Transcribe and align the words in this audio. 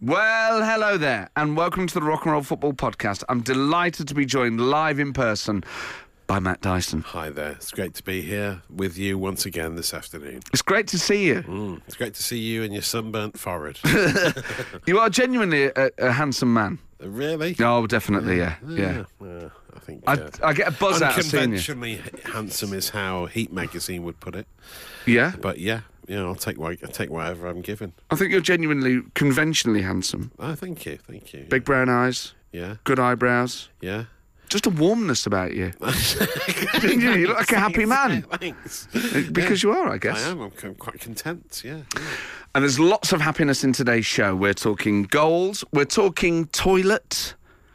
Well, 0.00 0.62
hello 0.62 0.96
there, 0.96 1.28
and 1.36 1.56
welcome 1.56 1.88
to 1.88 1.94
the 1.94 2.02
Rock 2.02 2.24
and 2.24 2.32
Roll 2.32 2.42
Football 2.42 2.72
Podcast. 2.72 3.24
I'm 3.28 3.40
delighted 3.40 4.06
to 4.08 4.14
be 4.14 4.24
joined 4.24 4.60
live 4.60 5.00
in 5.00 5.12
person 5.12 5.64
by 6.28 6.38
Matt 6.38 6.60
Dyson. 6.60 7.00
Hi 7.02 7.30
there. 7.30 7.50
It's 7.52 7.72
great 7.72 7.94
to 7.94 8.04
be 8.04 8.22
here 8.22 8.62
with 8.70 8.96
you 8.96 9.18
once 9.18 9.44
again 9.44 9.74
this 9.74 9.92
afternoon. 9.92 10.40
It's 10.52 10.62
great 10.62 10.86
to 10.88 11.00
see 11.00 11.26
you. 11.26 11.42
Mm, 11.42 11.80
it's 11.86 11.96
great 11.96 12.14
to 12.14 12.22
see 12.22 12.38
you 12.38 12.62
and 12.62 12.72
your 12.72 12.82
sunburnt 12.82 13.38
forehead. 13.38 13.78
You 14.86 15.00
are 15.00 15.10
genuinely 15.10 15.64
a, 15.64 15.90
a 15.98 16.12
handsome 16.12 16.54
man. 16.54 16.78
really? 17.00 17.56
Oh, 17.58 17.86
definitely, 17.88 18.38
yeah, 18.38 18.54
yeah. 18.68 19.04
Uh, 19.20 19.48
I 19.74 19.78
think. 19.80 20.04
I, 20.06 20.12
uh, 20.12 20.30
I 20.44 20.52
get 20.52 20.68
a 20.68 20.72
buzz 20.72 21.02
out 21.02 21.18
of 21.18 21.24
seeing 21.24 21.50
you. 21.50 21.56
unconventionally 21.58 22.00
handsome 22.32 22.72
is 22.72 22.90
how 22.90 23.26
Heat 23.26 23.52
magazine 23.52 24.04
would 24.04 24.20
put 24.20 24.36
it. 24.36 24.46
Yeah, 25.06 25.32
But 25.40 25.58
yeah, 25.58 25.80
yeah, 26.08 26.22
I'll 26.24 26.34
take 26.34 26.58
what, 26.58 26.78
I'll 26.82 26.90
take 26.90 27.10
whatever 27.10 27.46
I'm 27.46 27.60
given. 27.60 27.92
I 28.10 28.16
think 28.16 28.32
you're 28.32 28.40
genuinely 28.40 29.02
conventionally 29.14 29.82
handsome. 29.82 30.32
Oh, 30.38 30.54
thank 30.54 30.84
you, 30.86 30.96
thank 30.96 31.32
you. 31.32 31.46
Big 31.48 31.64
brown 31.64 31.88
eyes, 31.88 32.34
Yeah, 32.52 32.76
good 32.84 32.98
eyebrows, 32.98 33.68
yeah. 33.80 34.04
just 34.48 34.66
a 34.66 34.70
warmness 34.70 35.26
about 35.26 35.54
you. 35.54 35.72
you, 36.82 36.88
you 36.90 37.26
look 37.28 37.38
like 37.38 37.52
a 37.52 37.58
happy 37.58 37.84
man. 37.84 38.22
Thanks. 38.22 38.88
Uh, 38.94 39.22
because 39.32 39.62
you 39.62 39.70
are, 39.72 39.88
I 39.88 39.94
I 39.94 39.98
guess. 39.98 40.24
am. 40.26 40.40
I'm, 40.40 40.52
I'm 40.62 40.74
quite 40.74 41.00
content. 41.00 41.62
Yeah. 41.64 41.82
yeah. 41.96 42.02
And 42.54 42.64
there's 42.64 42.80
lots 42.80 43.12
of 43.12 43.20
happiness 43.20 43.62
in 43.62 43.72
today's 43.74 44.06
show. 44.06 44.34
We're 44.34 44.54
talking 44.54 45.02
goals, 45.04 45.64
we're 45.72 45.84
talking 45.84 46.46
toilet. 46.46 47.34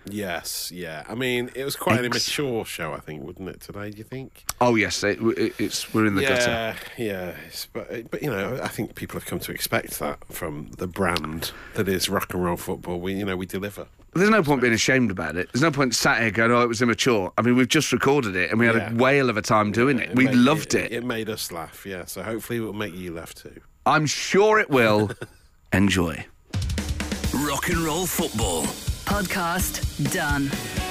Yes. 0.10 0.72
Yeah. 0.72 1.04
I 1.08 1.16
mean, 1.16 1.50
it 1.56 1.64
was 1.64 1.76
quite 1.76 2.00
an 2.00 2.06
immature 2.06 2.66
show, 2.66 2.94
I 2.94 3.00
think, 3.00 3.24
wouldn't 3.24 3.48
it? 3.50 3.62
Today, 3.62 3.90
do 3.92 3.98
you 3.98 4.04
think? 4.04 4.44
Oh 4.60 4.76
yes, 4.76 5.04
it, 5.04 5.20
it, 5.22 5.54
it's 5.60 5.94
we're 5.94 6.06
in 6.06 6.16
the 6.16 6.24
gutter. 6.24 6.50
yeah, 6.50 6.76
yeah. 6.98 7.36
But 7.72 8.12
but 8.12 8.22
you 8.22 8.30
know, 8.30 8.60
I 8.62 8.68
think 8.68 8.96
people 8.96 9.20
have 9.20 9.26
come 9.26 9.40
to 9.40 9.52
expect 9.52 10.00
that 10.00 10.20
from 10.30 10.72
the 10.78 10.88
brand 10.88 11.52
that 11.76 11.88
is 11.88 12.10
rock 12.10 12.34
and 12.34 12.44
roll 12.44 12.58
football. 12.58 13.00
We 13.00 13.14
you 13.14 13.26
know 13.26 13.38
we 13.38 13.46
deliver. 13.46 13.88
There's 14.16 14.30
no 14.30 14.44
point 14.44 14.62
being 14.62 14.74
ashamed 14.74 15.10
about 15.10 15.36
it. 15.38 15.50
There's 15.52 15.64
no 15.64 15.72
point 15.72 15.96
sat 15.96 16.22
here 16.22 16.30
going, 16.32 16.52
"Oh, 16.52 16.62
it 16.62 16.68
was 16.68 16.82
immature." 16.82 17.32
I 17.38 17.42
mean, 17.42 17.56
we've 17.56 17.68
just 17.68 17.92
recorded 17.92 18.36
it 18.36 18.52
and 18.52 18.60
we 18.60 18.66
had 18.68 18.76
Yeah. 18.76 18.92
a 18.92 18.96
whale 18.96 19.30
of 19.30 19.38
a 19.38 19.42
time 19.42 19.72
doing 19.72 19.98
it. 20.00 20.14
We 20.16 20.26
made- 20.26 20.36
loved 20.36 20.76
it. 20.76 20.92
It 20.92 21.04
made 21.04 21.30
us 21.30 21.52
laugh. 21.52 21.86
Yeah. 21.86 22.06
So 22.06 22.22
hopefully 22.24 22.60
it 22.60 22.62
will 22.62 22.74
make 22.74 22.94
you 22.94 23.14
laugh 23.14 23.34
too. 23.34 23.60
I'm 23.86 24.06
sure 24.06 24.60
it 24.60 24.70
will. 24.70 25.12
Enjoy. 25.74 26.26
Rock 27.34 27.70
and 27.70 27.80
roll 27.80 28.06
football. 28.06 28.64
Podcast 29.06 29.93
done. 30.04 30.83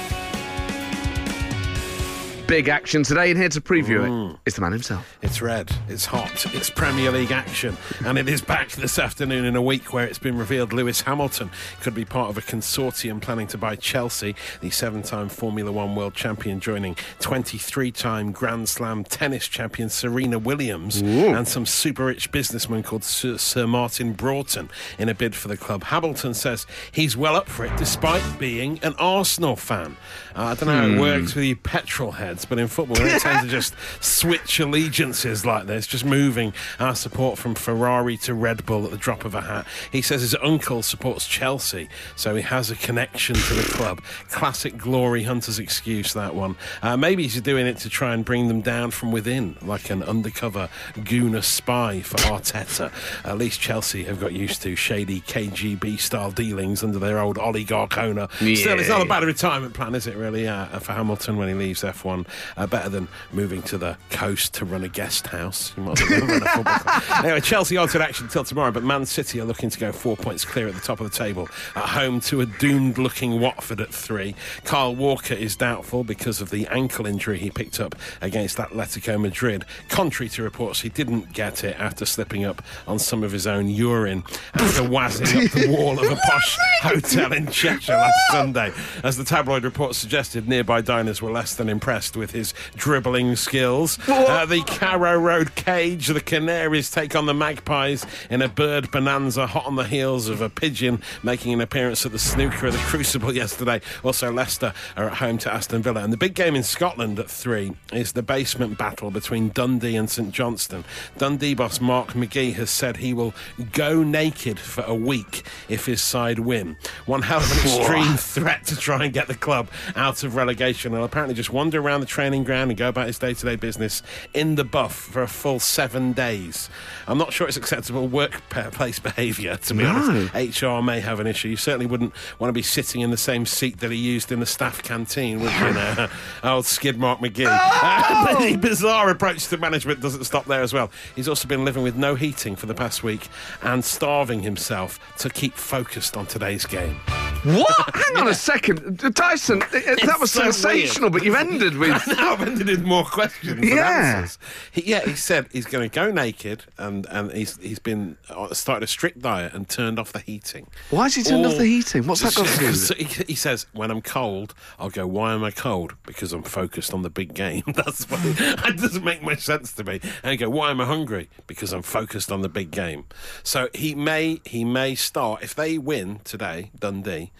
Big 2.47 2.67
action 2.67 3.03
today, 3.03 3.31
and 3.31 3.39
here 3.39 3.49
to 3.49 3.61
preview 3.61 4.01
Mm. 4.07 4.33
it 4.33 4.39
is 4.45 4.55
the 4.55 4.61
man 4.61 4.73
himself. 4.73 5.17
It's 5.23 5.41
red, 5.41 5.71
it's 5.87 6.05
hot, 6.05 6.45
it's 6.53 6.69
Premier 6.69 7.09
League 7.09 7.31
action, 7.31 7.77
and 8.05 8.17
it 8.17 8.27
is 8.29 8.41
back 8.41 8.71
this 8.73 8.99
afternoon 8.99 9.45
in 9.45 9.55
a 9.55 9.61
week 9.61 9.91
where 9.93 10.05
it's 10.05 10.19
been 10.19 10.37
revealed 10.37 10.71
Lewis 10.73 11.01
Hamilton 11.01 11.49
could 11.81 11.95
be 11.95 12.05
part 12.05 12.29
of 12.29 12.37
a 12.37 12.41
consortium 12.41 13.21
planning 13.21 13.47
to 13.47 13.57
buy 13.57 13.75
Chelsea, 13.75 14.35
the 14.61 14.69
seven 14.69 15.01
time 15.01 15.29
Formula 15.29 15.71
One 15.71 15.95
world 15.95 16.13
champion, 16.15 16.59
joining 16.59 16.95
23 17.21 17.91
time 17.91 18.31
Grand 18.31 18.67
Slam 18.69 19.03
tennis 19.05 19.47
champion 19.47 19.89
Serena 19.89 20.37
Williams 20.37 21.01
and 21.01 21.47
some 21.47 21.65
super 21.65 22.05
rich 22.05 22.31
businessman 22.31 22.83
called 22.83 23.03
Sir, 23.05 23.37
Sir 23.37 23.65
Martin 23.65 24.13
Broughton 24.13 24.69
in 24.99 25.07
a 25.09 25.15
bid 25.15 25.33
for 25.33 25.47
the 25.47 25.57
club. 25.57 25.85
Hamilton 25.85 26.33
says 26.35 26.67
he's 26.91 27.15
well 27.17 27.35
up 27.35 27.47
for 27.47 27.65
it 27.65 27.75
despite 27.77 28.21
being 28.37 28.79
an 28.83 28.93
Arsenal 28.99 29.55
fan. 29.55 29.95
Uh, 30.35 30.43
I 30.43 30.55
don't 30.55 30.67
know 30.67 30.75
how 30.75 30.87
it 30.87 30.99
works 30.99 31.35
with 31.35 31.45
you 31.45 31.55
petrol 31.55 32.11
heads, 32.11 32.45
but 32.45 32.57
in 32.59 32.67
football, 32.67 33.01
we 33.03 33.09
tend 33.19 33.43
to 33.43 33.47
just 33.47 33.75
switch 34.03 34.59
allegiances 34.59 35.45
like 35.45 35.67
this, 35.67 35.85
just 35.85 36.05
moving 36.05 36.53
our 36.79 36.95
support 36.95 37.37
from 37.37 37.55
Ferrari 37.55 38.17
to 38.17 38.33
Red 38.33 38.65
Bull 38.65 38.85
at 38.85 38.91
the 38.91 38.97
drop 38.97 39.25
of 39.25 39.35
a 39.35 39.41
hat. 39.41 39.67
He 39.91 40.01
says 40.01 40.21
his 40.21 40.35
uncle 40.41 40.81
supports 40.81 41.27
Chelsea, 41.27 41.87
so 42.15 42.35
he 42.35 42.41
has 42.41 42.71
a 42.71 42.75
connection 42.75 43.35
to 43.35 43.53
the 43.53 43.63
club. 43.63 44.01
Classic 44.29 44.75
glory 44.77 45.23
hunter's 45.23 45.59
excuse, 45.59 46.13
that 46.13 46.33
one. 46.33 46.55
Uh, 46.81 46.97
maybe 46.97 47.23
he's 47.23 47.39
doing 47.41 47.67
it 47.67 47.77
to 47.77 47.89
try 47.89 48.13
and 48.13 48.25
bring 48.25 48.47
them 48.47 48.61
down 48.61 48.91
from 48.91 49.11
within, 49.11 49.55
like 49.61 49.89
an 49.89 50.01
undercover 50.03 50.69
Gooner 50.95 51.43
spy 51.43 52.01
for 52.01 52.17
Arteta. 52.17 52.91
At 53.25 53.37
least 53.37 53.59
Chelsea 53.59 54.03
have 54.05 54.19
got 54.19 54.33
used 54.33 54.61
to 54.63 54.75
shady 54.75 55.21
KGB 55.21 55.99
style 55.99 56.31
dealings 56.31 56.83
under 56.83 56.99
their 56.99 57.19
old 57.19 57.37
oligarch 57.37 57.97
owner. 57.97 58.27
Still, 58.55 58.79
it's 58.79 58.89
not 58.89 59.01
a 59.01 59.05
bad 59.05 59.23
retirement 59.23 59.73
plan, 59.73 59.93
is 59.95 60.07
it, 60.07 60.15
really, 60.23 60.47
uh, 60.47 60.79
for 60.79 60.93
Hamilton 60.93 61.37
when 61.37 61.49
he 61.49 61.53
leaves 61.53 61.83
F1? 61.83 62.25
Uh, 62.55 62.65
better 62.65 62.89
than 62.89 63.07
moving 63.31 63.61
to 63.63 63.77
the 63.77 63.97
coast 64.09 64.53
to 64.55 64.65
run 64.65 64.83
a 64.83 64.87
guest 64.87 65.27
house. 65.27 65.73
You 65.75 65.83
might 65.83 66.01
as 66.01 66.09
run 66.09 66.41
a 66.41 66.45
football. 66.45 67.23
Anyway, 67.23 67.41
Chelsea 67.41 67.77
altered 67.77 68.01
action 68.01 68.27
till 68.27 68.43
tomorrow, 68.43 68.71
but 68.71 68.83
Man 68.83 69.05
City 69.05 69.39
are 69.39 69.45
looking 69.45 69.69
to 69.69 69.79
go 69.79 69.91
four 69.91 70.17
points 70.17 70.43
clear 70.45 70.67
at 70.67 70.73
the 70.73 70.81
top 70.81 70.99
of 70.99 71.09
the 71.09 71.15
table 71.15 71.47
at 71.75 71.87
home 71.89 72.19
to 72.21 72.41
a 72.41 72.45
doomed 72.45 72.97
looking 72.97 73.39
Watford 73.39 73.79
at 73.81 73.93
three. 73.93 74.35
Kyle 74.63 74.95
Walker 74.95 75.33
is 75.33 75.55
doubtful 75.55 76.03
because 76.03 76.41
of 76.41 76.49
the 76.49 76.67
ankle 76.67 77.05
injury 77.05 77.37
he 77.37 77.49
picked 77.49 77.79
up 77.79 77.95
against 78.21 78.57
Atletico 78.57 79.19
Madrid. 79.19 79.65
Contrary 79.89 80.29
to 80.29 80.43
reports, 80.43 80.81
he 80.81 80.89
didn't 80.89 81.33
get 81.33 81.63
it 81.63 81.79
after 81.79 82.05
slipping 82.05 82.45
up 82.45 82.61
on 82.87 82.99
some 82.99 83.23
of 83.23 83.31
his 83.31 83.45
own 83.47 83.69
urine 83.69 84.23
after 84.55 84.81
wazzing 84.81 85.45
up 85.45 85.51
the 85.51 85.67
wall 85.77 85.99
of 85.99 86.11
a 86.11 86.15
posh 86.15 86.57
hotel 86.81 87.31
in 87.33 87.47
Cheshire 87.51 87.93
last 87.93 88.31
Sunday. 88.31 88.71
As 89.03 89.17
the 89.17 89.23
tabloid 89.23 89.63
reports 89.63 90.03
suggested, 90.13 90.47
nearby 90.47 90.79
diners 90.79 91.23
were 91.23 91.31
less 91.31 91.55
than 91.55 91.67
impressed 91.67 92.15
with 92.15 92.29
his 92.29 92.53
dribbling 92.75 93.35
skills. 93.35 93.97
Uh, 94.07 94.45
the 94.45 94.61
Carrow 94.61 95.17
Road 95.17 95.55
Cage, 95.55 96.05
the 96.05 96.21
Canaries 96.21 96.91
take 96.91 97.15
on 97.15 97.25
the 97.25 97.33
Magpies 97.33 98.05
in 98.29 98.43
a 98.43 98.47
bird 98.47 98.91
bonanza 98.91 99.47
hot 99.47 99.65
on 99.65 99.75
the 99.75 99.85
heels 99.85 100.29
of 100.29 100.39
a 100.39 100.51
pigeon 100.51 101.01
making 101.23 101.51
an 101.51 101.61
appearance 101.61 102.05
at 102.05 102.11
the 102.11 102.19
snooker 102.19 102.67
at 102.67 102.73
the 102.73 102.79
Crucible 102.79 103.33
yesterday. 103.35 103.81
Also, 104.03 104.31
Leicester 104.31 104.71
are 104.95 105.07
at 105.07 105.17
home 105.17 105.39
to 105.39 105.51
Aston 105.51 105.81
Villa. 105.81 106.03
And 106.03 106.13
the 106.13 106.17
big 106.17 106.35
game 106.35 106.55
in 106.55 106.61
Scotland 106.61 107.17
at 107.17 107.27
three 107.27 107.73
is 107.91 108.11
the 108.11 108.21
basement 108.21 108.77
battle 108.77 109.09
between 109.09 109.49
Dundee 109.49 109.95
and 109.95 110.11
St 110.11 110.31
Johnstone. 110.31 110.85
Dundee 111.17 111.55
boss 111.55 111.81
Mark 111.81 112.09
McGhee 112.09 112.53
has 112.53 112.69
said 112.69 112.97
he 112.97 113.15
will 113.15 113.33
go 113.71 114.03
naked 114.03 114.59
for 114.59 114.83
a 114.83 114.93
week 114.93 115.41
if 115.69 115.87
his 115.87 116.03
side 116.03 116.37
win. 116.37 116.77
One 117.07 117.23
hell 117.23 117.39
of 117.39 117.51
an 117.51 117.57
extreme 117.79 118.15
threat 118.15 118.67
to 118.67 118.75
try 118.75 119.05
and 119.05 119.11
get 119.11 119.27
the 119.27 119.33
club 119.33 119.69
out 119.95 120.02
of 120.23 120.35
relegation. 120.35 120.91
He'll 120.93 121.03
apparently 121.03 121.33
just 121.35 121.51
wander 121.51 121.79
around 121.79 122.01
the 122.01 122.05
training 122.05 122.43
ground 122.43 122.71
and 122.71 122.77
go 122.77 122.89
about 122.89 123.07
his 123.07 123.17
day 123.17 123.33
to 123.33 123.45
day 123.45 123.55
business 123.55 124.03
in 124.33 124.55
the 124.55 124.63
buff 124.63 124.93
for 124.95 125.21
a 125.23 125.27
full 125.27 125.59
seven 125.59 126.11
days. 126.13 126.69
I'm 127.07 127.17
not 127.17 127.31
sure 127.33 127.47
it's 127.47 127.57
acceptable 127.57 128.07
workplace 128.07 128.99
behaviour, 128.99 129.55
to 129.57 129.73
be 129.73 129.83
No. 129.83 129.89
honest. 129.89 130.61
HR 130.61 130.81
may 130.81 130.99
have 130.99 131.19
an 131.19 131.27
issue. 131.27 131.47
You 131.49 131.55
certainly 131.55 131.85
wouldn't 131.85 132.13
want 132.39 132.49
to 132.49 132.53
be 132.53 132.61
sitting 132.61 133.01
in 133.01 133.11
the 133.11 133.17
same 133.17 133.45
seat 133.45 133.79
that 133.79 133.91
he 133.91 133.97
used 133.97 134.31
in 134.31 134.39
the 134.39 134.45
staff 134.45 134.83
canteen, 134.83 135.39
would 135.39 135.51
you? 135.53 135.73
know? 135.73 136.07
Old 136.43 136.65
Skid 136.65 136.97
Mark 136.97 137.19
McGhee. 137.19 137.45
Uh, 137.49 138.39
the 138.45 138.55
bizarre 138.57 139.09
approach 139.09 139.47
to 139.47 139.57
management 139.57 140.01
doesn't 140.01 140.25
stop 140.25 140.45
there 140.45 140.61
as 140.61 140.73
well. 140.73 140.91
He's 141.15 141.27
also 141.29 141.47
been 141.47 141.63
living 141.65 141.83
with 141.83 141.95
no 141.95 142.15
heating 142.15 142.55
for 142.55 142.65
the 142.65 142.73
past 142.75 143.03
week 143.03 143.27
and 143.61 143.83
starving 143.85 144.41
himself 144.41 144.99
to 145.19 145.29
keep 145.29 145.53
focused 145.55 146.17
on 146.17 146.25
today's 146.25 146.65
game. 146.65 146.95
What? 147.43 147.95
Hang 147.95 148.17
on 148.17 148.27
a 148.29 148.33
second, 148.33 148.97
Dyson. 149.13 149.61
That 150.05 150.19
was 150.19 150.31
so 150.31 150.51
sensational, 150.51 151.09
but 151.09 151.23
you've 151.23 151.35
ended 151.35 151.77
with. 151.77 151.89
now 152.07 152.33
I've 152.33 152.41
ended 152.41 152.69
in 152.69 152.83
more 152.83 153.03
questions 153.05 153.55
than 153.55 153.63
Yeah. 153.67 154.17
answers. 154.21 154.39
He, 154.71 154.83
yeah, 154.89 155.01
he 155.05 155.15
said 155.15 155.47
he's 155.51 155.65
going 155.65 155.89
to 155.89 155.93
go 155.93 156.11
naked 156.11 156.63
and, 156.77 157.05
and 157.07 157.31
he's 157.31 157.57
he's 157.57 157.79
been 157.79 158.17
uh, 158.29 158.53
started 158.53 158.83
a 158.83 158.87
strict 158.87 159.19
diet 159.21 159.53
and 159.53 159.67
turned 159.69 159.99
off 159.99 160.11
the 160.11 160.19
heating. 160.19 160.67
Why 160.89 161.03
has 161.03 161.15
he 161.15 161.23
turned 161.23 161.45
off 161.45 161.57
the 161.57 161.65
heating? 161.65 162.05
What's 162.07 162.21
that 162.21 162.35
got 162.35 162.47
to 162.47 162.59
do 162.59 162.65
with 162.67 162.77
So 162.77 162.95
he, 162.95 163.03
he 163.27 163.35
says, 163.35 163.65
when 163.73 163.91
I'm 163.91 164.01
cold, 164.01 164.53
I'll 164.79 164.89
go, 164.89 165.05
why 165.07 165.33
am 165.33 165.43
I 165.43 165.51
cold? 165.51 165.95
Because 166.05 166.33
I'm 166.33 166.43
focused 166.43 166.93
on 166.93 167.01
the 167.01 167.09
big 167.09 167.33
game. 167.33 167.63
That's 167.67 168.09
what, 168.09 168.21
that 168.23 168.75
doesn't 168.77 169.03
make 169.03 169.21
much 169.23 169.39
sense 169.41 169.73
to 169.73 169.83
me. 169.83 169.99
And 170.23 170.31
he 170.31 170.37
go, 170.37 170.49
why 170.49 170.71
am 170.71 170.81
I 170.81 170.85
hungry? 170.85 171.29
Because 171.47 171.73
I'm 171.73 171.81
focused 171.83 172.31
on 172.31 172.41
the 172.41 172.49
big 172.49 172.71
game. 172.71 173.05
So 173.43 173.69
he 173.73 173.95
may 173.95 174.41
he 174.45 174.63
may 174.65 174.95
start 174.95 175.43
if 175.43 175.55
they 175.55 175.77
win 175.77 176.19
today, 176.23 176.71
Dundee. 176.79 177.31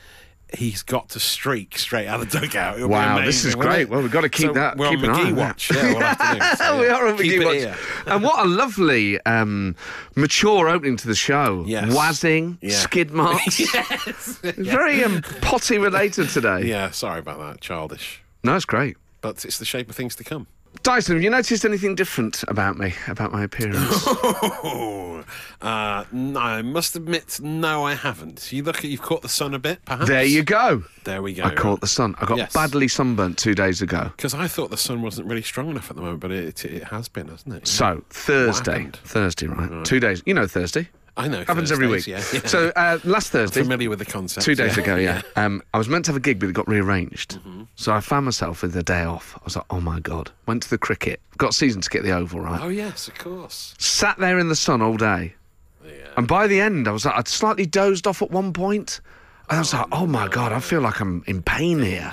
He's 0.56 0.84
got 0.84 1.10
to 1.10 1.20
streak 1.20 1.78
straight 1.80 2.08
out 2.08 2.22
of 2.22 2.30
the 2.30 2.40
dugout. 2.40 2.76
It'll 2.78 2.90
Wow, 2.90 3.24
this 3.26 3.44
is 3.44 3.56
great. 3.56 3.90
Well, 3.90 4.02
we've 4.02 4.12
got 4.12 4.22
to 4.22 4.30
keep 4.30 4.48
So 4.48 4.54
that- 4.54 4.78
We're 4.78 4.90
keep 4.90 5.00
on 5.00 5.06
McGhee 5.06 5.34
watch. 5.36 5.72
Yeah, 5.72 5.84
we'll 5.94 6.00
have. 6.02 6.58
So, 6.60 6.80
we 6.80 6.88
are 6.88 7.08
on 7.08 7.18
keep 7.18 7.42
McGhee 7.42 7.46
Watch. 7.46 7.56
here. 7.56 7.76
And 8.06 8.24
what 8.24 8.46
a 8.46 8.48
lovely, 8.48 9.20
um, 9.26 9.76
mature 10.16 10.70
opening 10.70 10.96
to 10.98 11.08
the 11.08 11.16
show. 11.16 11.64
Yes. 11.68 11.92
Wazzing, 11.94 12.58
Yeah. 12.62 12.70
skid 12.78 13.12
marks. 13.12 13.60
yes. 13.74 14.38
Very 14.44 15.04
um, 15.04 15.22
potty 15.42 15.78
related 15.80 16.30
today. 16.30 16.66
Yeah, 16.66 16.92
sorry 16.92 17.20
about 17.20 17.40
that. 17.40 17.60
Childish. 17.62 18.22
No, 18.44 18.56
it's 18.56 18.66
great. 18.66 18.98
But 19.22 19.44
it's 19.46 19.58
the 19.58 19.66
shape 19.66 19.90
of 19.90 19.96
things 19.96 20.16
to 20.18 20.24
come. 20.24 20.48
Dyson, 20.82 21.16
have 21.16 21.24
you 21.24 21.30
noticed 21.30 21.64
anything 21.64 21.96
different 21.96 22.44
about 22.48 22.78
me, 22.78 22.94
about 23.08 23.32
my 23.32 23.44
appearance? 23.44 24.06
Oh, 24.66 25.24
uh, 25.62 26.04
no, 26.12 26.40
I 26.40 26.62
must 26.62 26.96
admit, 26.98 27.40
no, 27.42 27.86
I 27.86 27.94
haven't. 27.94 28.52
You 28.52 28.64
look 28.64 28.78
at, 28.80 28.86
you've 28.86 29.02
caught 29.02 29.22
the 29.22 29.30
sun 29.30 29.54
a 29.54 29.60
bit, 29.60 29.84
perhaps. 29.86 30.10
there 30.10 30.26
you 30.26 30.44
go. 30.44 30.84
There 31.06 31.22
we 31.22 31.34
go. 31.34 31.44
I 31.44 31.54
caught 31.56 31.80
the 31.80 31.88
sun. 31.88 32.16
I 32.20 32.26
got 32.26 32.38
Yes. 32.38 32.52
badly 32.54 32.88
sunburnt 32.90 33.38
two 33.38 33.56
days 33.56 33.82
ago. 33.82 34.12
Because 34.18 34.34
I 34.34 34.48
thought 34.48 34.70
the 34.72 34.78
sun 34.78 35.02
wasn't 35.02 35.28
really 35.30 35.42
strong 35.44 35.70
enough 35.70 35.90
at 35.90 35.96
the 35.96 36.02
moment, 36.02 36.20
but 36.20 36.32
it, 36.32 36.66
it 36.66 36.84
has 36.86 37.08
been, 37.08 37.30
hasn't 37.30 37.56
it? 37.56 37.68
So 37.68 38.04
Thursday? 38.10 38.90
Thursday, 39.06 39.48
right? 39.48 39.86
Two 39.86 40.00
days. 40.02 40.22
You 40.26 40.34
know 40.34 40.48
Thursday. 40.48 40.90
I 41.16 41.28
know. 41.28 41.44
Happens 41.46 41.72
every 41.72 41.88
week. 41.88 42.08
Yeah. 42.08 42.24
yeah. 42.34 42.46
So 42.46 42.72
uh, 42.76 42.98
last 43.04 43.30
Thursday, 43.30 43.62
familiar 43.62 43.90
with 43.90 44.00
the 44.00 44.06
concept. 44.06 44.46
two 44.46 44.56
days 44.56 44.78
yeah. 44.78 44.84
ago, 44.84 44.96
yeah, 44.96 45.22
um, 45.36 45.62
I 45.74 45.78
was 45.78 45.88
meant 45.88 46.06
to 46.06 46.12
have 46.12 46.18
a 46.18 46.20
gig, 46.20 46.40
but 46.40 46.50
it 46.50 46.54
got 46.54 46.68
rearranged. 46.68 47.40
Mm-hmm. 47.40 47.64
So 47.76 47.94
I 47.94 48.00
found 48.00 48.26
myself 48.26 48.64
with 48.64 48.76
a 48.76 48.84
day 48.84 49.04
off. 49.04 49.38
I 49.40 49.42
was 49.46 49.56
like, 49.56 49.66
oh 49.70 49.80
my 49.80 50.00
god. 50.00 50.32
Went 50.48 50.64
to 50.64 50.70
the 50.70 50.78
cricket. 50.78 51.20
Got 51.38 51.54
season 51.54 51.82
to 51.82 51.90
get 51.90 52.04
the 52.04 52.12
Oval 52.12 52.42
right. 52.42 52.62
Oh 52.62 52.70
yes, 52.70 53.08
of 53.08 53.16
course. 53.16 53.76
Sat 53.78 54.18
there 54.18 54.40
in 54.40 54.50
the 54.50 54.56
sun 54.56 54.82
all 54.82 54.98
day. 54.98 55.36
Yeah. 55.86 55.92
And 56.18 56.28
by 56.28 56.48
the 56.48 56.60
end, 56.60 56.88
I 56.88 56.92
was 56.92 57.06
like, 57.06 57.16
I'd 57.16 57.28
slightly 57.28 57.66
dozed 57.66 58.08
off 58.08 58.22
at 58.22 58.32
one 58.32 58.54
point. 58.54 59.00
And 59.50 59.58
I 59.58 59.60
was 59.60 59.74
like, 59.74 59.88
oh 59.92 60.08
my 60.08 60.28
God, 60.28 60.52
I 60.52 60.60
feel 60.60 60.82
like 60.82 61.00
I'm 61.00 61.24
in 61.28 61.44
pain 61.44 61.80
here. 61.80 62.12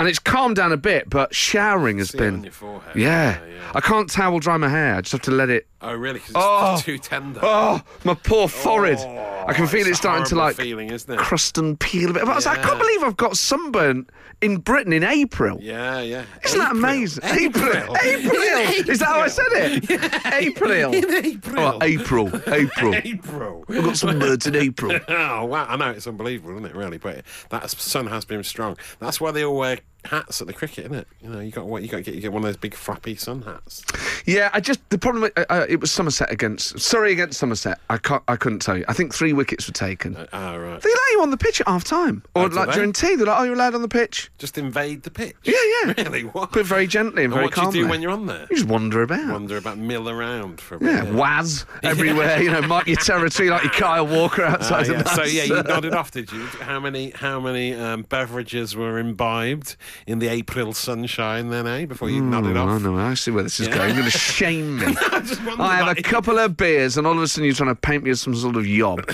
And 0.00 0.08
it's 0.08 0.20
calmed 0.20 0.54
down 0.56 0.70
a 0.72 0.76
bit, 0.76 1.10
but 1.10 1.34
showering 1.34 1.98
has 1.98 2.10
See 2.10 2.18
it 2.18 2.20
on 2.22 2.34
been. 2.36 2.44
your 2.44 2.52
forehead. 2.52 2.94
Yeah. 2.96 3.40
yeah, 3.44 3.46
yeah. 3.54 3.72
I 3.74 3.80
can't 3.80 4.08
towel 4.08 4.38
dry 4.38 4.56
my 4.56 4.68
hair. 4.68 4.94
I 4.94 5.00
just 5.00 5.10
have 5.12 5.22
to 5.22 5.32
let 5.32 5.50
it. 5.50 5.66
Oh 5.80 5.92
really? 5.92 6.20
'Cause 6.20 6.28
it's 6.30 6.38
Oh. 6.38 6.80
too 6.84 6.98
tender. 6.98 7.40
Oh, 7.42 7.82
my 8.04 8.14
poor 8.14 8.44
oh, 8.44 8.48
forehead. 8.48 8.98
Oh, 9.00 9.44
I 9.48 9.52
can 9.54 9.66
feel 9.66 9.80
it's 9.80 9.88
it 9.88 9.92
a 9.92 9.96
starting 9.96 10.24
to 10.26 10.34
horrible 10.36 10.48
like 10.48 10.56
feeling, 10.56 10.90
isn't 10.90 11.12
it? 11.12 11.18
crust 11.18 11.58
and 11.58 11.78
peel 11.80 12.10
a 12.10 12.12
bit. 12.12 12.24
But 12.24 12.32
I 12.32 12.34
was 12.36 12.46
like, 12.46 12.58
I 12.58 12.62
can't 12.62 12.74
Yeah. 12.76 12.82
believe 12.82 13.02
I've 13.02 13.16
got 13.16 13.36
sunburn 13.36 14.06
in 14.40 14.58
Britain 14.58 14.92
in 14.92 15.02
April. 15.02 15.58
Yeah, 15.60 16.00
yeah. 16.00 16.24
Isn't 16.44 16.58
that 16.60 16.72
amazing? 16.72 17.24
April. 17.24 17.96
April. 18.02 18.42
Is 18.88 18.98
that 19.00 19.06
how 19.06 19.20
I 19.20 19.28
said 19.28 19.46
it? 19.50 19.90
April. 20.32 20.94
April. 20.94 21.58
Oh, 21.58 21.78
April. 21.82 22.30
April. 22.46 22.94
April. 22.94 23.64
I've 23.68 23.84
got 23.84 23.96
some 23.96 24.18
birds 24.20 24.46
in 24.46 24.54
April. 24.54 24.98
Oh 25.08 25.44
wow! 25.44 25.66
I 25.68 25.76
know 25.76 25.90
it's 25.90 26.06
unbelievable, 26.06 26.52
isn't 26.52 26.66
it? 26.66 26.74
Really, 26.76 26.98
but 26.98 27.24
that 27.50 27.68
sun 27.70 28.06
has 28.06 28.24
been 28.24 28.42
strong. 28.44 28.76
That's 29.00 29.20
why 29.20 29.30
they 29.32 29.44
all 29.44 29.56
wear 29.56 29.78
hats 30.04 30.40
at 30.40 30.46
the 30.46 30.52
cricket, 30.52 30.86
isn't 30.86 30.94
it? 30.96 31.08
You 31.22 31.28
know, 31.30 31.40
you 31.40 31.50
got 31.50 31.66
what 31.66 31.82
you 31.82 31.88
got 31.88 31.98
to 31.98 32.02
get. 32.02 32.14
You 32.14 32.20
get 32.20 32.32
one 32.32 32.42
of 32.42 32.46
those 32.48 32.56
big 32.56 32.74
flappy 32.74 33.14
sun 33.16 33.42
hats. 33.42 33.84
Yeah, 34.26 34.50
I 34.52 34.60
just 34.60 34.80
the 34.90 34.98
problem. 34.98 35.30
Uh, 35.36 35.44
uh, 35.50 35.66
it 35.68 35.80
was 35.80 35.90
Somerset 35.90 36.30
against 36.30 36.78
Surrey 36.80 37.12
against 37.12 37.38
Somerset. 37.38 37.78
I 37.90 37.98
can't. 37.98 38.22
I 38.28 38.36
couldn't 38.36 38.60
tell 38.60 38.76
you. 38.78 38.84
I 38.88 38.92
think 38.92 39.14
three 39.14 39.32
wickets 39.32 39.66
were 39.66 39.72
taken. 39.74 40.16
Ah, 40.32 40.54
right. 40.54 40.80
they 40.80 40.88
let 40.88 41.12
you 41.12 41.22
on 41.22 41.30
the 41.30 41.36
pitch 41.36 41.60
at 41.60 41.68
half 41.68 41.84
time, 41.84 42.22
or 42.34 42.44
Oh, 42.44 42.46
like 42.46 42.72
during 42.72 42.92
tea. 42.92 43.16
They're 43.16 43.26
like, 43.26 43.40
"Oh, 43.40 43.44
you're 43.44 43.54
allowed 43.54 43.74
on 43.74 43.82
the 43.82 43.88
pitch." 43.88 44.30
Just 44.38 44.56
invade 44.58 45.02
the 45.02 45.10
pitch. 45.10 45.34
Yeah, 45.44 45.54
yeah. 45.86 45.94
Really? 46.08 46.22
What? 46.24 46.52
But 46.52 46.64
very 46.66 46.86
gently 46.86 47.24
and 47.24 47.32
And 47.32 47.34
very 47.34 47.46
what 47.46 47.72
do 47.72 47.78
you 47.78 47.84
do 47.84 47.90
when 47.90 48.00
you're 48.02 48.10
on 48.12 48.26
there? 48.26 48.46
You 48.50 48.56
just 48.56 48.68
wander 48.68 49.02
about. 49.02 49.32
Wander 49.32 49.56
about, 49.56 49.78
mill 49.78 50.08
around 50.08 50.60
for 50.60 50.76
a 50.76 50.78
bit. 50.78 50.92
yeah, 50.92 51.10
waz 51.10 51.66
everywhere. 51.82 52.40
You 52.40 52.50
know, 52.52 52.62
mark 52.62 52.86
your 52.86 52.96
territory 52.96 53.50
like 53.50 53.64
your 53.64 53.72
Kyle 53.72 54.06
Walker 54.06 54.44
Ah, 54.44 54.52
outside 54.52 54.86
yeah. 54.86 55.02
the 55.02 55.08
So 55.08 55.24
yeah, 55.24 55.44
you 55.44 55.56
uh, 55.56 55.62
nodded 55.66 55.94
off, 55.94 56.10
did 56.12 56.30
you? 56.32 56.40
How 56.46 56.78
many 56.80 57.10
how 57.10 57.40
many 57.40 57.74
um, 57.74 58.02
beverages 58.02 58.76
were 58.76 58.98
imbibed 58.98 59.76
in 60.06 60.18
the 60.18 60.28
April 60.28 60.72
sunshine 60.72 61.50
then, 61.50 61.66
eh? 61.66 61.86
Before 61.86 62.10
you 62.10 62.20
nodded 62.22 62.56
Oh, 62.56 62.68
off. 62.68 62.82
no, 62.82 62.96
I 62.96 63.14
see 63.14 63.30
where 63.30 63.42
this 63.42 63.60
is 63.60 63.68
Yeah. 63.68 63.74
going. 63.76 63.88
You're 63.90 63.98
going 64.00 64.10
to 64.10 64.18
shame 64.18 64.78
me. 64.78 64.86
I 64.86 65.22
I 65.58 65.76
have 65.76 65.84
a 65.84 65.86
like- 65.88 66.04
couple 66.04 66.38
of 66.38 66.56
beers, 66.56 66.96
and 66.96 67.06
all 67.06 67.16
of 67.16 67.22
a 67.22 67.28
sudden 67.28 67.44
you're 67.46 67.54
trying 67.54 67.68
to 67.70 67.74
paint 67.74 68.04
me 68.04 68.10
as 68.10 68.20
some 68.20 68.34
sort 68.34 68.56
of 68.56 68.66
yob. 68.66 69.00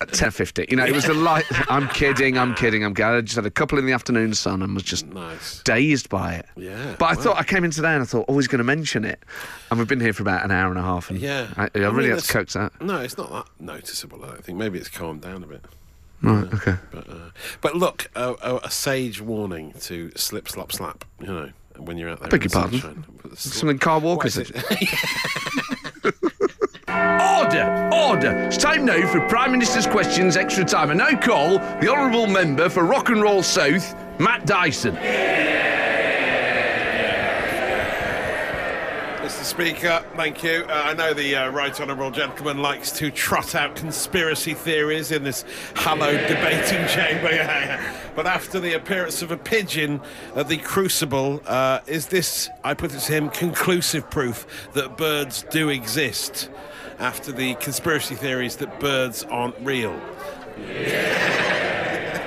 At 0.00 0.12
ten 0.12 0.30
fifty, 0.30 0.66
you 0.68 0.76
know, 0.76 0.84
it 0.84 0.92
was 0.94 1.06
a 1.06 1.14
light. 1.14 1.44
I'm 1.70 1.88
kidding. 1.88 2.36
I'm 2.38 2.54
kidding. 2.54 2.84
I'm 2.84 2.94
kidding. 2.94 3.12
I 3.12 3.20
just 3.20 3.36
had 3.36 3.46
a 3.46 3.50
couple 3.50 3.78
in 3.78 3.86
the 3.86 3.92
afternoon 3.92 4.34
sun 4.34 4.62
and 4.62 4.74
was 4.74 4.82
just 4.82 5.06
Nice. 5.06 5.62
dazed 5.64 6.08
by 6.08 6.34
it. 6.34 6.46
Yeah, 6.56 6.96
But 6.98 7.06
I 7.06 7.14
wow. 7.14 7.20
thought 7.20 7.36
I 7.38 7.44
came 7.44 7.64
in 7.64 7.70
today 7.70 7.92
and 7.92 8.02
I 8.02 8.06
thought, 8.06 8.24
oh, 8.28 8.36
he's 8.38 8.48
going 8.48 8.58
to 8.58 8.64
mention 8.64 9.04
it, 9.04 9.22
and 9.70 9.78
we've 9.78 9.88
been 9.88 10.00
here 10.00 10.12
for 10.12 10.22
about 10.22 10.44
an 10.44 10.50
hour 10.50 10.70
and 10.70 10.78
a 10.78 10.82
half. 10.82 11.08
And 11.10 11.18
Yeah. 11.20 11.46
I, 11.56 11.64
I, 11.64 11.68
I 11.74 11.78
mean, 11.80 11.94
really 11.94 12.10
had 12.10 12.18
to 12.20 12.32
coax 12.32 12.54
that. 12.54 12.72
No, 12.80 12.98
it's 12.98 13.16
not 13.16 13.30
that 13.30 13.46
noticeable. 13.60 14.24
I 14.24 14.28
don't 14.28 14.44
think. 14.44 14.58
Maybe 14.58 14.78
it's 14.78 14.88
calmed 14.88 15.20
down 15.22 15.42
a 15.42 15.46
bit. 15.46 15.64
Right. 16.22 16.52
Okay. 16.54 16.76
But 16.92 17.08
uh, 17.08 17.14
but 17.60 17.74
look, 17.76 18.10
a, 18.14 18.34
a, 18.42 18.56
a 18.64 18.70
sage 18.70 19.20
warning 19.20 19.72
to 19.82 20.10
slip, 20.16 20.48
slop, 20.48 20.70
slap. 20.72 21.04
You 21.20 21.26
know, 21.26 21.50
when 21.78 21.98
you're 21.98 22.10
out 22.10 22.20
there. 22.20 22.28
Beg 22.28 22.44
in 22.44 22.50
your 22.50 22.50
the 22.50 22.58
pardon? 22.60 22.80
sunshine. 22.80 23.04
But 23.22 23.30
the 23.32 23.36
sl- 23.36 23.48
Something 23.58 23.78
Kyle 23.78 24.00
Walker 24.00 24.18
What 24.18 24.26
is 24.26 24.34
said. 24.34 24.50
it? 24.54 26.14
Order! 26.88 27.90
Order! 27.92 28.32
It's 28.46 28.56
time 28.56 28.84
now 28.84 29.06
for 29.10 29.20
Prime 29.28 29.50
Minister's 29.52 29.86
Questions 29.86 30.36
Extra 30.36 30.64
Time. 30.64 30.90
I 30.90 30.94
now 30.94 31.18
call 31.20 31.58
the 31.58 31.88
Honourable 31.90 32.26
Member 32.26 32.68
for 32.68 32.84
Rock 32.84 33.08
and 33.08 33.20
Roll 33.22 33.42
South, 33.42 33.94
Matt 34.20 34.46
Dyson. 34.46 34.94
Mr. 39.42 39.46
Speaker, 39.46 40.04
thank 40.14 40.44
you. 40.44 40.64
Uh, 40.68 40.82
I 40.84 40.94
know 40.94 41.12
the 41.12 41.34
uh, 41.34 41.50
right 41.50 41.80
honourable 41.80 42.12
gentleman 42.12 42.58
likes 42.58 42.92
to 42.92 43.10
trot 43.10 43.56
out 43.56 43.74
conspiracy 43.74 44.54
theories 44.54 45.10
in 45.10 45.24
this 45.24 45.44
hallowed 45.74 46.28
debating 46.28 46.86
chamber. 46.86 47.28
Yeah, 47.32 47.64
yeah. 47.64 47.96
But 48.14 48.28
after 48.28 48.60
the 48.60 48.74
appearance 48.74 49.20
of 49.20 49.32
a 49.32 49.36
pigeon 49.36 50.00
at 50.36 50.46
the 50.46 50.58
Crucible, 50.58 51.42
uh, 51.46 51.80
is 51.88 52.06
this, 52.06 52.50
I 52.62 52.74
put 52.74 52.94
it 52.94 53.00
to 53.00 53.12
him, 53.12 53.30
conclusive 53.30 54.08
proof 54.10 54.46
that 54.74 54.96
birds 54.96 55.44
do 55.50 55.70
exist? 55.70 56.48
After 57.00 57.32
the 57.32 57.54
conspiracy 57.56 58.14
theories 58.14 58.56
that 58.56 58.78
birds 58.78 59.24
aren't 59.24 59.58
real. 59.58 59.90
Right, 60.56 61.61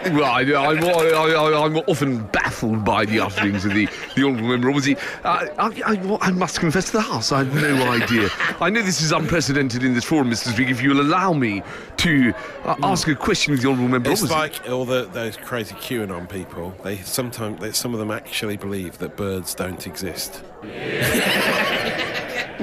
I'm, 0.06 0.84
I, 0.84 1.66
am 1.66 1.78
often 1.88 2.25
baffled 2.28 2.86
by 2.86 3.06
the 3.06 3.19
utterings 3.19 3.66
of 3.66 3.74
the, 3.74 3.88
the 4.16 4.24
Honourable 4.24 4.50
Member. 4.50 4.69
Obviously, 4.69 4.98
uh, 5.24 5.48
I, 5.57 5.81
I, 5.86 6.18
I 6.22 6.31
must 6.31 6.60
confess 6.60 6.86
to 6.88 6.94
the 6.94 7.02
House, 7.02 7.31
I 7.31 7.44
have 7.44 7.54
no 7.54 7.92
idea. 7.92 8.30
I 8.60 8.69
know 8.69 8.81
this 8.81 9.02
is 9.02 9.12
unprecedented 9.12 9.84
in 9.84 9.94
this 9.94 10.06
forum, 10.06 10.30
Mr. 10.30 10.54
Speaker. 10.54 10.72
If 10.72 10.81
you 10.81 10.90
will 10.92 11.02
allow 11.02 11.34
me 11.34 11.63
to 11.98 12.34
uh, 12.63 12.75
ask 12.84 13.07
a 13.07 13.16
question 13.16 13.54
of 13.54 13.62
the 13.62 13.68
Honourable 13.68 13.90
Member. 13.90 14.12
It's 14.12 14.24
Obviously- 14.24 14.60
like 14.60 14.69
all 14.69 14.86
the, 14.86 15.06
those 15.06 15.38
crazy 15.38 15.75
QAnon 15.75 16.30
people. 16.30 16.74
They 16.84 16.98
sometimes, 16.98 17.60
they, 17.60 17.72
some 17.72 17.94
of 17.94 18.00
them 18.00 18.12
actually 18.12 18.57
believe 18.57 18.98
that 19.00 19.16
birds 19.16 19.56
don't 19.56 19.86
exist. 19.88 20.44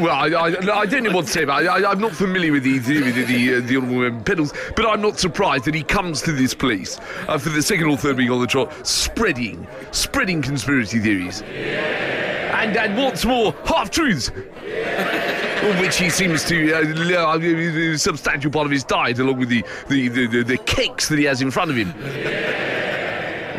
Well, 0.02 0.10
I, 0.10 0.26
I, 0.30 0.80
I 0.80 0.86
don't 0.86 1.04
know 1.04 1.12
what 1.12 1.26
to 1.26 1.30
say 1.30 1.44
about 1.44 1.62
it. 1.62 1.68
I, 1.68 1.88
I'm 1.88 2.00
not 2.00 2.10
familiar 2.10 2.50
with 2.50 2.64
the 2.64 2.78
the, 2.78 2.98
the, 3.12 3.22
the, 3.22 3.54
uh, 3.54 3.60
the 3.60 3.76
Honourable 3.76 4.00
Member 4.00 4.24
Pedals, 4.24 4.52
but 4.74 4.84
I'm 4.84 5.00
not 5.00 5.20
surprised 5.20 5.64
that 5.66 5.76
he 5.76 5.84
comes 5.84 6.22
to 6.22 6.32
this 6.32 6.54
place 6.54 6.98
uh, 7.28 7.38
for 7.38 7.50
the 7.50 7.62
second 7.62 7.84
or 7.84 7.96
third 7.96 8.16
week 8.16 8.28
on 8.28 8.40
the 8.40 8.48
trot, 8.48 8.72
spreading, 8.84 9.64
spreading 9.92 10.42
conspiracy 10.42 10.98
theories. 10.98 11.42
And, 11.42 12.76
and 12.76 12.96
what's 12.96 13.24
more, 13.24 13.54
half 13.64 13.90
truths. 13.90 14.30
Which 15.80 15.96
he 15.98 16.10
seems 16.10 16.44
to 16.46 16.72
uh, 16.72 17.34
uh, 17.34 17.96
substantial 17.96 18.50
part 18.50 18.66
of 18.66 18.72
his 18.72 18.82
diet, 18.82 19.20
along 19.20 19.38
with 19.38 19.50
the, 19.50 19.64
the, 19.88 20.08
the, 20.08 20.26
the, 20.26 20.42
the 20.42 20.58
cakes 20.58 21.08
that 21.10 21.20
he 21.20 21.24
has 21.26 21.42
in 21.42 21.52
front 21.52 21.70
of 21.70 21.76
him. 21.76 21.94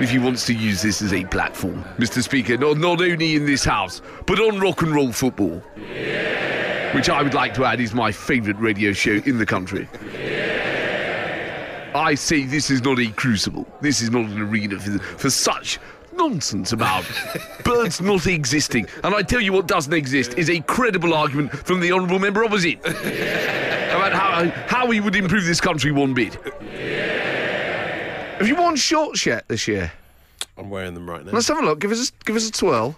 If 0.01 0.09
he 0.09 0.19
wants 0.19 0.45
to 0.47 0.53
use 0.53 0.81
this 0.81 1.01
as 1.01 1.13
a 1.13 1.23
platform, 1.23 1.85
Mr. 1.97 2.21
Speaker, 2.21 2.57
not, 2.57 2.77
not 2.77 2.99
only 2.99 3.35
in 3.35 3.45
this 3.45 3.63
house, 3.63 4.01
but 4.25 4.39
on 4.39 4.59
rock 4.59 4.81
and 4.81 4.93
roll 4.93 5.13
football 5.13 5.63
which 6.93 7.09
I 7.09 7.21
would 7.21 7.33
like 7.33 7.53
to 7.55 7.65
add 7.65 7.79
is 7.79 7.93
my 7.93 8.11
favourite 8.11 8.59
radio 8.59 8.93
show 8.93 9.21
in 9.25 9.37
the 9.37 9.45
country. 9.45 9.87
I 11.95 12.15
say 12.15 12.45
this 12.45 12.69
is 12.69 12.81
not 12.81 12.99
a 12.99 13.09
crucible. 13.11 13.67
This 13.81 14.01
is 14.01 14.09
not 14.09 14.25
an 14.25 14.39
arena 14.39 14.79
for, 14.79 14.99
for 14.99 15.29
such 15.29 15.79
nonsense 16.15 16.71
about 16.71 17.05
birds 17.63 18.01
not 18.01 18.27
existing. 18.27 18.87
And 19.03 19.13
I 19.13 19.21
tell 19.21 19.41
you 19.41 19.53
what 19.53 19.67
doesn't 19.67 19.93
exist 19.93 20.37
is 20.37 20.49
a 20.49 20.59
credible 20.61 21.13
argument 21.13 21.51
from 21.51 21.79
the 21.79 21.91
honourable 21.91 22.19
member 22.19 22.43
opposite 22.43 22.79
about 22.85 24.13
how, 24.13 24.49
how 24.67 24.91
he 24.91 24.99
would 24.99 25.15
improve 25.15 25.45
this 25.45 25.61
country 25.61 25.91
one 25.91 26.13
bit. 26.13 26.35
Have 28.37 28.47
you 28.47 28.55
worn 28.55 28.75
shorts 28.75 29.25
yet 29.25 29.47
this 29.47 29.67
year? 29.67 29.91
I'm 30.57 30.69
wearing 30.69 30.93
them 30.93 31.09
right 31.09 31.25
now. 31.25 31.31
Let's 31.31 31.47
have 31.47 31.57
a 31.57 31.61
look. 31.61 31.79
Give 31.79 31.91
us 31.91 32.09
a, 32.09 32.25
give 32.25 32.35
us 32.35 32.47
a 32.47 32.51
twirl. 32.51 32.95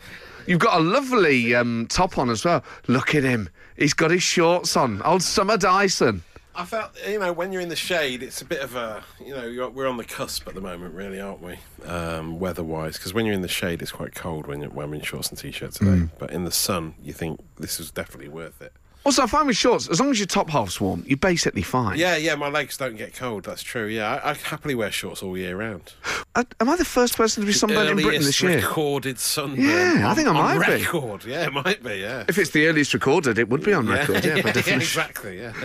You've 0.48 0.60
got 0.60 0.80
a 0.80 0.84
lovely 0.84 1.56
um, 1.56 1.88
top 1.90 2.18
on 2.18 2.30
as 2.30 2.46
well. 2.46 2.64
Look 2.88 3.16
at 3.16 3.24
him. 3.24 3.50
He's 3.78 3.94
got 3.94 4.12
his 4.12 4.24
shorts 4.24 4.78
on. 4.78 5.02
Old 5.02 5.22
Summer 5.22 5.58
Dyson. 5.58 6.24
I 6.58 6.64
felt, 6.64 6.92
you 7.06 7.20
know, 7.20 7.34
when 7.34 7.52
you're 7.52 7.62
in 7.62 7.68
the 7.68 7.76
shade, 7.76 8.24
it's 8.24 8.42
a 8.42 8.46
bit 8.46 8.62
of 8.62 8.76
a, 8.76 9.04
you 9.20 9.34
know, 9.34 9.46
you're, 9.46 9.70
we're 9.70 9.88
on 9.88 9.98
the 9.98 10.06
cusp 10.06 10.48
at 10.48 10.56
the 10.56 10.62
moment, 10.62 10.94
really, 10.94 11.20
aren't 11.20 11.42
we? 11.42 11.58
Um, 11.86 12.40
weather-wise, 12.40 12.98
because 12.98 13.14
when 13.14 13.26
you're 13.26 13.36
in 13.36 13.42
the 13.42 13.50
shade, 13.50 13.82
it's 13.82 13.92
quite 13.92 14.16
cold 14.16 14.48
when 14.48 14.62
you're 14.62 14.70
wearing 14.70 15.02
shorts 15.02 15.30
and 15.30 15.38
t-shirts 15.38 15.80
today. 15.80 16.08
But 16.18 16.32
in 16.32 16.46
the 16.46 16.52
sun, 16.52 16.96
you 17.04 17.12
think 17.12 17.42
this 17.58 17.82
is 17.82 17.92
definitely 17.92 18.30
worth 18.30 18.62
it. 18.62 18.72
Also, 19.06 19.22
I 19.22 19.28
find 19.28 19.46
with 19.46 19.56
shorts, 19.56 19.88
as 19.88 20.00
long 20.00 20.10
as 20.10 20.18
your 20.20 20.26
top 20.26 20.50
half's 20.50 20.82
warm, 20.82 21.04
you're 21.06 21.16
basically 21.18 21.62
fine. 21.62 21.98
Yeah, 22.00 22.16
yeah, 22.18 22.34
my 22.34 22.48
legs 22.50 22.76
don't 22.76 22.96
get 22.98 23.14
cold. 23.16 23.44
That's 23.44 23.62
true. 23.62 23.86
Yeah, 23.86 24.16
I, 24.24 24.32
I 24.32 24.34
happily 24.34 24.74
wear 24.74 24.92
shorts 24.92 25.22
all 25.22 25.38
year 25.38 25.56
round. 25.56 25.94
Uh, 26.38 26.44
am 26.60 26.68
I 26.68 26.76
the 26.76 26.84
first 26.84 27.16
person 27.16 27.40
to 27.44 27.48
be 27.48 27.54
sunburned 27.54 27.92
in 27.92 27.96
Britain 28.06 28.22
this 28.22 28.42
year? 28.42 28.58
recorded 28.58 29.18
sunburn. 29.18 29.64
Yeah, 29.64 30.04
I 30.12 30.14
think 30.16 30.28
I 30.28 30.34
might 30.34 30.66
be. 30.68 30.84
record. 30.84 31.24
Yeah, 31.24 31.46
it 31.46 31.54
might 31.54 31.82
be. 31.82 31.96
Yeah. 31.96 32.26
If 32.28 32.38
it's 32.38 32.50
the 32.50 32.68
earliest 32.68 32.94
recorded, 32.94 33.40
it 33.40 33.48
would 33.48 33.64
be 33.64 33.72
on 33.72 33.88
record. 33.88 34.26
Yeah, 34.26 34.32
by 34.34 34.38
yeah, 34.48 34.52
definition. 34.52 34.82
exactly. 34.82 35.40
Yeah. 35.40 35.54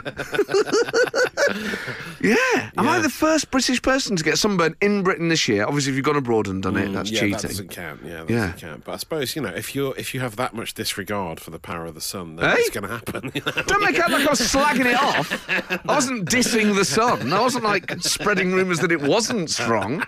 Yeah. 2.23 2.71
Am 2.77 2.87
I 2.89 3.01
the 3.01 3.09
first 3.09 3.51
British 3.51 3.81
person 3.83 4.15
to 4.15 4.23
get 4.23 4.39
sunburned 4.39 4.77
in 4.81 5.03
Britain 5.03 5.29
this 5.29 5.49
year? 5.49 5.65
Obviously, 5.65 5.91
if 5.93 5.97
you've 5.97 6.05
gone 6.05 6.17
abroad 6.17 6.47
and 6.47 6.63
done 6.63 6.77
it, 6.77 6.93
that's 6.93 7.11
Mm, 7.11 7.15
yeah, 7.15 7.21
cheating. 7.21 7.33
that 7.39 7.43
doesn't 7.43 7.71
count. 7.71 8.01
Yeah, 8.05 8.11
that 8.25 8.31
Yeah. 8.31 8.37
doesn't 8.53 8.61
count. 8.61 8.85
But 8.85 8.93
I 8.93 8.97
suppose 8.99 9.35
you 9.35 9.43
know 9.43 9.49
if 9.49 9.75
you 9.75 9.89
are 9.89 9.97
if 9.97 10.15
you 10.15 10.21
have 10.21 10.37
that 10.37 10.55
much 10.55 10.75
disregard 10.75 11.41
for 11.41 11.51
the 11.51 11.59
power 11.59 11.87
of 11.87 11.95
the 11.95 12.01
sun, 12.01 12.37
then 12.37 12.51
Hey? 12.55 12.61
it's 12.61 12.71
going 12.71 12.85
to 12.87 12.91
happen. 12.91 13.30
You? 13.35 13.41
Don't 13.41 13.83
make 13.83 13.99
out 13.99 14.11
like 14.11 14.27
I 14.27 14.31
was 14.31 14.41
slagging 14.41 14.87
it 14.87 15.01
off. 15.01 15.49
I 15.89 15.95
wasn't 15.95 16.29
dissing 16.29 16.75
the 16.75 16.85
sun. 16.85 17.33
I 17.33 17.41
wasn't 17.41 17.65
like 17.65 17.91
spreading 18.01 18.53
rumours 18.53 18.79
that 18.81 18.93
it 18.93 19.01
wasn't 19.03 19.51
strong. 19.51 20.05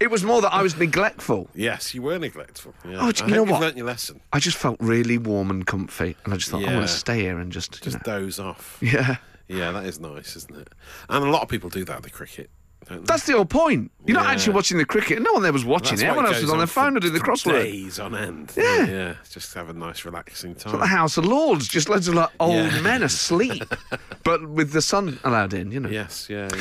It 0.00 0.10
was 0.10 0.24
more 0.24 0.40
that 0.42 0.52
I 0.52 0.62
was 0.62 0.76
neglectful. 0.76 1.48
Yes, 1.54 1.94
you 1.94 2.02
were 2.02 2.18
neglectful. 2.18 2.74
Yeah. 2.84 2.96
Oh, 2.96 2.98
I 3.00 3.06
you 3.06 3.12
hope 3.14 3.26
know 3.28 3.36
you've 3.42 3.50
what? 3.50 3.60
learnt 3.60 3.76
your 3.76 3.86
lesson. 3.86 4.20
I 4.32 4.38
just 4.38 4.56
felt 4.56 4.76
really 4.80 5.18
warm 5.18 5.50
and 5.50 5.66
comfy, 5.66 6.16
and 6.24 6.32
I 6.34 6.36
just 6.36 6.50
thought 6.50 6.64
I 6.64 6.74
want 6.74 6.86
to 6.88 6.92
stay 6.94 7.20
here 7.20 7.38
and 7.38 7.50
just, 7.52 7.76
you 7.84 7.90
Just 7.90 8.06
know. 8.06 8.20
doze 8.20 8.38
off. 8.38 8.78
yeah. 8.80 9.16
Yeah, 9.48 9.70
that 9.70 9.86
is 9.86 10.00
nice, 10.00 10.34
isn't 10.34 10.56
it? 10.56 10.68
And 11.08 11.24
a 11.24 11.30
lot 11.30 11.42
of 11.42 11.48
people 11.48 11.70
do 11.70 11.84
that 11.84 11.96
at 11.98 12.02
the 12.02 12.10
cricket. 12.10 12.50
That's 12.88 13.26
the 13.26 13.32
whole 13.32 13.44
point. 13.44 13.90
You're 14.06 14.16
not 14.16 14.26
Yeah. 14.26 14.30
actually 14.32 14.54
watching 14.54 14.78
the 14.78 14.84
cricket. 14.84 15.20
No 15.20 15.32
one 15.32 15.42
there 15.42 15.52
was 15.52 15.64
watching 15.64 15.96
That's 15.96 16.02
it. 16.02 16.04
why 16.04 16.10
Everyone 16.10 16.26
else 16.26 16.36
goes 16.36 16.42
was 16.44 16.52
on 16.52 16.58
their 16.58 16.66
for- 16.68 16.72
phone 16.80 16.96
or 16.96 17.00
doing 17.00 17.12
the 17.12 17.20
crossword. 17.20 17.52
Days 17.62 17.98
on 17.98 18.14
end. 18.14 18.52
Yeah. 18.56 18.86
yeah. 18.86 19.14
Just 19.30 19.52
have 19.54 19.68
a 19.68 19.72
nice, 19.72 20.04
relaxing 20.04 20.54
time. 20.54 20.78
The 20.78 20.86
House 20.86 21.16
of 21.16 21.24
Lords, 21.24 21.66
just 21.66 21.88
loads 21.88 22.06
of 22.06 22.14
like 22.14 22.30
old 22.38 22.54
Yeah. 22.72 22.80
men 22.82 23.02
asleep, 23.02 23.64
but 24.24 24.48
with 24.48 24.70
the 24.72 24.82
sun 24.82 25.18
allowed 25.24 25.52
in. 25.54 25.72
You 25.72 25.80
know, 25.80 25.88
Yes, 25.88 26.28
yeah, 26.30 26.48
yeah. 26.54 26.60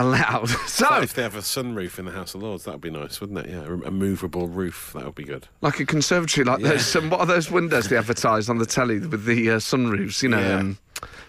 Allowed. 0.00 0.48
So, 0.66 0.86
Like 0.88 1.02
if 1.04 1.14
they 1.14 1.22
have 1.22 1.34
a 1.36 1.40
sunroof 1.40 1.98
in 1.98 2.04
the 2.06 2.12
House 2.12 2.34
of 2.34 2.42
Lords, 2.42 2.64
that 2.64 2.72
would 2.72 2.80
be 2.80 2.90
nice, 2.90 3.20
wouldn't 3.20 3.38
it? 3.40 3.50
Yeah, 3.50 3.64
a 3.84 3.90
movable 3.90 4.48
roof, 4.48 4.92
that 4.94 5.04
would 5.04 5.14
be 5.14 5.24
good. 5.24 5.46
like 5.60 5.78
a 5.80 5.84
conservatory, 5.86 6.44
like 6.44 6.60
Yeah. 6.60 6.68
those. 6.70 6.86
Some, 6.86 7.10
what 7.10 7.20
are 7.20 7.26
those 7.26 7.50
windows 7.50 7.88
they 7.88 7.96
advertise 7.96 8.48
on 8.48 8.58
the 8.58 8.66
telly 8.66 8.98
with 9.00 9.24
the 9.24 9.50
uh, 9.50 9.56
sunroofs? 9.56 10.22
You 10.22 10.30
know, 10.30 10.38
Yeah. 10.40 10.56
um, 10.58 10.78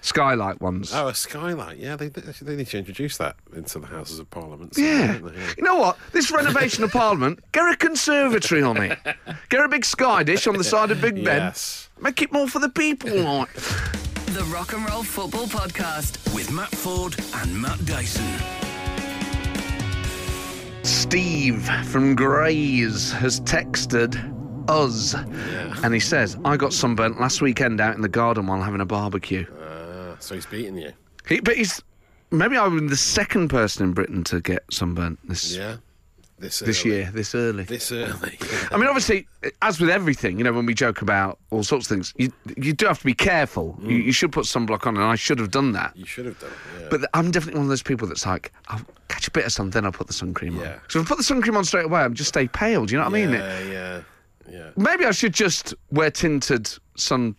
skylight 0.02 0.62
ones. 0.62 0.94
Oh, 0.94 1.08
a 1.08 1.16
skylight. 1.16 1.78
Yeah, 1.78 1.96
they 1.96 2.08
they 2.10 2.56
need 2.56 2.68
to 2.68 2.78
introduce 2.78 3.18
that 3.18 3.36
into 3.56 3.80
the 3.80 3.88
Houses 3.88 4.20
of 4.20 4.30
Parliament. 4.30 4.74
Yeah. 4.78 5.18
Yeah. 5.20 5.54
You 5.58 5.64
know 5.64 5.76
what? 5.76 5.98
This 6.12 6.32
renovation 6.32 6.84
of 6.84 6.92
Parliament, 6.92 7.40
get 7.52 7.68
a 7.72 7.76
conservatory 7.76 8.62
on 8.64 8.78
it. 8.78 8.98
Get 9.50 9.64
a 9.64 9.68
big 9.70 9.86
sky 9.86 10.24
dish 10.24 10.48
on 10.48 10.58
the 10.58 10.64
side 10.64 10.92
of 10.92 11.02
Big 11.02 11.16
Ben. 11.16 11.42
Yes. 11.42 11.90
Make 12.00 12.22
it 12.22 12.32
more 12.32 12.48
for 12.48 12.60
the 12.60 12.70
people, 12.70 13.12
like. 13.22 13.50
The 14.32 14.44
Rock 14.46 14.72
and 14.72 14.88
Roll 14.90 15.04
Football 15.04 15.46
Podcast. 15.48 16.34
With 16.34 16.52
Matt 16.54 16.70
Ford 16.70 17.16
and 17.36 17.62
Matt 17.62 17.86
Dyson. 17.86 18.26
Steve 20.84 21.62
from 21.88 22.16
Grays 22.16 23.12
has 23.12 23.42
texted 23.42 24.16
us. 24.70 25.16
And 25.84 25.94
he 25.94 26.00
says, 26.00 26.38
I 26.46 26.56
got 26.56 26.72
sunburnt 26.72 27.20
last 27.20 27.42
weekend 27.42 27.82
out 27.82 27.96
in 27.96 28.02
the 28.02 28.08
garden 28.08 28.48
while 28.48 28.62
having 28.62 28.80
a 28.80 28.86
barbecue. 28.86 29.46
Ah, 29.62 30.16
so 30.20 30.36
he's 30.36 30.46
beating 30.46 30.78
you. 30.78 30.94
He, 31.28 31.42
but 31.42 31.58
he's. 31.58 31.82
Maybe 32.32 32.58
I'm 32.58 32.88
the 32.88 32.96
second 32.96 33.50
person 33.50 33.84
in 33.84 33.92
Britain 33.94 34.24
to 34.26 34.40
get 34.40 34.64
sunburnt 34.72 35.20
this 35.28 35.54
Yeah. 35.58 35.78
This 36.42 36.60
this 36.60 36.84
year, 36.84 37.10
this 37.14 37.36
early. 37.36 37.64
This 37.66 37.92
early. 37.92 38.38
I 38.72 38.78
mean, 38.78 38.88
obviously, 38.88 39.28
as 39.62 39.80
with 39.80 39.90
everything, 39.92 40.38
you 40.40 40.44
know, 40.44 40.52
when 40.54 40.66
we 40.66 40.74
joke 40.74 41.02
about 41.02 41.38
all 41.52 41.64
sorts 41.64 41.86
of 41.86 41.90
things, 41.96 42.14
you 42.18 42.34
you 42.58 42.74
do 42.74 42.88
have 42.88 42.98
to 43.00 43.06
be 43.06 43.14
careful. 43.14 43.78
You, 43.82 44.00
Mm. 44.00 44.06
you 44.06 44.12
should 44.12 44.32
put 44.32 44.46
sunblock 44.46 44.88
on, 44.88 44.98
and 44.98 45.06
I 45.06 45.16
should 45.16 45.38
have 45.40 45.52
done 45.52 45.72
that. 45.74 45.96
you 45.96 46.06
should 46.06 46.26
have 46.26 46.40
done 46.40 46.50
it. 46.50 46.82
Yeah. 46.82 46.88
But 46.90 47.10
I'm 47.14 47.30
definitely 47.32 47.60
one 47.60 47.66
of 47.68 47.70
those 47.70 47.84
people 47.84 48.08
that's 48.08 48.26
like, 48.26 48.52
I'll 48.70 48.82
catch 49.08 49.28
a 49.28 49.32
bit 49.32 49.46
of 49.46 49.52
sun, 49.54 49.70
then 49.70 49.86
I'll 49.86 49.92
put 49.92 50.08
the 50.08 50.14
sun 50.14 50.34
cream 50.34 50.58
on. 50.58 50.64
Yeah. 50.64 50.80
So 50.90 51.00
if 51.00 51.06
I 51.06 51.08
put 51.10 51.18
the 51.20 51.24
sun 51.24 51.42
cream 51.42 51.56
on 51.56 51.64
straight 51.64 51.86
away, 51.86 52.02
I'm 52.02 52.16
just 52.16 52.30
stay 52.30 52.48
pale. 52.48 52.86
Do 52.86 52.94
you 52.94 52.98
know 53.00 53.06
what 53.06 53.14
I 53.16 53.26
mean? 53.26 53.34
yeah, 53.34 53.60
yeah, 53.62 54.02
yeah. 54.50 54.70
Maybe 54.76 55.06
I 55.06 55.12
should 55.12 55.34
just 55.34 55.74
wear 55.92 56.10
tinted 56.10 56.70
sun 56.96 57.36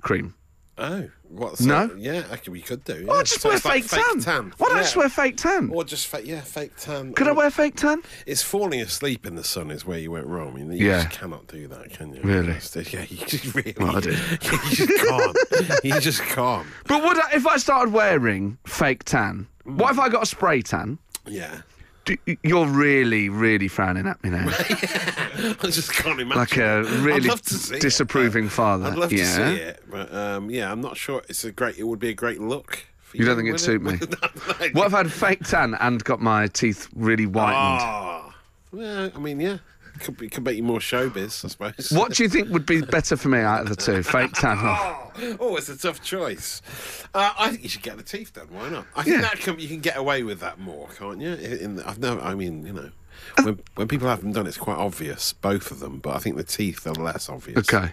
cream. 0.00 0.34
Oh, 0.78 1.08
what? 1.34 1.60
No? 1.60 1.90
Yeah, 1.96 2.22
okay, 2.32 2.50
we 2.50 2.60
could 2.60 2.84
do. 2.84 2.94
Why 2.94 2.98
yeah. 3.00 3.10
Oh, 3.10 3.14
not 3.16 3.26
just 3.26 3.40
So 3.40 3.48
wear 3.48 3.56
it's 3.56 3.64
like 3.64 3.84
fake, 3.84 4.20
tan? 4.20 4.52
Why 4.58 4.68
don't 4.68 4.76
I 4.78 4.80
just 4.82 4.96
wear 4.96 5.08
fake 5.08 5.36
tan? 5.36 5.70
Or 5.72 5.84
just 5.84 6.06
fake, 6.06 6.26
yeah, 6.26 6.40
fake 6.40 6.72
tan. 6.76 7.12
Could 7.14 7.28
I 7.28 7.32
wear 7.32 7.50
fake 7.50 7.76
tan? 7.76 8.02
It's 8.26 8.42
falling 8.42 8.80
asleep 8.80 9.26
in 9.26 9.34
the 9.34 9.44
sun 9.44 9.70
is 9.70 9.84
where 9.84 9.98
you 9.98 10.10
went 10.10 10.26
wrong. 10.26 10.50
I 10.50 10.54
mean, 10.54 10.72
you 10.72 10.86
Yeah. 10.88 11.04
just 11.04 11.18
cannot 11.18 11.46
do 11.46 11.66
that, 11.68 11.92
can 11.92 12.14
you? 12.14 12.22
Really? 12.22 12.56
Yeah, 12.74 13.04
you 13.08 13.26
just 13.26 13.54
really. 13.54 13.74
Well, 13.78 13.96
I 13.96 14.00
do. 14.00 14.10
you 14.40 14.58
just 14.76 14.88
can't. 15.06 15.84
you 15.84 16.00
just 16.00 16.22
can't. 16.22 16.66
But 16.86 17.02
would 17.02 17.18
I, 17.18 17.30
if 17.34 17.46
I 17.46 17.56
started 17.56 17.92
wearing 17.92 18.58
fake 18.66 19.04
tan? 19.04 19.46
What 19.64 19.90
if 19.92 19.98
I 19.98 20.08
got 20.08 20.22
a 20.22 20.26
spray 20.26 20.62
tan? 20.62 20.98
Yeah. 21.26 21.62
Do, 22.04 22.16
you're 22.42 22.66
really, 22.66 23.28
really 23.30 23.68
frowning 23.68 24.06
at 24.06 24.22
me 24.22 24.30
now, 24.30 24.46
I 24.48 25.56
just 25.62 25.92
can't 25.92 26.20
imagine. 26.20 26.38
like 26.38 26.56
a 26.58 26.82
really 27.00 27.30
see 27.42 27.76
it. 27.76 27.80
disapproving 27.80 28.48
father. 28.48 28.88
I'd 28.88 28.98
love 28.98 29.12
yeah. 29.12 29.24
to 29.24 29.56
see 29.56 29.62
it, 29.62 29.82
but 29.90 30.14
um, 30.14 30.50
yeah, 30.50 30.70
I'm 30.70 30.82
not 30.82 30.98
sure. 30.98 31.22
It's 31.28 31.44
a 31.44 31.52
great. 31.52 31.78
It 31.78 31.84
would 31.84 31.98
be 31.98 32.10
a 32.10 32.14
great 32.14 32.40
look. 32.40 32.84
For 33.00 33.16
You 33.16 33.24
don't 33.24 33.36
think 33.36 33.48
it'd 33.48 33.60
suit 33.60 33.82
me? 33.82 33.98
What 34.72 34.86
if 34.86 34.94
I 34.94 34.98
had 34.98 35.12
fake 35.12 35.44
tan 35.44 35.74
and 35.80 36.02
got 36.04 36.20
my 36.20 36.46
teeth 36.48 36.88
really 36.94 37.24
whitened? 37.24 37.80
Ah, 37.82 38.34
well, 38.72 39.10
I 39.14 39.18
mean, 39.18 39.40
yeah, 39.40 39.58
could 40.00 40.16
be, 40.16 40.28
could 40.28 40.44
make 40.44 40.56
you 40.56 40.62
more 40.62 40.78
showbiz, 40.80 41.44
I 41.44 41.48
suppose. 41.48 41.90
What 41.92 42.12
do 42.12 42.22
you 42.22 42.28
think 42.28 42.48
would 42.50 42.66
be 42.66 42.80
better 42.82 43.16
for 43.16 43.28
me 43.28 43.38
out 43.38 43.62
of 43.62 43.68
the 43.68 43.76
two? 43.76 44.02
Fake 44.02 44.32
tan 44.32 44.58
or 44.58 45.36
Oh, 45.40 45.56
it's 45.56 45.68
a 45.68 45.78
tough 45.78 46.02
choice. 46.02 46.60
Uh, 47.14 47.32
I 47.38 47.50
think 47.50 47.62
you 47.62 47.68
should 47.68 47.82
get 47.82 47.96
the 47.96 48.02
teeth 48.02 48.32
done. 48.34 48.48
Why 48.50 48.68
not? 48.68 48.86
I 48.96 49.02
think 49.04 49.16
Yeah. 49.16 49.22
that 49.22 49.38
can, 49.40 49.58
you 49.58 49.68
can 49.68 49.80
get 49.80 49.96
away 49.96 50.22
with 50.24 50.40
that 50.40 50.58
more, 50.58 50.88
can't 50.98 51.20
you? 51.20 51.32
In, 51.34 51.80
I've 51.82 51.98
never. 51.98 52.20
I 52.20 52.34
mean, 52.34 52.66
you 52.66 52.72
know, 52.72 52.90
Uh, 53.38 53.42
when, 53.44 53.60
when 53.76 53.88
people 53.88 54.08
have 54.08 54.20
them 54.20 54.32
done, 54.32 54.46
it's 54.46 54.56
quite 54.56 54.76
obvious, 54.78 55.32
both 55.32 55.70
of 55.70 55.78
them. 55.80 55.98
But 55.98 56.16
I 56.16 56.18
think 56.18 56.36
the 56.36 56.44
teeth 56.44 56.86
are 56.86 56.94
less 56.94 57.28
obvious. 57.28 57.58
Okay. 57.58 57.92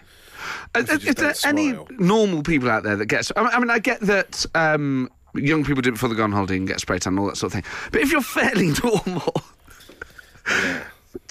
Uh, 0.74 0.80
Is 0.80 0.86
there 1.14 1.14
don't 1.14 1.46
any 1.46 1.78
normal 1.90 2.42
people 2.42 2.68
out 2.68 2.82
there 2.82 2.96
that 2.96 3.06
get? 3.06 3.30
I 3.36 3.58
mean- 3.60 3.70
I 3.70 3.78
get 3.78 4.00
that 4.00 4.44
um, 4.56 5.08
young 5.34 5.64
people 5.64 5.80
do 5.82 5.90
it 5.90 5.92
before 5.92 6.08
they 6.08 6.16
go 6.16 6.24
on 6.24 6.32
holiday 6.32 6.56
and 6.56 6.66
get 6.66 6.80
spray 6.80 6.98
tan 6.98 7.12
and 7.12 7.20
all 7.20 7.26
that 7.26 7.36
sort 7.36 7.54
of 7.54 7.62
thing. 7.62 7.72
But 7.92 8.00
if 8.00 8.10
you're 8.10 8.20
fairly 8.40 8.72
normal, 8.82 9.32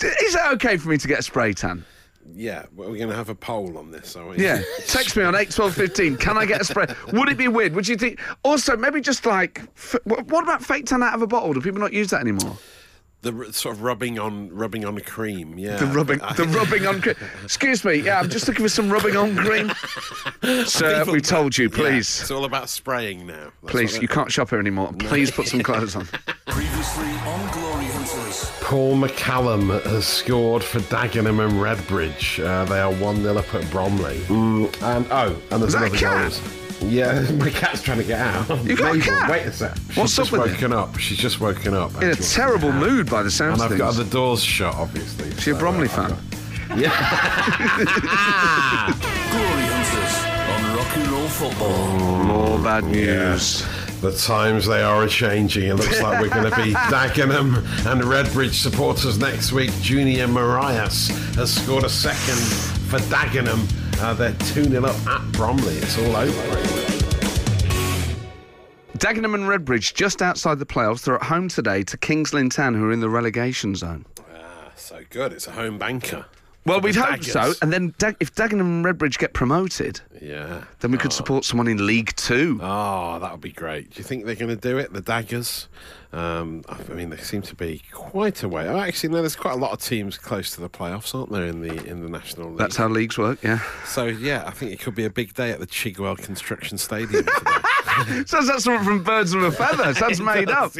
is 0.03 0.35
it 0.35 0.41
okay 0.53 0.77
for 0.77 0.89
me 0.89 0.97
to 0.97 1.07
get 1.07 1.19
a 1.19 1.23
spray 1.23 1.53
tan? 1.53 1.85
Yeah, 2.33 2.65
well, 2.75 2.89
we're 2.89 2.97
going 2.97 3.09
to 3.09 3.15
have 3.15 3.29
a 3.29 3.35
poll 3.35 3.77
on 3.79 3.89
this, 3.91 4.15
are 4.15 4.27
we? 4.27 4.37
Yeah. 4.37 4.61
Text 4.87 5.17
me 5.17 5.23
on 5.23 5.33
eight 5.35 5.49
twelve 5.49 5.73
fifteen. 5.73 6.17
Can 6.17 6.37
I 6.37 6.45
get 6.45 6.61
a 6.61 6.63
spray? 6.63 6.85
Would 7.11 7.29
it 7.29 7.37
be 7.37 7.47
weird? 7.47 7.73
Would 7.73 7.87
you 7.87 7.97
think? 7.97 8.19
Also, 8.43 8.77
maybe 8.77 9.01
just 9.01 9.25
like, 9.25 9.61
f- 9.75 9.95
what 10.05 10.43
about 10.43 10.63
fake 10.63 10.85
tan 10.85 11.01
out 11.01 11.15
of 11.15 11.21
a 11.23 11.27
bottle? 11.27 11.51
Do 11.53 11.61
people 11.61 11.79
not 11.79 11.93
use 11.93 12.11
that 12.11 12.21
anymore? 12.21 12.57
The 13.21 13.51
sort 13.53 13.75
of 13.75 13.81
rubbing 13.83 14.17
on, 14.19 14.49
rubbing 14.49 14.83
on 14.85 14.99
cream. 14.99 15.57
Yeah, 15.57 15.77
The 15.77 15.85
rubbing, 15.87 16.21
I- 16.21 16.33
the 16.33 16.43
rubbing 16.59 16.85
on 16.87 17.01
cream. 17.01 17.15
Excuse 17.43 17.83
me. 17.85 17.95
Yeah, 17.95 18.19
I'm 18.19 18.29
just 18.29 18.47
looking 18.47 18.65
for 18.65 18.69
some 18.69 18.91
rubbing 18.91 19.15
on 19.15 19.35
cream. 19.35 19.71
Sir, 20.65 20.99
People- 20.99 21.13
we 21.13 21.21
told 21.21 21.57
you, 21.57 21.69
Yeah, 21.69 21.75
please. 21.77 22.21
it's 22.21 22.31
all 22.31 22.45
about 22.45 22.69
spraying 22.69 23.27
now. 23.27 23.51
That's 23.61 23.71
Please, 23.71 23.97
you 24.01 24.07
can't 24.07 24.31
shop 24.31 24.49
here 24.49 24.59
anymore. 24.59 24.91
Please 24.99 25.29
put 25.31 25.47
some 25.47 25.61
clothes 25.61 25.95
on. 25.95 26.05
Previously 26.47 27.05
on 27.09 27.51
Glory 27.53 27.85
Hunters. 27.85 28.51
Paul 28.61 28.95
McCallum 28.97 29.83
has 29.85 30.07
scored 30.07 30.63
for 30.63 30.79
Dagenham 30.79 31.43
and 31.45 31.53
Redbridge. 31.61 32.43
Uh, 32.43 32.65
they 32.65 32.79
are 32.79 32.91
1 32.93 33.21
0 33.21 33.37
up 33.37 33.53
at 33.53 33.69
Bromley. 33.69 34.17
Mm, 34.21 34.81
and 34.81 35.07
oh, 35.11 35.39
and 35.51 35.61
there's 35.61 35.73
that 35.73 35.83
a 35.83 35.85
another 35.85 35.97
cat? 35.97 36.31
goal. 36.31 36.60
Yeah, 36.81 37.21
my 37.39 37.49
cat's 37.49 37.81
trying 37.81 37.99
to 37.99 38.03
get 38.03 38.19
out. 38.19 38.49
You 38.65 38.75
got 38.75 38.91
a 38.91 38.93
Mabel, 38.97 39.11
cat? 39.13 39.29
Wait 39.29 39.45
a 39.45 39.53
sec. 39.53 39.75
She's 39.89 39.97
What's 39.97 40.15
just 40.15 40.33
up 40.33 40.39
with 40.39 40.49
it? 40.49 40.53
woken 40.53 40.73
up. 40.73 40.97
She's 40.97 41.17
just 41.17 41.39
woken 41.39 41.73
up. 41.73 41.95
In 41.97 42.03
a 42.03 42.07
actually. 42.11 42.25
terrible 42.27 42.71
mood 42.71 43.09
by 43.09 43.23
the 43.23 43.31
sounds 43.31 43.61
of 43.61 43.71
it. 43.71 43.75
And 43.75 43.79
sounds 43.79 43.81
I've 43.81 43.87
got 43.95 43.95
things. 43.95 44.09
the 44.09 44.17
doors 44.17 44.43
shut, 44.43 44.75
obviously. 44.75 45.29
Is 45.29 45.41
she 45.41 45.51
a 45.51 45.53
so, 45.53 45.59
Bromley 45.59 45.87
uh, 45.87 45.91
fan? 45.91 46.17
Yeah. 46.77 46.91
Glory 49.31 49.65
Hunters 49.67 50.15
on 50.49 50.77
Rock 50.77 50.97
and 50.97 51.07
Roll 51.07 51.27
Football. 51.27 52.23
More 52.23 52.59
bad 52.59 52.83
news. 52.85 53.65
The 54.01 54.11
times 54.13 54.65
they 54.65 54.81
are 54.81 55.03
a 55.03 55.07
changing. 55.07 55.69
It 55.69 55.75
looks 55.75 56.01
like 56.01 56.19
we're 56.21 56.29
going 56.29 56.49
to 56.49 56.55
be 56.63 56.73
Dagenham 56.73 57.57
and 57.85 58.01
Redbridge 58.01 58.53
supporters 58.53 59.19
next 59.19 59.51
week. 59.51 59.71
Junior 59.81 60.27
Morias 60.27 61.09
has 61.35 61.53
scored 61.53 61.83
a 61.83 61.89
second 61.89 62.39
for 62.89 62.97
Dagenham. 63.13 63.67
Uh, 64.03 64.13
they're 64.15 64.33
2 64.33 64.63
0 64.65 64.83
up 64.85 65.07
at 65.07 65.31
Bromley. 65.33 65.75
It's 65.75 65.97
all 65.99 66.15
over. 66.15 66.41
Dagenham 68.97 69.33
and 69.35 69.43
Redbridge 69.47 69.93
just 69.93 70.21
outside 70.21 70.59
the 70.59 70.65
playoffs. 70.65 71.03
They're 71.03 71.15
at 71.15 71.23
home 71.23 71.47
today 71.47 71.83
to 71.83 71.97
Kings 71.97 72.33
Lynn 72.33 72.49
Town, 72.49 72.73
who 72.73 72.85
are 72.85 72.91
in 72.91 72.99
the 72.99 73.09
relegation 73.09 73.75
zone. 73.75 74.05
Ah, 74.35 74.71
so 74.75 75.01
good. 75.09 75.33
It's 75.33 75.47
a 75.47 75.51
home 75.51 75.77
banker. 75.77 76.25
Well, 76.65 76.79
we'd 76.81 76.95
hope 76.95 77.09
Daggers. 77.21 77.31
so. 77.31 77.53
And 77.63 77.71
then 77.73 77.93
Dag- 77.97 78.17
if 78.19 78.33
Dagenham 78.35 78.61
and 78.61 78.85
Redbridge 78.85 79.17
get 79.17 79.33
promoted, 79.33 80.01
Yeah. 80.21 80.63
then 80.79 80.91
we 80.91 80.97
could 80.99 81.13
support 81.13 81.43
someone 81.45 81.67
in 81.67 81.85
League 81.85 82.15
Two. 82.15 82.59
Oh, 82.61 83.17
that 83.19 83.31
would 83.31 83.41
be 83.41 83.51
great. 83.51 83.91
Do 83.91 83.97
you 83.99 84.03
think 84.03 84.25
they're 84.25 84.35
going 84.35 84.49
to 84.49 84.55
do 84.55 84.77
it? 84.77 84.93
The 84.93 85.01
Daggers? 85.01 85.67
Um, 86.13 86.63
I 86.67 86.93
mean, 86.93 87.09
they 87.09 87.17
seem 87.17 87.41
to 87.43 87.55
be 87.55 87.81
quite 87.91 88.43
a 88.43 88.49
way. 88.49 88.67
Oh, 88.67 88.77
actually, 88.77 89.09
no. 89.09 89.19
There's 89.19 89.35
quite 89.35 89.53
a 89.53 89.57
lot 89.57 89.71
of 89.71 89.79
teams 89.81 90.17
close 90.17 90.51
to 90.55 90.61
the 90.61 90.69
playoffs, 90.69 91.15
aren't 91.15 91.31
there? 91.31 91.45
In 91.45 91.61
the 91.61 91.85
in 91.85 92.01
the 92.03 92.09
National 92.09 92.49
League. 92.49 92.57
That's 92.57 92.75
how 92.75 92.89
leagues 92.89 93.17
work, 93.17 93.41
yeah. 93.43 93.59
So 93.85 94.05
yeah, 94.05 94.43
I 94.45 94.51
think 94.51 94.71
it 94.73 94.79
could 94.81 94.95
be 94.95 95.05
a 95.05 95.09
big 95.09 95.33
day 95.33 95.51
at 95.51 95.59
the 95.59 95.67
Chigwell 95.67 96.17
Construction 96.17 96.77
Stadium 96.77 97.25
today. 97.25 98.23
Sounds 98.25 98.47
like 98.49 98.59
someone 98.59 98.83
from 98.83 99.03
Birds 99.03 99.33
of 99.33 99.43
a 99.43 99.51
Feather. 99.51 99.93
Sounds 99.93 100.19
made 100.21 100.49
up. 100.49 100.73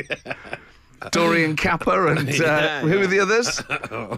Dorian 1.12 1.56
Kappa 1.56 2.08
and 2.08 2.30
uh, 2.30 2.34
Yeah, 2.34 2.82
who 2.82 3.02
are 3.02 3.08
the 3.08 3.20
others? 3.20 3.62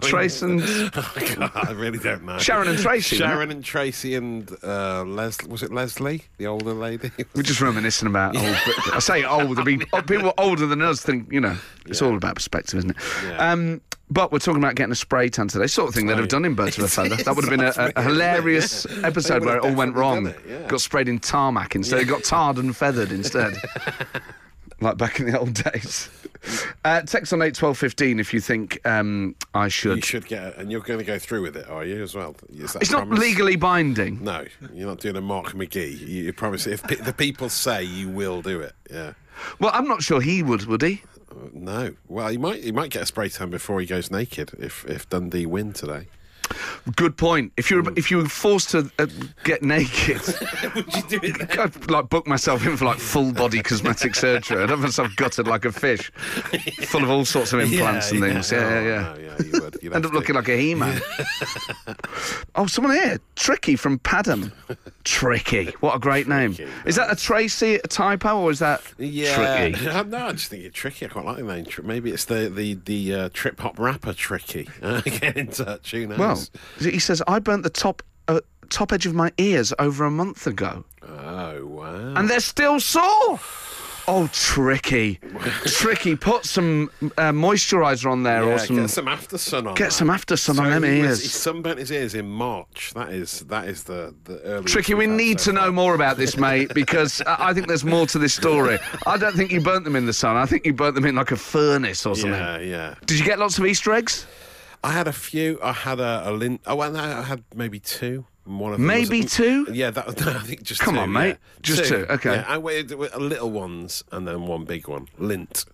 Trace 0.02 0.42
and 0.42 0.60
oh, 0.96 1.12
God, 1.36 1.50
I 1.54 1.72
really 1.72 1.98
don't 1.98 2.24
know. 2.24 2.38
Sharon 2.38 2.68
and 2.68 2.78
Tracy. 2.78 3.16
Sharon 3.16 3.50
and 3.50 3.64
Tracy 3.64 4.14
and 4.14 4.50
uh, 4.62 5.04
Les. 5.04 5.42
Was 5.44 5.62
it 5.62 5.72
Leslie, 5.72 6.22
the 6.38 6.46
older 6.46 6.74
lady? 6.74 7.10
we're 7.34 7.42
just 7.42 7.60
reminiscing 7.60 8.08
about 8.08 8.36
old. 8.36 8.56
I 8.92 8.98
say 8.98 9.24
old. 9.24 9.58
I 9.58 9.64
mean, 9.64 9.84
oh, 9.92 10.02
people 10.02 10.34
older 10.38 10.66
than 10.66 10.82
us 10.82 11.00
think 11.00 11.32
you 11.32 11.40
know. 11.40 11.56
It's 11.86 12.02
all 12.02 12.16
about 12.16 12.36
perspective, 12.36 12.78
isn't 12.78 12.90
it? 12.90 12.96
Yeah. 13.24 13.52
Um, 13.52 13.80
but 14.10 14.30
we're 14.30 14.38
talking 14.38 14.62
about 14.62 14.74
getting 14.74 14.92
a 14.92 14.96
spray 14.96 15.28
tan 15.28 15.48
today, 15.48 15.66
sort 15.66 15.88
of 15.88 15.94
thing 15.94 16.06
they'd 16.06 16.18
have 16.18 16.28
done 16.28 16.44
in 16.44 16.54
Birds 16.54 16.78
of 16.78 16.84
a 16.84 16.88
Feather. 16.88 17.16
That 17.16 17.34
would 17.34 17.44
have 17.44 17.50
been 17.50 17.60
a, 17.60 17.92
a, 17.96 18.02
hilarious 18.02 18.86
episode 19.02 19.44
where 19.44 19.56
it 19.56 19.64
all 19.64 19.74
went 19.74 19.94
wrong. 19.96 20.26
it, 20.26 20.40
yeah. 20.46 20.66
Got 20.68 20.82
sprayed 20.82 21.08
in 21.08 21.18
tarmac 21.18 21.74
instead. 21.74 22.00
It 22.00 22.04
got 22.04 22.22
tarred 22.22 22.58
and 22.58 22.76
feathered 22.76 23.10
instead. 23.10 23.56
Like 24.80 24.96
back 24.96 25.20
in 25.20 25.26
the 25.26 25.38
old 25.38 25.54
days. 25.72 26.10
Uh, 26.84 27.00
text 27.02 27.32
on 27.32 27.40
eight 27.40 27.54
twelve 27.54 27.78
fifteen 27.78 28.20
if 28.20 28.34
you 28.34 28.40
think 28.40 28.78
um, 28.86 29.34
I 29.54 29.68
should. 29.68 29.96
You 29.96 30.02
should 30.02 30.26
get, 30.26 30.42
it, 30.44 30.56
and 30.58 30.70
you're 30.70 30.80
going 30.82 30.98
to 30.98 31.04
go 31.04 31.18
through 31.18 31.42
with 31.42 31.56
it, 31.56 31.68
are 31.70 31.84
you 31.84 32.02
as 32.02 32.14
well? 32.14 32.36
It's 32.52 32.90
not 32.90 33.08
legally 33.08 33.56
binding. 33.56 34.22
No, 34.22 34.44
you're 34.74 34.88
not 34.88 35.00
doing 35.00 35.16
a 35.16 35.20
Mark 35.22 35.52
McGhee. 35.52 35.98
You, 36.00 36.24
you 36.24 36.32
promise 36.32 36.66
if 36.66 36.82
the 36.82 37.14
people 37.16 37.48
say 37.48 37.82
you 37.82 38.08
will 38.08 38.42
do 38.42 38.60
it. 38.60 38.74
Yeah. 38.90 39.14
Well, 39.58 39.70
I'm 39.72 39.88
not 39.88 40.02
sure 40.02 40.20
he 40.20 40.42
would. 40.42 40.66
Would 40.66 40.82
he? 40.82 41.02
Uh, 41.30 41.34
No. 41.52 41.94
Well, 42.08 42.28
he 42.28 42.36
might. 42.36 42.62
He 42.62 42.72
might 42.72 42.90
get 42.90 43.02
a 43.02 43.06
spray 43.06 43.28
tan 43.30 43.50
before 43.50 43.80
he 43.80 43.86
goes 43.86 44.10
naked 44.10 44.52
if 44.58 44.84
if 44.86 45.08
Dundee 45.08 45.46
win 45.46 45.72
today. 45.72 46.08
Good 46.96 47.16
point. 47.16 47.52
If 47.56 47.70
you 47.70 47.82
were 47.82 47.92
if 47.96 48.10
you 48.10 48.18
were 48.18 48.28
forced 48.28 48.70
to 48.70 48.90
uh, 48.98 49.06
get 49.44 49.62
naked, 49.62 50.20
Would 50.74 50.94
you 50.94 51.02
do 51.08 51.20
it? 51.22 51.58
I'd 51.58 51.90
like 51.90 52.08
book 52.08 52.26
myself 52.26 52.66
in 52.66 52.76
for 52.76 52.84
like 52.84 52.98
full 52.98 53.32
body 53.32 53.62
cosmetic 53.62 54.14
surgery. 54.14 54.62
I'd 54.62 54.70
have 54.70 54.80
myself 54.80 55.14
gutted 55.16 55.46
like 55.46 55.64
a 55.64 55.72
fish, 55.72 56.10
full 56.86 57.02
of 57.02 57.10
all 57.10 57.24
sorts 57.24 57.52
of 57.52 57.60
implants 57.60 58.10
and 58.10 58.20
things. 58.20 58.50
Yeah, 58.52 58.60
yeah, 58.68 58.82
yeah. 58.82 59.14
Oh, 59.16 59.20
yeah, 59.20 59.46
you 59.46 59.60
would. 59.62 59.76
You'd 59.82 59.94
End 59.94 60.04
up 60.04 60.12
to. 60.12 60.16
looking 60.18 60.34
like 60.34 60.48
a 60.48 60.56
He-Man. 60.56 61.00
oh, 62.54 62.66
someone 62.66 62.94
here, 62.94 63.18
Tricky 63.36 63.76
from 63.76 63.98
Padham. 64.00 64.52
Tricky, 65.04 65.66
what 65.80 65.96
a 65.96 65.98
great 65.98 66.28
name. 66.28 66.54
Tricky, 66.54 66.70
Is 66.86 66.96
that 66.96 67.10
a 67.12 67.16
Tracy 67.16 67.76
a 67.76 67.86
typo 67.86 68.40
or 68.40 68.50
is 68.50 68.58
that 68.60 68.82
Yeah, 68.98 69.68
Tricky? 69.70 69.84
no, 70.10 70.26
I 70.26 70.32
just 70.32 70.48
think 70.48 70.64
it's 70.64 70.76
tricky. 70.76 71.06
I 71.06 71.08
quite 71.08 71.24
like 71.24 71.36
the 71.38 71.42
name. 71.44 71.66
Maybe 71.82 72.10
it's 72.10 72.24
the 72.26 72.48
the 72.48 72.74
the 72.84 73.14
uh, 73.14 73.28
trip 73.32 73.60
hop 73.60 73.78
rapper 73.78 74.12
tricky. 74.12 74.68
Uh, 74.82 75.00
get 75.02 75.36
in 75.36 75.48
touch. 75.48 75.90
Who 75.92 76.06
knows? 76.06 76.18
Well, 76.18 76.33
he 76.80 76.98
says 76.98 77.22
I 77.26 77.38
burnt 77.38 77.62
the 77.62 77.70
top 77.70 78.02
uh, 78.28 78.40
top 78.70 78.92
edge 78.92 79.06
of 79.06 79.14
my 79.14 79.32
ears 79.38 79.72
over 79.78 80.04
a 80.04 80.10
month 80.10 80.46
ago, 80.46 80.84
oh 81.02 81.64
wow. 81.66 82.14
and 82.16 82.28
they're 82.28 82.40
still 82.40 82.80
sore. 82.80 83.40
Oh, 84.06 84.28
tricky, 84.34 85.18
tricky! 85.64 86.14
Put 86.14 86.44
some 86.44 86.90
uh, 87.16 87.32
moisturiser 87.32 88.10
on 88.10 88.22
there, 88.22 88.44
yeah, 88.44 88.50
or 88.54 88.58
some. 88.58 88.76
get 88.76 88.90
some 88.90 89.08
after 89.08 89.38
sun 89.38 89.66
on. 89.66 89.74
get 89.76 89.84
that. 89.84 89.92
some 89.94 90.10
after 90.10 90.36
sun 90.36 90.58
on 90.58 90.66
So 90.66 90.70
them 90.72 90.82
he 90.82 91.00
was- 91.00 91.08
ears. 91.08 91.22
He 91.22 91.28
sunburnt 91.28 91.78
his 91.78 91.90
ears 91.90 92.14
in 92.14 92.28
March. 92.28 92.92
That 92.94 93.14
is 93.14 93.40
that 93.46 93.66
is 93.66 93.84
the 93.84 94.14
the 94.24 94.40
early. 94.42 94.64
Tricky, 94.66 94.92
we 94.92 95.06
need 95.06 95.38
to 95.38 95.54
know 95.54 95.72
more 95.72 95.94
about 95.94 96.18
this, 96.18 96.36
mate, 96.36 96.74
because 96.74 97.22
I 97.26 97.48
I 97.48 97.54
think 97.54 97.66
there's 97.66 97.84
more 97.84 98.06
to 98.08 98.18
this 98.18 98.34
story. 98.34 98.78
I 99.06 99.16
don't 99.16 99.36
think 99.36 99.50
you 99.50 99.62
burnt 99.62 99.84
them 99.84 99.96
in 99.96 100.04
the 100.04 100.12
sun. 100.12 100.36
I 100.36 100.44
think 100.44 100.66
you 100.66 100.74
burnt 100.74 100.96
them 100.96 101.06
in 101.06 101.14
like 101.14 101.30
a 101.30 101.36
furnace 101.36 102.04
or 102.04 102.14
something. 102.14 102.38
Yeah, 102.38 102.58
yeah. 102.58 102.94
Did 103.06 103.18
you 103.18 103.24
get 103.24 103.38
lots 103.38 103.56
of 103.58 103.64
Easter 103.64 103.90
eggs? 103.94 104.26
I 104.84 104.92
had 104.92 105.08
a 105.08 105.12
few. 105.12 105.58
I 105.62 105.72
had 105.72 105.98
a, 105.98 106.28
a 106.28 106.30
Lindt. 106.30 106.60
Oh, 106.66 106.76
no, 106.76 107.00
I 107.00 107.22
had 107.22 107.42
maybe 107.54 107.80
two. 107.80 108.26
One 108.44 108.72
of 108.74 108.78
them 108.78 108.86
Maybe 108.86 109.22
was, 109.22 109.32
two? 109.32 109.66
Yeah, 109.72 109.90
that. 109.90 110.20
No, 110.26 110.32
I 110.32 110.40
think 110.40 110.62
just. 110.62 110.82
Come 110.82 110.96
two, 110.96 111.00
on, 111.00 111.12
mate. 111.12 111.28
yeah. 111.28 111.36
Just 111.62 111.86
two, 111.86 112.06
okay. 112.10 112.34
Yeah, 112.34 112.44
I 112.46 112.58
waited 112.58 112.98
with 112.98 113.16
little 113.16 113.50
ones 113.50 114.04
and 114.12 114.28
then 114.28 114.42
one 114.46 114.64
big 114.66 114.86
one. 114.86 115.08
Lindt. 115.18 115.64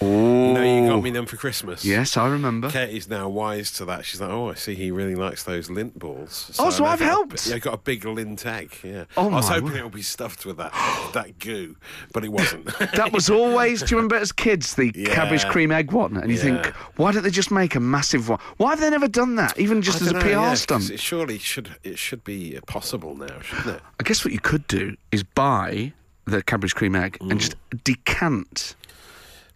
You 0.00 0.08
know, 0.08 0.62
you 0.62 0.88
got 0.88 1.02
me 1.02 1.10
them 1.10 1.26
for 1.26 1.36
Christmas. 1.36 1.84
Yes, 1.84 2.16
I 2.16 2.28
remember. 2.28 2.70
Katie's 2.70 3.08
now 3.08 3.28
wise 3.28 3.70
to 3.72 3.84
that. 3.86 4.04
She's 4.04 4.20
like, 4.20 4.30
oh, 4.30 4.50
I 4.50 4.54
see 4.54 4.74
he 4.74 4.90
really 4.90 5.14
likes 5.14 5.44
those 5.44 5.68
Lindt 5.68 5.94
balls. 5.94 6.54
Oh, 6.58 6.70
so 6.70 6.84
I've 6.84 7.00
helped. 7.00 7.46
yeah, 7.46 7.56
I 7.56 7.58
got 7.58 7.74
a 7.74 7.78
big 7.78 8.02
Lindt 8.02 8.44
egg. 8.46 8.76
Yeah. 8.82 9.04
Oh, 9.16 9.30
I 9.30 9.36
was 9.36 9.48
hoping 9.48 9.64
word. 9.64 9.76
it 9.76 9.84
would 9.84 9.92
be 9.92 10.02
stuffed 10.02 10.44
with 10.46 10.56
that 10.56 10.72
that 11.14 11.38
goo, 11.38 11.76
but 12.12 12.24
it 12.24 12.30
wasn't. 12.30 12.68
That 12.92 13.12
was 13.12 13.30
always, 13.30 13.82
do 13.82 13.94
you 13.94 13.96
remember 13.96 14.16
as 14.16 14.32
kids, 14.32 14.74
the 14.74 14.92
Yeah. 15.02 15.14
Cadbury 15.14 15.38
cream 15.50 15.72
egg 15.72 15.92
one? 15.92 16.16
And 16.16 16.30
you 16.30 16.36
think, 16.36 16.66
why 16.96 17.10
don't 17.10 17.22
they 17.22 17.30
just 17.30 17.50
make 17.50 17.74
a 17.74 17.80
massive 17.80 18.28
one? 18.28 18.38
Why 18.58 18.70
have 18.70 18.80
they 18.80 18.90
never 18.90 19.08
done 19.08 19.36
that, 19.36 19.58
even 19.58 19.82
just 19.82 20.02
I 20.02 20.06
as 20.06 20.10
a 20.10 20.12
dunno, 20.14 20.24
PR 20.24 20.30
yeah, 20.30 20.54
stunt? 20.54 20.90
It 20.90 21.00
surely 21.00 21.38
should. 21.38 21.70
It 21.82 21.98
should 21.98 22.22
be 22.22 22.56
uh, 22.56 22.60
possible 22.66 23.14
now, 23.14 23.40
shouldn't 23.40 23.76
it? 23.76 23.82
I 23.98 24.02
guess 24.02 24.24
what 24.24 24.32
you 24.32 24.40
could 24.40 24.66
do 24.68 24.96
is 25.10 25.22
buy 25.22 25.92
the 26.26 26.42
Cadbury 26.42 26.70
cream 26.70 26.94
egg 26.94 27.16
and 27.20 27.32
mm. 27.32 27.38
just 27.38 27.56
decant 27.84 28.76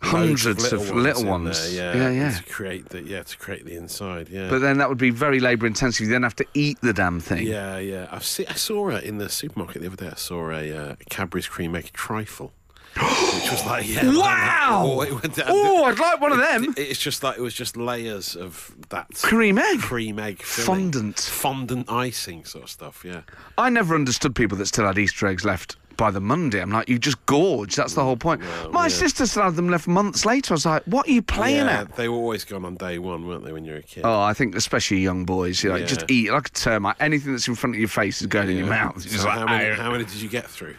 hundreds 0.02 0.72
of 0.72 0.90
little, 0.94 1.22
in 1.22 1.26
ones. 1.28 1.74
there, 1.74 1.96
yeah, 1.96 2.10
yeah. 2.10 2.30
To 2.38 2.42
create 2.44 2.88
the 2.90 3.02
yeah 3.02 3.22
to 3.22 3.36
create 3.38 3.64
the 3.64 3.76
inside. 3.76 4.28
Yeah. 4.28 4.48
But 4.48 4.60
then 4.60 4.78
that 4.78 4.88
would 4.88 4.98
be 4.98 5.10
very 5.10 5.40
labour 5.40 5.66
intensive. 5.66 6.06
You 6.06 6.12
then 6.12 6.22
have 6.22 6.36
to 6.36 6.46
eat 6.54 6.78
the 6.80 6.92
damn 6.92 7.20
thing. 7.20 7.46
yeah, 7.46 7.78
yeah. 7.78 8.08
I've 8.10 8.24
see, 8.24 8.46
I 8.46 8.54
saw 8.54 8.88
it 8.90 9.04
in 9.04 9.18
the 9.18 9.28
supermarket 9.28 9.82
the 9.82 9.88
other 9.88 9.96
day. 9.96 10.08
I 10.08 10.14
saw 10.16 10.50
a 10.50 10.72
uh, 10.76 10.96
Cadbury's 11.10 11.46
cream 11.48 11.74
egg 11.74 11.90
trifle, 11.92 12.52
which 12.94 13.50
was 13.50 13.64
like 13.66 13.88
yeah. 13.88 14.02
like- 14.02 14.16
Wow! 14.16 14.82
oh, 14.86 15.14
went- 15.14 15.38
Oh, 15.46 15.84
I'd 15.84 15.98
like 15.98 16.20
one 16.20 16.32
of 16.32 16.38
them. 16.38 16.74
It's 16.76 16.98
just 17.00 17.22
like 17.22 17.38
it 17.38 17.42
was 17.42 17.54
just 17.54 17.76
layers 17.76 18.36
of 18.36 18.74
that 18.90 19.08
Cream 19.22 19.58
egg? 19.58 19.80
cream 19.80 20.18
egg 20.18 20.42
filling. 20.42 20.92
Fondant. 20.92 21.18
fondant 21.20 21.90
icing 21.90 22.44
sort 22.44 22.64
of 22.64 22.70
stuff. 22.70 23.04
Yeah, 23.04 23.22
I 23.58 23.70
never 23.70 23.94
understood 23.94 24.34
people 24.34 24.58
that 24.58 24.66
still 24.66 24.86
had 24.86 24.98
Easter 24.98 25.26
eggs 25.26 25.44
left 25.44 25.76
by 25.96 26.10
the 26.10 26.20
Monday. 26.20 26.60
I'm 26.60 26.70
like, 26.70 26.88
you 26.88 26.98
just 26.98 27.24
gorge. 27.26 27.76
That's 27.76 27.94
the 27.94 28.02
whole 28.02 28.16
point. 28.16 28.40
My 28.70 28.82
yeah. 28.84 28.88
sister 28.88 29.26
still 29.26 29.44
had 29.44 29.56
them 29.56 29.68
left 29.68 29.86
months 29.86 30.24
later. 30.24 30.52
I 30.52 30.54
was 30.54 30.66
like, 30.66 30.82
what 30.84 31.08
are 31.08 31.12
you 31.12 31.22
playing 31.22 31.66
yeah. 31.66 31.80
at? 31.80 31.96
They 31.96 32.08
were 32.08 32.16
always 32.16 32.44
gone 32.44 32.64
on 32.64 32.76
day 32.76 32.98
one, 32.98 33.26
weren't 33.26 33.44
they? 33.44 33.52
When 33.52 33.64
you 33.64 33.72
were 33.72 33.78
a 33.78 33.82
kid. 33.82 34.02
Oh, 34.04 34.20
I 34.20 34.34
think 34.34 34.54
especially 34.54 34.98
young 34.98 35.24
boys, 35.24 35.62
you 35.62 35.70
know, 35.70 35.76
Yeah. 35.76 35.86
just 35.86 36.10
eat 36.10 36.30
like 36.30 36.48
a 36.48 36.52
termite. 36.52 36.96
Anything 37.00 37.32
that's 37.32 37.48
in 37.48 37.54
front 37.54 37.74
of 37.76 37.80
your 37.80 37.88
face 37.88 38.20
is 38.20 38.26
going 38.26 38.50
in 38.50 38.56
your 38.56 38.66
mouth. 38.66 39.00
So 39.02 39.24
like, 39.26 39.38
how, 39.38 39.46
many, 39.46 39.74
how 39.74 39.90
many 39.90 40.04
did 40.04 40.16
you 40.16 40.28
get 40.28 40.48
through 40.48 40.74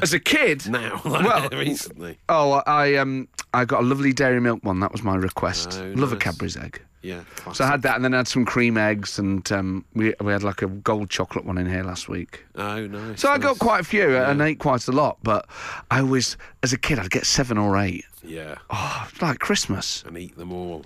As 0.00 0.12
a 0.12 0.20
kid, 0.20 0.66
now? 0.70 1.00
Well, 1.04 1.48
recently. 1.52 2.18
oh, 2.28 2.62
I 2.66 2.96
um, 2.96 3.28
I 3.54 3.64
got 3.64 3.80
a 3.80 3.86
lovely 3.86 4.12
dairy 4.12 4.40
milk 4.40 4.62
one. 4.64 4.80
That 4.80 4.92
was 4.92 5.02
my 5.02 5.16
request. 5.16 5.78
Oh, 5.80 5.92
Love 5.96 6.12
a 6.12 6.14
nice. 6.14 6.22
Cadbury's 6.24 6.56
egg. 6.56 6.80
Yeah, 7.02 7.22
So 7.52 7.64
I 7.64 7.66
had 7.66 7.82
that, 7.82 7.96
and 7.96 8.04
then 8.04 8.14
I 8.14 8.18
had 8.18 8.28
some 8.28 8.44
cream 8.44 8.76
eggs, 8.78 9.18
and 9.18 9.50
um, 9.50 9.84
we 9.94 10.14
we 10.20 10.30
had 10.32 10.42
like 10.44 10.62
a 10.62 10.68
gold 10.68 11.10
chocolate 11.10 11.44
one 11.44 11.58
in 11.58 11.66
here 11.68 11.82
last 11.82 12.08
week. 12.08 12.44
Oh, 12.54 12.86
nice. 12.86 13.20
So 13.20 13.28
I 13.28 13.38
got 13.38 13.58
quite 13.58 13.80
a 13.80 13.84
few 13.84 14.16
and 14.16 14.40
ate 14.40 14.60
quite 14.60 14.86
a 14.86 14.92
lot, 14.92 15.18
but 15.24 15.46
I 15.90 16.02
was, 16.02 16.36
as 16.62 16.72
a 16.72 16.78
kid, 16.78 17.00
I'd 17.00 17.10
get 17.10 17.26
seven 17.26 17.58
or 17.58 17.76
eight. 17.76 18.04
Yeah, 18.22 18.54
Oh, 18.70 19.08
like 19.20 19.40
Christmas. 19.40 20.04
and 20.06 20.16
eat 20.16 20.36
them 20.36 20.52
all. 20.52 20.84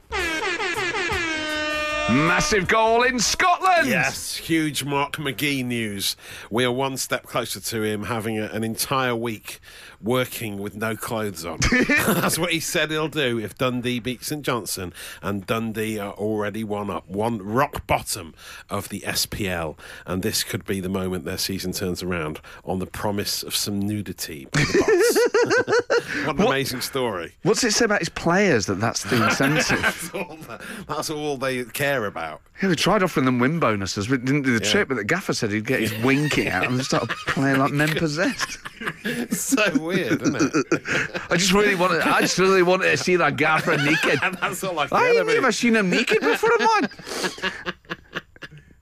Massive 2.09 2.68
goal 2.68 3.02
in 3.02 3.18
Scotland! 3.18 3.88
Yes, 3.88 4.37
huge 4.37 4.85
Mark 4.85 5.16
McGhee 5.16 5.64
news. 5.64 6.16
We 6.50 6.64
are 6.64 6.70
one 6.70 6.96
step 6.96 7.24
closer 7.24 7.59
to 7.59 7.83
him 7.83 8.05
having 8.05 8.38
a, 8.38 8.44
an 8.44 8.62
entire 8.62 9.14
week 9.16 9.59
working 10.07 10.59
with 10.59 10.75
no 10.77 10.97
clothes 10.97 11.45
on. 11.45 11.59
That's 12.07 12.38
what 12.38 12.53
he 12.53 12.61
said 12.61 12.90
he'll 12.90 13.09
do 13.09 13.38
if 13.38 13.59
Dundee 13.59 13.99
beats 13.99 14.29
St 14.29 14.42
Johnstone, 14.42 14.92
and 15.21 15.45
Dundee 15.47 15.99
are 15.99 16.12
already 16.14 16.64
one 16.64 16.88
up, 16.90 17.09
one 17.09 17.38
rock 17.42 17.87
bottom 17.87 18.35
of 18.71 18.88
the 18.88 19.01
SPL, 19.01 19.77
and 20.07 20.23
this 20.23 20.42
could 20.45 20.64
be 20.64 20.81
the 20.81 20.88
moment 20.88 21.25
their 21.25 21.37
season 21.38 21.73
turns 21.73 22.03
around 22.03 22.40
on 22.64 22.79
the 22.79 22.87
promise 22.87 23.42
of 23.42 23.55
some 23.55 23.79
nudity 23.81 24.47
by 24.53 24.61
the 24.61 24.79
boss. 24.79 26.27
what 26.27 26.37
an 26.38 26.47
amazing 26.47 26.81
story. 26.81 27.35
What's 27.42 27.62
it 27.64 27.73
say 27.73 27.85
about 27.85 27.99
his 28.01 28.09
players 28.09 28.66
that 28.66 28.81
that's 28.81 29.03
the 29.03 29.25
incentive? 29.25 29.83
That's 29.83 30.11
all, 30.14 30.37
that- 30.49 30.62
that's 30.87 31.11
all 31.11 31.37
they 31.37 31.64
care 31.64 32.07
about. 32.07 32.40
Yeah, 32.62 32.69
we 32.69 32.77
tried 32.77 33.03
offering 33.03 33.27
them 33.27 33.38
win 33.38 33.59
bonuses, 33.61 34.07
but 34.09 34.25
didn't 34.25 34.42
do 34.42 34.59
the 34.59 34.64
Yeah. 34.64 34.71
trick. 34.73 34.88
But 34.88 34.97
the 34.97 35.05
gaffer 35.05 35.33
said 35.35 35.51
he'd 35.51 35.66
get 35.66 35.81
his 35.81 35.95
winky 36.03 36.49
out 36.49 36.66
and 36.66 36.83
start 36.85 37.09
playing 37.27 37.59
like 37.59 37.73
men 37.73 37.88
possessed. 37.95 38.59
It's 39.05 39.40
so 39.40 39.79
weird, 39.79 40.23
isn't 40.23 40.37
it? 40.37 41.21
I 41.31 41.37
just 41.37 41.53
really 41.53 41.75
wanted, 41.75 42.03
I 42.03 42.21
just 42.21 42.38
really 42.38 42.62
wanted 42.62 42.90
to 42.90 42.97
see 42.97 43.16
that 43.16 43.37
gaffer 43.37 43.77
naked. 43.85 44.19
And 44.23 44.37
that's 44.38 44.62
all 44.64 44.79
I 44.79 44.88
I 44.92 45.09
ain't 45.11 45.27
never 45.27 45.53
seen 45.53 45.77
him 45.77 45.90
naked 45.90 46.21
before, 46.21 46.51
man. 46.59 46.88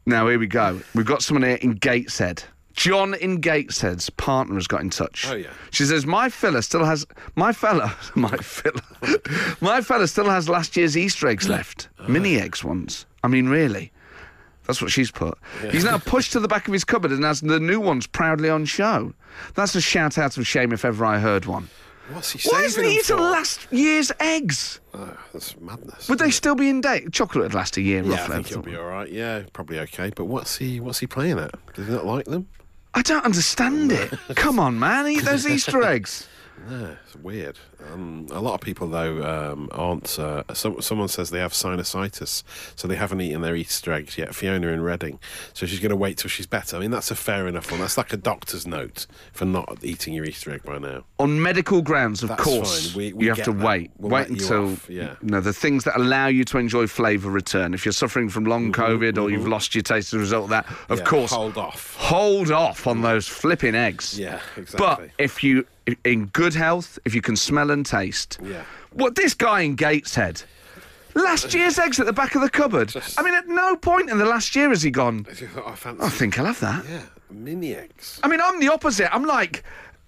now 0.07 0.29
here 0.29 0.39
we 0.39 0.47
go. 0.47 0.81
We've 0.95 1.07
got 1.07 1.23
someone 1.23 1.43
here 1.43 1.59
in 1.61 1.73
Gateshead. 1.73 2.45
John 2.75 3.15
in 3.15 3.41
Gateshead's 3.41 4.11
partner 4.11 4.57
has 4.57 4.67
got 4.67 4.81
in 4.81 4.91
touch. 4.91 5.27
Oh, 5.29 5.35
yeah. 5.35 5.51
She 5.71 5.85
says 5.85 6.07
my 6.07 6.29
fella 6.29 6.61
still 6.61 6.85
has 6.85 7.07
my 7.37 7.53
fella 7.53 7.95
my 8.17 8.37
fella 8.37 8.81
my 9.61 9.81
fella 9.81 10.09
still 10.09 10.29
has 10.29 10.49
last 10.49 10.77
year's 10.77 10.97
Easter 10.97 11.29
eggs 11.29 11.49
left, 11.49 11.89
Oh. 12.01 12.09
mini 12.09 12.37
eggs 12.41 12.65
ones. 12.65 13.07
I 13.25 13.27
mean, 13.27 13.49
really. 13.49 13.91
That's 14.67 14.83
what 14.83 14.91
she's 14.91 15.11
put. 15.11 15.39
He's 15.71 15.85
now 15.85 15.97
pushed 15.99 16.33
to 16.33 16.41
the 16.41 16.49
back 16.49 16.67
of 16.69 16.75
his 16.75 16.85
cupboard 16.85 17.11
and 17.11 17.25
has 17.25 17.41
the 17.41 17.59
new 17.59 17.81
ones 17.81 18.07
proudly 18.07 18.51
on 18.51 18.67
show. 18.67 19.15
That's 19.55 19.75
a 19.75 19.81
shout 19.81 20.19
out 20.19 20.37
of 20.37 20.47
shame 20.47 20.73
if 20.73 20.85
ever 20.85 21.07
I 21.07 21.19
heard 21.19 21.47
one. 21.47 21.69
What's 22.11 22.33
he 22.33 22.49
Why 22.51 22.63
isn't 22.63 22.85
he 22.85 22.97
eating 22.97 23.17
for? 23.17 23.23
last 23.23 23.67
year's 23.71 24.13
eggs? 24.21 24.81
Oh, 24.93 25.17
that's 25.33 25.59
madness. 25.59 26.07
Would 26.11 26.19
they 26.19 26.31
still 26.31 26.55
be 26.55 26.69
in 26.69 26.83
date? 26.83 27.11
Chocolate 27.13 27.45
would 27.45 27.55
last 27.55 27.79
a 27.79 27.81
year, 27.81 28.03
Yeah, 28.03 28.25
I 28.25 28.27
think 28.29 28.49
he'll 28.49 28.61
be 28.61 28.77
all 28.77 28.85
right. 28.85 29.11
Yeah, 29.11 29.45
probably 29.55 29.79
okay. 29.81 30.11
But 30.15 30.27
what's 30.27 30.59
he? 30.59 30.81
What's 30.81 30.99
he 30.99 31.07
playing 31.07 31.39
at? 31.39 31.55
Does 31.73 31.87
he 31.87 31.93
not 31.95 32.05
like 32.05 32.27
them? 32.27 32.47
I 32.93 33.01
don't 33.01 33.25
understand 33.25 33.91
it. 33.91 34.13
Come 34.37 34.59
on, 34.59 34.79
man, 34.79 35.09
eat 35.09 35.25
those 35.25 35.47
Easter 35.47 35.83
eggs. 35.83 36.29
No, 36.69 36.97
it's 37.05 37.15
weird. 37.17 37.59
Um, 37.93 38.27
a 38.31 38.41
lot 38.41 38.55
of 38.55 38.61
people 38.61 38.89
though 38.89 39.23
um, 39.53 39.69
aren't. 39.73 40.19
Uh, 40.19 40.43
some, 40.55 40.81
someone 40.81 41.09
says 41.09 41.31
they 41.31 41.41
have 41.41 41.53
sinusitis, 41.53 42.43
so 42.77 42.89
they 42.89 42.97
haven't 42.97 43.21
eaten 43.21 43.43
their 43.43 43.57
Easter 43.57 43.93
eggs 43.93 44.17
yet. 44.17 44.35
Fiona 44.35 44.69
in 44.69 44.81
Reading, 44.81 45.19
so 45.53 45.67
she's 45.67 45.81
going 45.81 45.91
to 45.91 45.97
wait 45.97 46.19
till 46.19 46.29
she's 46.31 46.47
better. 46.47 46.77
I 46.77 46.81
mean, 46.81 46.91
that's 46.91 47.11
a 47.11 47.15
fair 47.15 47.47
enough 47.47 47.71
one. 47.71 47.81
That's 47.81 47.99
like 47.99 48.13
a 48.13 48.17
doctor's 48.17 48.67
note 48.67 49.07
for 49.33 49.45
not 49.45 49.79
eating 49.83 50.15
your 50.15 50.25
Easter 50.25 50.53
egg 50.53 50.63
by 50.63 50.79
now. 50.79 51.05
On 51.19 51.41
medical 51.43 51.83
grounds, 51.83 52.23
of 52.23 52.31
That's 52.31 52.43
course. 52.43 52.95
We- 52.95 53.13
we 53.13 53.25
you 53.27 53.35
have 53.35 53.45
to 53.45 53.53
that. 53.53 53.65
wait. 53.67 53.91
We'll 53.99 54.11
wait 54.13 54.29
until 54.29 54.73
off, 54.73 54.89
yeah. 54.89 55.17
you 55.23 55.29
know 55.31 55.41
the 55.41 55.53
things 55.53 55.85
that 55.85 55.97
allow 55.97 56.27
you 56.29 56.45
to 56.45 56.59
enjoy 56.59 56.87
flavour 56.87 57.31
return. 57.31 57.75
If 57.75 57.85
you're 57.85 57.93
suffering 57.93 58.29
from 58.29 58.45
long 58.45 58.73
COVID 58.73 59.19
or 59.23 59.31
you've 59.31 59.47
lost 59.47 59.75
your 59.75 59.83
taste 59.83 60.09
as 60.09 60.15
a 60.15 60.19
result 60.21 60.45
of 60.45 60.51
that, 60.51 60.67
of 60.67 60.73
Mm-hmm, 60.75 60.95
Yeah, 60.99 61.05
course, 61.05 61.31
hold 61.33 61.59
off. 61.59 61.97
hold 61.97 62.51
off 62.51 62.87
on 62.87 63.03
those 63.03 63.29
flipping 63.29 63.75
eggs. 63.75 64.19
Yeah, 64.19 64.41
exactly. 64.57 64.79
But 65.09 65.11
if 65.23 65.45
you 65.45 65.67
in 66.05 66.27
good 66.27 66.55
health, 66.55 66.99
if 67.05 67.15
you 67.15 67.21
can 67.21 67.37
smell 67.37 67.71
and 67.71 67.85
taste. 67.85 68.39
Yeah. 68.43 68.65
What 68.93 69.15
this 69.15 69.35
guy 69.35 69.61
in 69.63 69.75
Gateshead. 69.77 70.43
Last 71.15 71.55
year's 71.55 71.79
eggs 71.79 72.01
at 72.01 72.07
the 72.07 72.13
back 72.13 72.35
of 72.35 72.43
the 72.43 72.51
cupboard. 72.51 72.93
I 73.17 73.23
mean, 73.23 73.35
at 73.35 73.47
no 73.47 73.77
point 73.77 74.11
in 74.11 74.19
the 74.19 74.25
last 74.25 74.57
year 74.57 74.71
has 74.71 74.83
he 74.83 74.91
gone. 74.91 75.27
I 75.31 75.75
fancy. 75.77 76.03
I 76.03 76.09
think 76.09 76.39
I'll 76.39 76.47
have 76.47 76.59
that. 76.61 76.85
Yeah, 76.91 77.03
mini 77.31 77.75
eggs. 77.75 78.19
I 78.25 78.29
mean, 78.29 78.41
I'm 78.43 78.59
the 78.59 78.73
opposite. 78.73 79.15
I'm 79.15 79.25
like, 79.25 79.63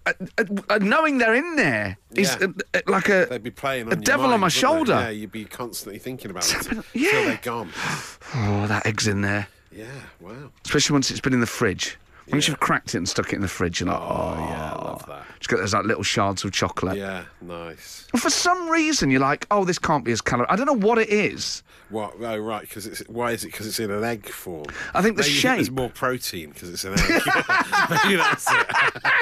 uh, 0.04 0.12
uh, 0.38 0.44
uh, 0.68 0.78
knowing 0.78 1.18
they're 1.18 1.34
in 1.36 1.54
there 1.54 1.96
is 2.12 2.36
Yeah. 2.40 2.48
uh, 2.48 2.78
uh, 2.78 2.80
like 2.88 3.08
a 3.08 3.26
They'd 3.30 3.42
be 3.42 3.52
playing 3.52 3.92
a 3.92 3.96
devil 3.96 4.32
on 4.32 4.40
my 4.40 4.46
wouldn't 4.46 4.52
they? 4.54 4.58
shoulder. 4.60 4.92
Yeah, 4.94 5.10
you'd 5.10 5.30
be 5.32 5.44
constantly 5.44 6.00
thinking 6.00 6.32
about 6.32 6.48
it 6.48 6.52
happening- 6.54 6.84
until 6.92 7.02
yeah. 7.02 7.24
they're 7.26 7.40
gone. 7.42 7.70
oh, 8.34 8.66
that 8.66 8.84
egg's 8.86 9.06
in 9.06 9.20
there. 9.20 9.46
Yeah, 9.70 9.86
wow. 10.20 10.50
Especially 10.64 10.94
once 10.94 11.10
it's 11.12 11.20
been 11.20 11.34
in 11.34 11.40
the 11.40 11.46
fridge. 11.46 11.96
Once 12.30 12.46
Yeah. 12.48 12.52
you've 12.52 12.60
cracked 12.60 12.94
it 12.94 12.98
and 12.98 13.08
stuck 13.08 13.32
it 13.32 13.36
in 13.36 13.42
the 13.42 13.48
fridge, 13.48 13.80
you're 13.80 13.88
like, 13.88 14.00
oh, 14.00 14.34
yeah, 14.50 14.72
I 14.72 14.84
love 14.84 15.04
that. 15.06 15.24
Just 15.38 15.48
got 15.48 15.58
those 15.58 15.72
like 15.74 15.84
little 15.84 16.02
shards 16.02 16.44
of 16.44 16.52
chocolate. 16.52 16.96
Yeah, 16.96 17.24
nice. 17.40 18.06
And 18.12 18.20
for 18.20 18.30
some 18.30 18.68
reason, 18.68 19.10
you're 19.10 19.20
like, 19.20 19.46
oh, 19.50 19.64
this 19.64 19.78
can't 19.78 20.04
be 20.04 20.12
as 20.12 20.20
calorie. 20.20 20.46
I 20.48 20.56
don't 20.56 20.66
know 20.66 20.86
what 20.86 20.98
it 20.98 21.08
is. 21.08 21.62
What? 21.88 22.14
Oh, 22.20 22.37
right. 22.38 22.62
Because 22.62 22.87
it's 22.87 23.01
why 23.09 23.33
is 23.33 23.44
it? 23.44 23.53
Because 23.53 23.66
it's 23.66 23.79
in 23.79 23.90
an 23.90 24.03
egg 24.03 24.29
form. 24.29 24.66
I 24.92 25.03
think 25.03 25.16
the 25.16 25.22
Maybe 25.22 25.35
think 25.35 25.57
There's 25.57 25.70
more 25.70 25.90
protein 25.90 26.51
because 26.51 26.70
it's 26.70 26.85
an 26.85 26.94
egg. 26.94 27.01
Maybe 27.90 28.16
that's 28.16 28.51
it. 28.51 28.66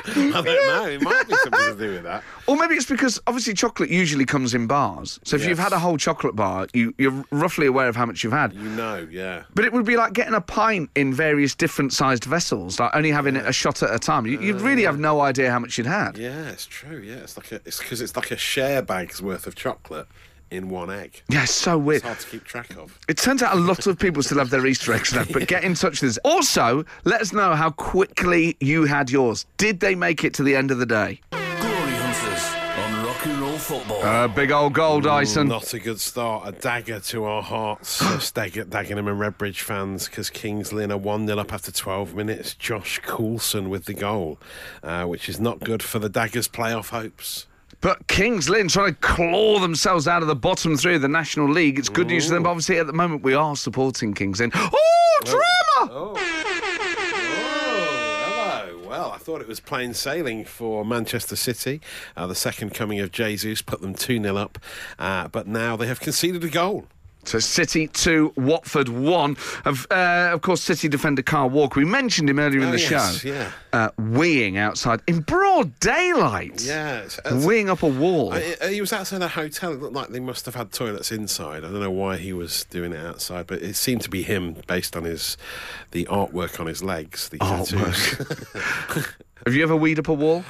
I 0.07 0.31
don't 0.33 0.45
know. 0.45 0.87
It 0.87 1.03
might 1.03 1.29
be 1.29 1.35
something 1.35 1.61
to 1.61 1.77
do 1.79 1.93
with 1.93 2.03
that. 2.05 2.23
Or 2.47 2.57
maybe 2.57 2.75
it's 2.75 2.87
because 2.87 3.19
obviously 3.27 3.55
chocolate 3.55 3.91
usually 3.91 4.25
comes 4.25 4.55
in 4.55 4.67
bars. 4.67 5.19
So 5.25 5.37
if 5.37 5.47
you've 5.47 5.59
had 5.59 5.73
a 5.73 5.79
whole 5.79 5.97
chocolate 5.97 6.37
bar, 6.37 6.67
you, 6.73 6.95
you're 6.99 7.25
roughly 7.31 7.67
aware 7.67 7.89
of 7.89 7.97
how 7.97 8.07
much 8.07 8.23
you've 8.23 8.33
had. 8.33 8.53
You 8.53 8.69
know, 8.71 9.07
yeah. 9.11 9.45
But 9.55 9.65
it 9.65 9.73
would 9.73 9.87
be 9.87 9.97
like 9.97 10.13
getting 10.13 10.35
a 10.35 10.41
pint 10.41 10.91
in 10.95 11.13
various 11.13 11.55
different 11.55 11.93
sized 11.93 12.25
vessels, 12.25 12.79
like 12.79 12.95
only 12.95 13.11
having 13.11 13.37
it 13.37 13.47
a 13.47 13.53
shot 13.53 13.83
at 13.83 13.95
a 13.95 13.99
time. 13.99 14.27
You, 14.27 14.41
you'd 14.41 14.61
really 14.61 14.83
have 14.85 14.99
no 14.99 15.21
idea 15.21 15.51
how 15.51 15.59
much 15.59 15.79
you'd 15.79 15.87
had. 15.87 16.19
Yeah, 16.19 16.51
it's 16.51 16.67
true. 16.67 16.99
Yeah, 16.99 17.17
it's 17.17 17.37
like 17.37 17.53
a. 17.53 17.57
It's 17.65 17.79
because 17.79 18.01
it's 18.01 18.17
like 18.17 18.31
a 18.31 18.37
share 18.37 18.83
bag's 18.83 19.23
worth 19.23 19.47
of 19.47 19.55
chocolate 19.55 20.07
in 20.55 20.69
one 20.69 20.91
egg. 20.91 21.23
Yeah, 21.29 21.43
it's 21.45 21.53
so 21.53 21.77
weird. 21.79 21.99
It's 21.99 22.07
hard 22.07 22.19
to 22.21 22.27
keep 22.29 22.45
track 22.45 22.77
of. 22.77 22.99
It 23.09 23.17
turns 23.19 23.43
out 23.43 23.55
a 23.57 23.61
lot 23.61 23.87
of 23.87 23.99
people 23.99 24.23
still 24.23 24.39
have 24.39 24.51
their 24.51 24.67
Easter 24.67 24.93
eggs 24.93 25.15
left, 25.15 25.33
but 25.33 25.47
get 25.49 25.65
in 25.65 25.75
touch 25.75 26.01
with 26.03 26.11
us. 26.11 26.19
Also, 26.25 26.85
let 27.05 27.21
us 27.21 27.33
know 27.33 27.55
how 27.55 27.71
quickly 27.71 28.57
you 28.61 28.85
had 28.85 29.11
yours. 29.11 29.47
Did 29.57 29.81
they 29.81 29.95
make 29.95 30.25
it 30.25 30.35
to 30.35 30.43
the 30.43 30.57
end 30.57 30.71
of 30.71 30.79
the 30.79 30.87
day? 30.87 31.21
Glory 31.31 31.93
Hunters 31.93 32.55
on 32.79 33.07
Rock 33.07 33.27
and 33.27 33.39
Roll 33.41 33.59
Football. 33.59 34.03
Uh, 34.03 34.29
big 34.29 34.51
old 34.51 34.75
goal, 34.75 35.01
Dyson. 35.01 35.49
Not 35.49 35.73
a 35.75 35.79
good 35.79 36.01
start. 36.01 36.47
A 36.49 36.53
dagger 36.53 37.01
to 37.01 37.25
our 37.25 37.43
hearts, 37.43 37.89
Stag- 38.25 38.53
Dagenham 38.71 39.09
and 39.11 39.21
Redbridge 39.21 39.61
fans, 39.61 40.07
because 40.09 40.31
Kings 40.31 40.73
Lynn 40.73 40.93
are 40.93 40.99
1 40.99 41.27
0 41.27 41.39
up 41.39 41.53
after 41.53 41.73
12 41.73 42.15
minutes. 42.15 42.55
Josh 42.55 43.01
Coulson 43.05 43.69
with 43.71 43.87
the 43.87 43.95
goal, 43.95 44.39
uh, 44.83 45.05
which 45.05 45.29
is 45.29 45.41
not 45.41 45.61
good 45.61 45.83
for 45.83 45.99
the 45.99 46.09
Daggers' 46.09 46.49
playoff 46.49 46.91
hopes. 46.91 47.47
But 47.85 48.07
Kings 48.07 48.49
Lynn 48.49 48.69
trying 48.69 48.95
to 48.95 49.01
claw 49.01 49.59
themselves 49.59 50.09
out 50.09 50.23
of 50.23 50.29
the 50.29 50.35
bottom 50.35 50.75
three 50.75 50.95
of 50.95 51.03
the 51.03 51.09
National 51.09 51.47
League. 51.51 51.79
It's 51.79 51.91
good 51.91 52.07
news 52.07 52.29
for 52.29 52.33
them. 52.33 52.45
but 52.45 52.49
Obviously, 52.49 52.79
at 52.79 52.87
the 52.87 52.95
moment, 52.95 53.23
we 53.23 53.35
are 53.35 53.55
supporting 53.57 54.15
Kings 54.15 54.41
Lynn. 54.41 54.53
Oh, 54.55 55.21
drama! 55.23 55.93
Oh, 55.93 56.15
hello. 58.25 58.89
Well, 58.89 59.13
I 59.13 59.19
thought 59.19 59.43
it 59.43 59.47
was 59.47 59.61
plain 59.61 59.93
sailing 59.93 60.47
for 60.47 60.83
Manchester 60.83 61.37
City. 61.37 61.83
Uh, 62.17 62.27
the 62.27 62.35
second 62.35 62.73
coming 62.73 63.01
of 63.01 63.13
Jesus 63.13 63.61
put 63.61 63.83
them 63.83 63.93
2 63.93 64.19
0 64.23 64.35
up, 64.35 64.59
uh, 64.99 65.29
but 65.29 65.47
now 65.47 65.77
they 65.77 65.87
have 65.87 66.01
conceded 66.01 66.43
a 66.43 66.49
goal. 66.49 66.87
So 67.27 67.39
City 67.39 67.89
2, 67.89 68.35
Watford 68.37 68.89
1. 68.89 69.37
Of, 69.65 69.87
uh, 69.91 70.31
of 70.33 70.43
course, 70.43 70.63
City 70.63 70.89
defender 70.89 71.23
Kyle 71.23 71.49
Walker. 71.51 71.81
We 71.81 71.87
mentioned 71.87 72.29
him 72.29 72.39
earlier 72.39 72.61
in 72.61 72.69
Oh, 72.69 72.73
the 72.73 72.81
yes, 72.81 73.21
show. 73.21 73.29
yeah. 73.29 73.51
Uh, 73.73 73.91
weeing 74.01 74.57
outside 74.57 75.01
in 75.07 75.21
broad 75.21 75.79
daylight. 75.81 76.61
Yeah. 76.63 77.03
Weeing 77.27 77.69
up 77.69 77.83
a 77.83 77.89
wall. 77.89 78.33
I- 78.33 78.57
I- 78.63 78.69
he 78.69 78.81
was 78.81 78.93
outside 78.93 79.23
a 79.23 79.29
hotel. 79.29 79.73
It 79.73 79.81
looked 79.81 79.95
like 79.95 80.09
they 80.11 80.21
must 80.21 80.47
have 80.47 80.55
had 80.55 80.71
toilets 80.73 81.11
inside. 81.11 81.65
I 81.65 81.69
don't 81.71 81.81
know 81.81 81.91
why 81.91 82.17
he 82.17 82.33
was 82.33 82.65
doing 82.71 82.93
it 82.93 83.05
outside, 83.05 83.47
but 83.47 83.63
it 83.63 83.75
seemed 83.77 84.03
to 84.03 84.11
be 84.11 84.23
him 84.23 84.57
based 84.67 84.97
on 84.97 85.05
his 85.05 85.37
the 85.91 86.05
artwork 86.07 86.61
on 86.61 86.67
his 86.67 86.83
legs, 86.83 87.29
the 87.29 87.39
tattoos. 87.39 88.17
Have 89.47 89.55
you 89.55 89.63
ever 89.63 89.77
weed 89.77 89.99
up 89.99 90.09
a 90.09 90.15
wall? 90.15 90.43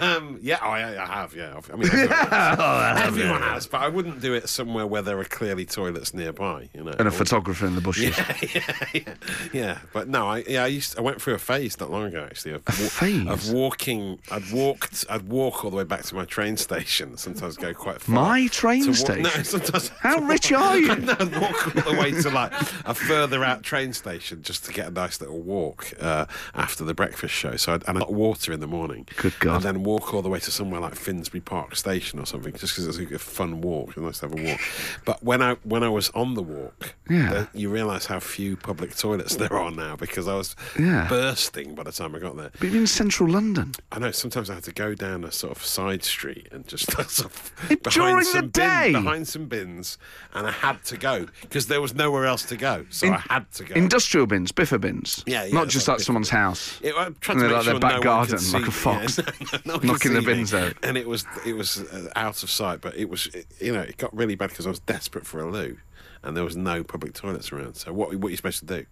um, 0.00 0.38
yeah, 0.40 0.58
I, 0.62 0.96
I 1.02 1.06
have. 1.06 1.34
Yeah, 1.34 1.60
I 1.72 1.76
mean, 1.76 1.88
everyone, 1.92 2.08
has. 2.30 3.06
everyone 3.06 3.42
has, 3.42 3.66
but 3.66 3.80
I 3.80 3.88
wouldn't 3.88 4.20
do 4.20 4.32
it 4.34 4.48
somewhere 4.48 4.86
where 4.86 5.02
there 5.02 5.18
are 5.18 5.24
clearly 5.24 5.64
toilets 5.66 6.14
nearby. 6.14 6.68
You 6.74 6.84
know, 6.84 6.92
And 6.98 7.08
a 7.08 7.10
photographer 7.10 7.66
in 7.66 7.74
the 7.74 7.80
bushes. 7.80 8.16
yeah, 8.16 8.36
yeah, 8.94 9.14
yeah. 9.52 9.78
But 9.92 10.08
no, 10.08 10.26
I 10.28 10.44
yeah, 10.48 10.64
I 10.64 10.68
used 10.68 10.98
I 10.98 11.02
went 11.02 11.20
through 11.20 11.34
a 11.34 11.38
phase 11.38 11.78
not 11.80 11.90
long 11.90 12.04
ago 12.04 12.22
actually 12.24 12.52
of, 12.52 12.62
wa- 12.66 12.72
phase? 12.72 13.26
of 13.26 13.52
walking. 13.52 14.18
I'd 14.30 14.50
walked. 14.52 15.04
I'd 15.10 15.28
walk 15.28 15.64
all 15.64 15.70
the 15.70 15.76
way 15.76 15.84
back 15.84 16.02
to 16.04 16.14
my 16.14 16.24
train 16.24 16.56
station. 16.56 17.16
Sometimes 17.16 17.56
go 17.56 17.74
quite 17.74 18.00
far. 18.00 18.14
My 18.14 18.46
train 18.48 18.82
to 18.84 18.88
wa- 18.90 18.94
station? 18.94 19.22
No, 19.24 19.30
sometimes. 19.42 19.88
How 20.00 20.18
rich 20.20 20.52
are 20.52 20.76
you? 20.78 20.94
no, 20.96 21.16
I'd 21.18 21.40
walk 21.40 21.76
all 21.76 21.92
the 21.92 21.98
way 22.00 22.12
to 22.12 22.30
like 22.30 22.52
a 22.84 22.94
further 22.94 23.44
out 23.44 23.62
train 23.62 23.92
station 23.92 24.42
just 24.42 24.64
to 24.66 24.72
get 24.72 24.86
a 24.88 24.90
nice 24.90 25.20
little 25.20 25.40
walk 25.40 25.92
uh, 26.00 26.26
after 26.54 26.84
the 26.84 26.94
breakfast 26.94 27.34
show. 27.34 27.56
So 27.56 27.74
I'd, 27.74 27.95
and 27.96 28.02
I 28.02 28.06
got 28.06 28.12
water 28.14 28.52
in 28.52 28.60
the 28.60 28.66
morning. 28.66 29.06
Good 29.16 29.38
God. 29.40 29.56
And 29.56 29.64
then 29.64 29.82
walk 29.82 30.14
all 30.14 30.22
the 30.22 30.28
way 30.28 30.38
to 30.40 30.50
somewhere 30.50 30.80
like 30.80 30.94
Finsbury 30.94 31.40
Park 31.40 31.76
Station 31.76 32.18
or 32.18 32.26
something, 32.26 32.52
just 32.54 32.74
because 32.76 32.98
it's 32.98 33.12
a 33.12 33.18
fun 33.18 33.60
walk. 33.60 33.88
It's 33.90 33.96
nice 33.98 34.18
to 34.20 34.28
have 34.28 34.38
a 34.38 34.42
walk. 34.42 34.60
But 35.04 35.22
when 35.22 35.42
I 35.42 35.54
when 35.64 35.82
I 35.82 35.88
was 35.88 36.10
on 36.10 36.34
the 36.34 36.42
walk, 36.42 36.94
Yeah. 37.08 37.30
there- 37.30 37.48
you 37.54 37.68
realise 37.70 38.06
how 38.06 38.20
few 38.20 38.56
public 38.56 38.96
toilets 38.96 39.36
there 39.36 39.52
are 39.52 39.70
now 39.70 39.96
because 39.96 40.28
I 40.28 40.34
was 40.34 40.54
Yeah. 40.78 41.06
bursting 41.08 41.74
by 41.74 41.82
the 41.84 41.92
time 41.92 42.14
I 42.14 42.18
got 42.18 42.36
there. 42.36 42.50
But 42.60 42.70
you're 42.70 42.80
in 42.80 42.86
central 42.86 43.28
London. 43.28 43.74
I 43.92 43.98
know 43.98 44.10
sometimes 44.10 44.50
I 44.50 44.54
had 44.54 44.64
to 44.64 44.72
go 44.72 44.94
down 44.94 45.24
a 45.24 45.32
sort 45.32 45.56
of 45.56 45.64
side 45.64 46.04
street 46.04 46.48
and 46.52 46.66
just 46.66 46.90
sort 46.92 47.20
of 47.20 47.52
During 47.68 47.78
behind 47.82 48.20
the 48.20 48.24
some 48.24 48.48
day? 48.48 48.92
bins, 48.92 49.04
behind 49.04 49.28
some 49.28 49.46
bins, 49.46 49.98
and 50.34 50.46
I 50.46 50.50
had 50.52 50.84
to 50.86 50.96
go 50.96 51.26
because 51.42 51.66
there 51.66 51.80
was 51.80 51.94
nowhere 51.94 52.26
else 52.26 52.42
to 52.44 52.56
go, 52.56 52.84
so 52.90 53.06
In- 53.06 53.14
I 53.14 53.22
had 53.28 53.50
to 53.54 53.64
go. 53.64 53.74
Industrial 53.74 54.26
bins, 54.26 54.52
Biffa 54.52 54.80
bins. 54.80 55.22
Yeah, 55.26 55.44
yeah, 55.44 55.54
Not 55.54 55.68
just 55.68 55.88
like 55.88 56.00
someone's 56.00 56.28
house. 56.30 56.78
It, 56.82 56.94
I'm 56.96 57.14
trying 57.20 57.38
to 57.38 57.44
make 57.44 57.52
like 57.52 57.64
sure 57.64 57.74
their 57.88 57.98
no 57.98 58.02
back 58.04 58.16
one 58.18 58.26
could 58.26 58.32
like 58.32 58.40
see- 58.40 58.68
a 58.68 58.70
fox, 58.70 59.18
yeah, 59.18 59.58
no, 59.64 59.74
no 59.76 59.92
knocking 59.92 60.12
the 60.14 60.20
see 60.20 60.26
me. 60.26 60.34
bins 60.34 60.54
out. 60.54 60.74
And 60.82 60.96
it 60.96 61.08
was 61.08 61.24
it 61.44 61.54
was 61.54 61.80
uh, 61.80 62.10
out 62.16 62.42
of 62.42 62.50
sight, 62.50 62.80
but 62.80 62.96
it 62.96 63.08
was 63.08 63.26
it, 63.28 63.46
you 63.60 63.72
know 63.72 63.80
it 63.80 63.96
got 63.96 64.14
really 64.16 64.34
bad 64.34 64.50
because 64.50 64.66
I 64.66 64.70
was 64.70 64.80
desperate 64.80 65.26
for 65.26 65.40
a 65.40 65.50
loo, 65.50 65.76
and 66.22 66.36
there 66.36 66.44
was 66.44 66.56
no 66.56 66.82
public 66.84 67.14
toilets 67.14 67.52
around. 67.52 67.74
So 67.76 67.92
what 67.92 68.14
what 68.16 68.28
are 68.28 68.30
you 68.30 68.36
supposed 68.36 68.60
to 68.60 68.66
do? 68.66 68.86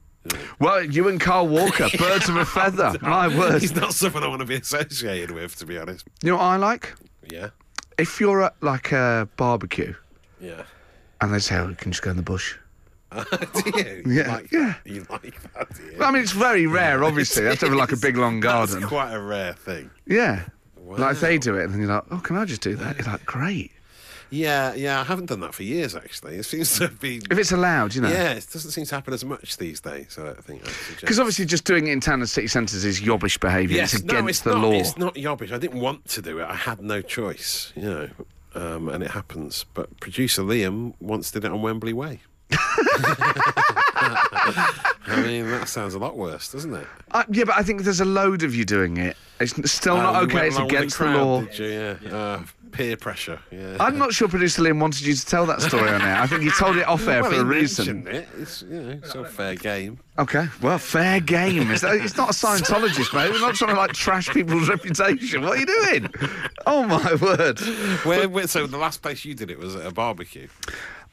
Well, 0.58 0.82
you 0.82 1.08
and 1.08 1.20
Kyle 1.20 1.46
Walker, 1.46 1.86
birds 1.98 2.30
of 2.30 2.36
a 2.36 2.46
feather. 2.46 2.94
My 3.02 3.28
word. 3.28 3.60
He's 3.60 3.76
not 3.76 3.92
someone 3.92 4.24
I 4.24 4.28
want 4.28 4.40
to 4.40 4.46
be 4.46 4.54
associated 4.54 5.32
with, 5.32 5.54
to 5.56 5.66
be 5.66 5.76
honest. 5.76 6.06
You 6.22 6.30
know 6.30 6.36
what 6.36 6.44
I 6.44 6.56
like? 6.56 6.94
Yeah, 7.30 7.50
If 7.98 8.20
you're 8.20 8.42
at 8.42 8.54
like 8.62 8.90
a 8.92 9.28
barbecue 9.36 9.92
yeah. 10.40 10.62
and 11.20 11.32
they 11.34 11.38
say, 11.40 11.56
oh, 11.56 11.68
you 11.68 11.74
can 11.74 11.92
just 11.92 12.02
go 12.02 12.10
in 12.10 12.16
the 12.16 12.22
bush. 12.22 12.56
do 13.54 13.72
you? 13.78 14.02
You 14.06 14.12
Yeah, 14.12 14.34
like 14.34 14.52
yeah. 14.52 14.74
That? 14.84 14.92
You 14.92 15.06
like 15.10 15.52
that? 15.54 15.68
You? 15.78 16.02
I 16.02 16.10
mean, 16.10 16.22
it's 16.22 16.32
very 16.32 16.66
rare, 16.66 17.04
obviously. 17.04 17.44
To 17.44 17.66
have 17.66 17.74
like 17.74 17.92
a 17.92 17.96
big, 17.96 18.16
long 18.16 18.40
garden. 18.40 18.80
That's 18.80 18.90
quite 18.90 19.12
a 19.12 19.20
rare 19.20 19.52
thing. 19.52 19.90
Yeah. 20.06 20.44
Like 20.86 21.18
they 21.18 21.38
do 21.38 21.56
it, 21.56 21.64
and 21.70 21.78
you're 21.78 21.88
like, 21.88 22.04
oh, 22.10 22.18
can 22.18 22.36
I 22.36 22.44
just 22.44 22.60
do 22.60 22.76
that? 22.76 22.98
You're 22.98 23.06
like, 23.06 23.24
great. 23.24 23.72
Yeah, 24.30 24.74
yeah. 24.74 25.00
I 25.00 25.04
haven't 25.04 25.26
done 25.26 25.40
that 25.40 25.54
for 25.54 25.62
years 25.62 25.94
actually. 25.94 26.36
It 26.36 26.42
seems 26.44 26.76
to 26.78 26.88
be. 26.88 27.22
If 27.30 27.38
it's 27.38 27.52
allowed, 27.52 27.94
you 27.94 28.00
know. 28.02 28.08
Yeah, 28.08 28.32
it 28.32 28.46
doesn't 28.52 28.72
seem 28.72 28.84
to 28.84 28.94
happen 28.94 29.14
as 29.14 29.24
much 29.24 29.56
these 29.56 29.80
days. 29.80 30.18
I 30.18 30.32
think. 30.40 30.62
Because 31.00 31.18
obviously, 31.18 31.44
just 31.44 31.64
doing 31.64 31.86
it 31.86 31.92
in 31.92 32.00
town 32.00 32.20
and 32.20 32.28
city 32.28 32.48
centres 32.48 32.84
is 32.84 33.00
yobbish 33.00 33.38
behaviour. 33.40 33.76
Yes, 33.76 33.94
it's 33.94 34.02
against 34.02 34.22
no, 34.22 34.28
it's 34.28 34.40
the 34.40 34.54
not, 34.54 34.62
law. 34.62 34.72
It's 34.72 34.98
not 34.98 35.14
yobbish. 35.14 35.52
I 35.52 35.58
didn't 35.58 35.80
want 35.80 36.08
to 36.10 36.22
do 36.22 36.40
it. 36.40 36.44
I 36.44 36.54
had 36.54 36.80
no 36.82 37.00
choice, 37.00 37.72
you 37.76 37.82
know, 37.82 38.08
um, 38.54 38.88
and 38.88 39.02
it 39.04 39.12
happens. 39.12 39.64
But 39.72 40.00
producer 40.00 40.42
Liam 40.42 40.94
once 41.00 41.30
did 41.30 41.44
it 41.44 41.52
on 41.52 41.62
Wembley 41.62 41.92
Way. 41.92 42.20
I 45.06 45.22
mean, 45.22 45.50
that 45.50 45.68
sounds 45.68 45.94
a 45.94 45.98
lot 45.98 46.16
worse, 46.16 46.50
doesn't 46.52 46.74
it? 46.74 46.86
Uh, 47.10 47.24
yeah, 47.30 47.44
but 47.44 47.56
I 47.56 47.62
think 47.62 47.82
there's 47.82 48.00
a 48.00 48.04
load 48.04 48.42
of 48.42 48.54
you 48.54 48.64
doing 48.64 48.96
it. 48.96 49.16
It's 49.40 49.70
still 49.70 49.96
not 49.96 50.14
Uh, 50.14 50.22
okay. 50.22 50.48
It's 50.48 50.58
against 50.58 50.98
the, 50.98 51.04
crowd, 51.04 51.16
law. 51.16 51.40
Did 51.42 51.58
you? 51.58 51.98
Yeah. 52.02 52.16
Uh, 52.16 52.42
peer 52.74 52.96
pressure. 52.96 53.38
Yeah. 53.50 53.76
I'm 53.78 53.98
not 53.98 54.12
sure 54.12 54.28
producer 54.28 54.62
Liam 54.62 54.80
wanted 54.80 55.02
you 55.02 55.14
to 55.14 55.26
tell 55.26 55.46
that 55.46 55.62
story 55.62 55.88
on 55.88 56.02
air. 56.02 56.16
I 56.16 56.26
think 56.26 56.42
he 56.42 56.50
told 56.50 56.76
it 56.76 56.86
off 56.86 57.06
air 57.06 57.22
well, 57.22 57.30
for 57.30 57.36
he 57.36 57.42
a 57.42 57.44
reason. 57.44 58.06
It. 58.06 58.28
It's 58.36 58.62
you 58.62 58.82
know, 58.82 58.90
it's 58.90 59.14
all 59.14 59.24
fair 59.24 59.54
game. 59.54 60.00
Okay, 60.18 60.46
well, 60.60 60.78
fair 60.78 61.20
game. 61.20 61.70
It's, 61.70 61.84
it's 61.84 62.16
not 62.16 62.30
a 62.30 62.32
Scientologist, 62.32 63.14
mate. 63.14 63.30
We're 63.30 63.40
not 63.40 63.54
trying 63.54 63.74
to 63.74 63.80
like 63.80 63.92
trash 63.92 64.28
people's 64.30 64.68
reputation. 64.68 65.42
What 65.42 65.56
are 65.56 65.60
you 65.60 65.66
doing? 65.66 66.08
Oh 66.66 66.84
my 66.84 67.14
word! 67.14 67.60
Where, 68.04 68.28
where, 68.28 68.46
so 68.46 68.66
the 68.66 68.78
last 68.78 69.02
place 69.02 69.24
you 69.24 69.34
did 69.34 69.50
it 69.50 69.58
was 69.58 69.76
at 69.76 69.86
a 69.86 69.92
barbecue. 69.92 70.48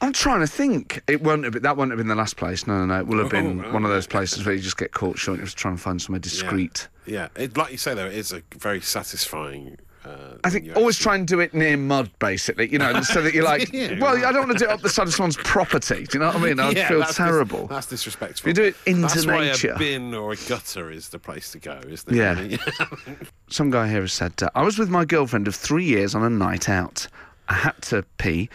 I'm 0.02 0.14
trying 0.14 0.40
to 0.42 0.48
think. 0.48 1.02
It 1.08 1.22
won't 1.22 1.44
have 1.44 1.54
been, 1.54 1.62
that 1.64 1.78
won't 1.78 1.92
have 1.92 1.98
been 1.98 2.08
the 2.08 2.16
last 2.16 2.36
place. 2.36 2.66
No, 2.68 2.80
no, 2.80 2.86
no. 2.86 3.00
It 3.00 3.08
will 3.08 3.20
have 3.20 3.30
been 3.30 3.64
Oh, 3.64 3.72
one 3.74 3.86
of 3.86 3.92
those 3.92 4.08
places 4.08 4.46
where 4.46 4.56
you 4.56 4.62
just 4.62 4.78
get 4.78 4.92
caught 4.92 5.18
short. 5.18 5.38
You 5.38 5.42
have 5.42 5.52
to 5.52 5.56
try 5.56 5.72
and 5.72 5.80
find 5.80 6.02
somewhere 6.02 6.20
discreet. 6.20 6.88
Yeah, 7.06 7.28
it, 7.36 7.56
like 7.56 7.72
you 7.72 7.78
say 7.78 7.94
though, 7.94 8.08
it 8.08 8.14
is 8.16 8.32
a 8.34 8.42
very 8.58 8.82
satisfying 8.82 9.78
Uh, 10.04 10.34
I 10.44 10.50
think 10.50 10.76
always 10.76 10.96
actually- 10.96 11.04
try 11.04 11.16
and 11.16 11.28
do 11.28 11.40
it 11.40 11.54
near 11.54 11.78
mud, 11.78 12.10
basically. 12.18 12.68
You 12.72 12.80
know, 12.80 13.02
so 13.02 13.22
that 13.22 13.36
you're 13.36 13.44
like, 13.54 13.72
Yeah. 13.72 14.00
well, 14.00 14.18
I 14.26 14.32
don't 14.32 14.48
want 14.48 14.58
to 14.58 14.66
do 14.66 14.66
it 14.66 14.72
up 14.72 14.82
the 14.82 14.90
side 14.90 15.08
of 15.08 15.14
someone's 15.14 15.38
property. 15.38 16.06
Do 16.08 16.18
you 16.18 16.20
know 16.20 16.28
what 16.28 16.38
I 16.38 16.40
mean? 16.40 16.60
I'd 16.60 16.76
Yeah, 16.76 16.88
feel 16.88 16.98
that's 17.00 17.12
dis- 17.12 17.18
terrible. 17.18 17.68
that's 17.68 17.86
disrespectful. 17.86 18.50
You 18.50 18.54
do 18.56 18.64
it 18.64 18.76
into 18.88 19.02
that's 19.04 19.26
nature. 19.28 19.68
Why 19.70 19.76
a 19.76 19.78
bin 19.78 20.16
or 20.16 20.32
a 20.34 20.36
gutter 20.48 20.90
is 20.90 21.10
the 21.10 21.20
place 21.20 21.52
to 21.52 21.60
go, 21.60 21.80
isn't 21.88 22.12
it? 22.12 22.16
Yeah. 22.16 22.58
Some 23.50 23.70
guy 23.70 23.88
here 23.90 24.02
has 24.02 24.14
said, 24.14 24.34
uh, 24.42 24.50
I 24.56 24.64
was 24.64 24.80
with 24.80 24.90
my 24.90 25.06
girlfriend 25.06 25.48
of 25.48 25.54
three 25.56 25.86
years 25.86 26.16
on 26.16 26.24
a 26.24 26.30
night 26.32 26.68
out. 26.68 27.08
I 27.52 27.56
had 27.56 27.82
to 27.82 28.06
pee 28.18 28.50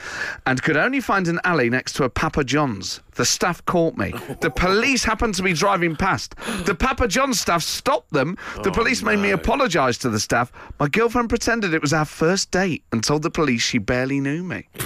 and 0.46 0.62
could 0.62 0.78
only 0.78 1.00
find 1.00 1.28
an 1.28 1.38
alley 1.44 1.68
next 1.68 1.96
to 1.96 2.04
a 2.04 2.08
Papa 2.08 2.42
John's. 2.44 3.00
The 3.16 3.26
staff 3.26 3.62
caught 3.66 3.98
me. 3.98 4.14
The 4.40 4.50
police 4.56 5.04
happened 5.04 5.34
to 5.34 5.42
be 5.42 5.52
driving 5.52 5.96
past. 5.96 6.34
The 6.64 6.74
Papa 6.74 7.06
John's 7.06 7.38
staff 7.38 7.62
stopped 7.62 8.14
them. 8.14 8.38
The 8.62 8.70
oh, 8.70 8.72
police 8.72 9.02
made 9.02 9.18
me 9.18 9.32
apologise 9.32 9.98
to 9.98 10.08
the 10.08 10.18
staff. 10.18 10.50
My 10.80 10.88
girlfriend 10.88 11.28
pretended 11.28 11.74
it 11.74 11.82
was 11.82 11.92
our 11.92 12.06
first 12.06 12.50
date 12.50 12.84
and 12.90 13.04
told 13.04 13.22
the 13.22 13.30
police 13.30 13.60
she 13.60 13.76
barely 13.76 14.18
knew 14.18 14.42
me. 14.42 14.66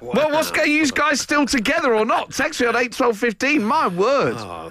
Well, 0.00 0.30
what's 0.30 0.50
going 0.50 0.70
you 0.70 0.86
guys 0.90 1.20
still 1.20 1.46
together 1.46 1.94
or 1.94 2.04
not? 2.04 2.32
Text 2.32 2.60
me 2.60 2.66
on 2.66 2.74
81215. 2.74 3.62
My 3.62 3.88
word. 3.88 4.34
Oh. 4.38 4.68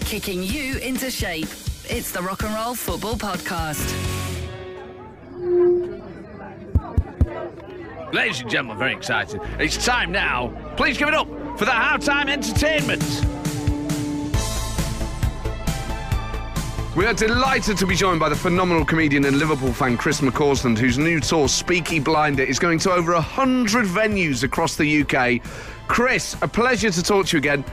Kicking 0.00 0.42
you 0.42 0.78
into 0.78 1.10
shape. 1.10 1.48
It's 1.88 2.10
the 2.10 2.20
Rock 2.20 2.42
and 2.42 2.54
Roll 2.54 2.74
Football 2.74 3.14
Podcast. 3.14 4.16
Ladies 8.12 8.40
and 8.40 8.48
gentlemen, 8.48 8.78
very 8.78 8.92
excited. 8.92 9.40
It's 9.58 9.84
time 9.84 10.12
now. 10.12 10.52
Please 10.76 10.96
give 10.96 11.08
it 11.08 11.14
up 11.14 11.26
for 11.58 11.64
the 11.64 11.72
halftime 11.72 12.28
entertainment. 12.28 13.02
We 16.96 17.04
are 17.04 17.12
delighted 17.12 17.76
to 17.78 17.86
be 17.86 17.96
joined 17.96 18.20
by 18.20 18.28
the 18.28 18.36
phenomenal 18.36 18.84
comedian 18.84 19.24
and 19.24 19.38
Liverpool 19.38 19.72
fan 19.72 19.96
Chris 19.96 20.20
McCausland, 20.20 20.78
whose 20.78 20.98
new 20.98 21.20
tour, 21.20 21.46
Speaky 21.46 22.02
Blinder, 22.02 22.44
is 22.44 22.58
going 22.58 22.78
to 22.80 22.92
over 22.92 23.12
100 23.12 23.84
venues 23.86 24.44
across 24.44 24.76
the 24.76 25.02
UK. 25.02 25.42
Chris, 25.88 26.36
a 26.42 26.48
pleasure 26.48 26.90
to 26.90 27.02
talk 27.02 27.26
to 27.26 27.36
you 27.36 27.38
again. 27.38 27.64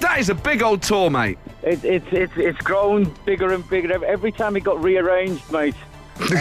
That 0.00 0.20
is 0.20 0.28
a 0.28 0.34
big 0.34 0.62
old 0.62 0.82
tour, 0.82 1.10
mate. 1.10 1.38
It, 1.62 1.84
it's 1.84 2.06
it's 2.12 2.32
it's 2.36 2.58
grown 2.58 3.12
bigger 3.24 3.52
and 3.52 3.68
bigger 3.68 4.04
every 4.04 4.30
time 4.30 4.54
it 4.56 4.60
got 4.60 4.80
rearranged, 4.80 5.50
mate. 5.50 5.74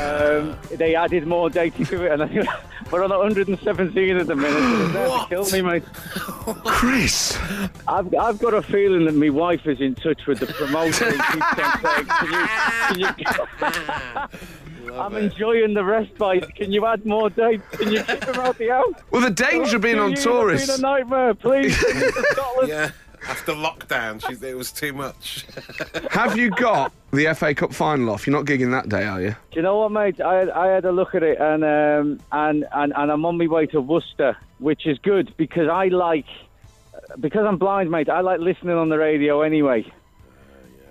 Um, 0.02 0.58
they 0.76 0.96
added 0.96 1.28
more 1.28 1.50
data 1.50 1.86
to 1.86 2.06
it, 2.06 2.12
and 2.12 2.24
I 2.24 2.28
think 2.28 2.48
we're 2.92 3.04
on 3.04 3.10
117 3.12 4.18
at 4.18 4.28
the 4.28 4.36
minute. 4.36 4.94
So 4.94 5.16
it's 5.16 5.24
to 5.24 5.30
kill 5.30 5.64
me, 5.64 5.70
mate. 5.70 5.84
Chris. 6.66 7.38
I've 7.88 8.14
I've 8.16 8.40
got 8.40 8.54
a 8.54 8.62
feeling 8.62 9.06
that 9.06 9.16
my 9.16 9.30
wife 9.30 9.66
is 9.68 9.80
in 9.82 9.96
touch 9.96 10.26
with 10.26 10.40
the 10.40 10.48
promoter 10.48 11.06
and 11.10 11.22
keeps 11.22 11.60
on 11.60 11.82
saying, 11.82 12.06
"Can 12.08 13.00
you?" 13.00 13.08
Can 13.08 13.74
you 13.74 14.94
I'm 14.98 15.16
enjoying 15.16 15.74
the 15.76 15.84
respite. 15.84 16.56
Can 16.56 16.72
you 16.72 16.86
add 16.88 17.06
more 17.06 17.30
dates? 17.30 17.62
Can 17.72 17.92
you 17.92 18.02
keep 18.04 18.20
them 18.22 18.40
out 18.40 18.58
the 18.58 18.70
house? 18.70 18.94
Well, 19.12 19.22
the 19.22 19.30
danger 19.30 19.76
of 19.76 19.82
being 19.84 20.00
on 20.00 20.14
It's 20.14 20.24
tour 20.24 20.48
been 20.48 20.56
is. 20.56 20.70
a 20.70 20.82
nightmare. 20.82 21.34
Please, 21.36 21.78
Scotland. 22.32 22.70
yeah. 22.70 22.92
After 23.28 23.52
lockdown, 23.52 24.26
she, 24.26 24.46
it 24.46 24.56
was 24.56 24.72
too 24.72 24.94
much. 24.94 25.46
Have 26.12 26.38
you 26.38 26.50
got 26.52 26.94
the 27.12 27.34
FA 27.36 27.54
Cup 27.54 27.74
final 27.74 28.10
off? 28.10 28.26
You're 28.26 28.36
not 28.36 28.46
gigging 28.46 28.72
that 28.72 28.90
day, 28.90 29.04
are 29.04 29.22
you? 29.22 29.32
Do 29.52 29.56
you 29.58 29.62
know 29.62 29.78
what, 29.78 29.92
mate? 29.92 30.22
I 30.22 30.36
had, 30.36 30.50
I 30.50 30.68
had 30.68 30.86
a 30.86 30.92
look 30.92 31.14
at 31.14 31.24
it, 31.24 31.38
and 31.40 31.64
um, 31.64 32.20
and, 32.32 32.66
and 32.72 32.94
and 32.96 33.12
I'm 33.12 33.26
on 33.26 33.38
my 33.38 33.48
way 33.48 33.66
to 33.68 33.82
Worcester, 33.82 34.38
which 34.60 34.88
is 34.88 34.98
good 35.00 35.34
because 35.38 35.68
I 35.68 35.88
like 35.88 36.26
because 37.20 37.46
I'm 37.46 37.58
blind, 37.58 37.92
mate. 37.92 38.10
I 38.10 38.22
like 38.22 38.40
listening 38.40 38.76
on 38.76 38.90
the 38.90 38.98
radio 38.98 39.42
anyway, 39.42 39.92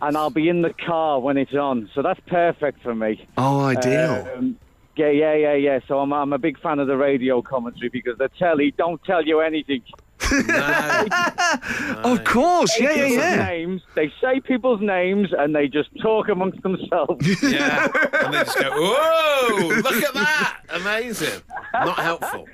and 0.03 0.17
I'll 0.17 0.31
be 0.31 0.49
in 0.49 0.63
the 0.63 0.73
car 0.73 1.21
when 1.21 1.37
it's 1.37 1.55
on, 1.55 1.91
so 1.95 2.03
that's 2.03 2.21
perfect 2.27 2.83
for 2.83 2.95
me. 2.95 3.27
Oh, 3.39 3.61
ideal. 3.61 4.29
Um, 4.37 4.59
yeah, 4.97 5.11
yeah, 5.11 5.35
yeah, 5.35 5.55
yeah. 5.55 5.81
So 5.87 5.99
I'm 6.01 6.13
I'm 6.13 6.33
a 6.33 6.39
big 6.39 6.59
fan 6.61 6.79
of 6.79 6.87
the 6.87 6.97
radio 6.97 7.43
commentary 7.43 7.89
because 7.89 8.19
the 8.19 8.29
telly 8.39 8.73
don't 8.73 9.03
tell 9.05 9.25
you 9.25 9.41
anything. 9.41 9.83
No. 10.31 11.95
of 12.13 12.25
course. 12.25 12.79
Yeah, 12.79 12.93
yeah, 12.93 13.07
yeah. 13.07 13.37
Names. 13.47 13.83
They 13.95 14.13
say 14.21 14.41
people's 14.41 14.81
names 14.81 15.29
and 15.37 15.55
they 15.55 15.69
just 15.69 15.89
talk 16.03 16.29
amongst 16.29 16.63
themselves. 16.63 17.43
Yeah. 17.43 17.87
And 18.13 18.35
they 18.35 18.39
just 18.41 18.59
go, 18.59 18.71
whoa, 18.71 19.67
look 19.69 20.03
at 20.03 20.15
that. 20.15 20.61
Amazing. 20.71 21.43
Not 21.75 21.99
helpful. 21.99 22.47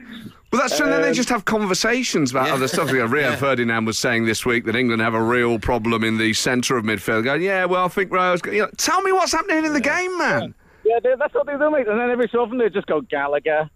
Well, 0.53 0.61
that's 0.61 0.77
true. 0.77 0.85
and 0.85 0.93
then 0.93 1.03
they 1.03 1.09
um, 1.09 1.15
just 1.15 1.31
have 1.31 1.45
conversations 1.47 2.31
about 2.31 2.49
Yeah. 2.49 2.55
other 2.55 2.69
stuff. 2.69 2.93
Rio 2.93 3.07
Yeah. 3.07 3.37
Ferdinand 3.37 3.87
was 3.87 3.99
saying 3.99 4.27
this 4.27 4.45
week 4.45 4.67
that 4.67 4.77
England 4.77 5.01
have 5.01 5.15
a 5.15 5.23
real 5.23 5.59
problem 5.59 6.05
in 6.05 6.19
the 6.19 6.33
centre 6.35 6.77
of 6.77 6.85
midfield. 6.85 7.25
Going, 7.25 7.43
yeah, 7.43 7.65
well, 7.65 7.87
I 7.87 7.89
think 7.89 8.13
Rio's. 8.13 8.41
You 8.45 8.63
know, 8.63 8.71
tell 8.77 9.01
me 9.03 9.13
what's 9.13 9.33
happening 9.33 9.65
in 9.65 9.73
the 9.73 9.81
game, 9.81 10.17
man. 10.19 10.55
Yeah, 10.85 10.99
they, 11.03 11.15
that's 11.19 11.33
what 11.33 11.47
they 11.47 11.57
do, 11.57 11.71
mate. 11.71 11.87
And 11.89 11.99
then 11.99 12.11
every 12.11 12.29
so 12.31 12.41
often 12.41 12.59
they 12.59 12.69
just 12.69 12.87
go 12.87 13.01
Gallagher. 13.01 13.71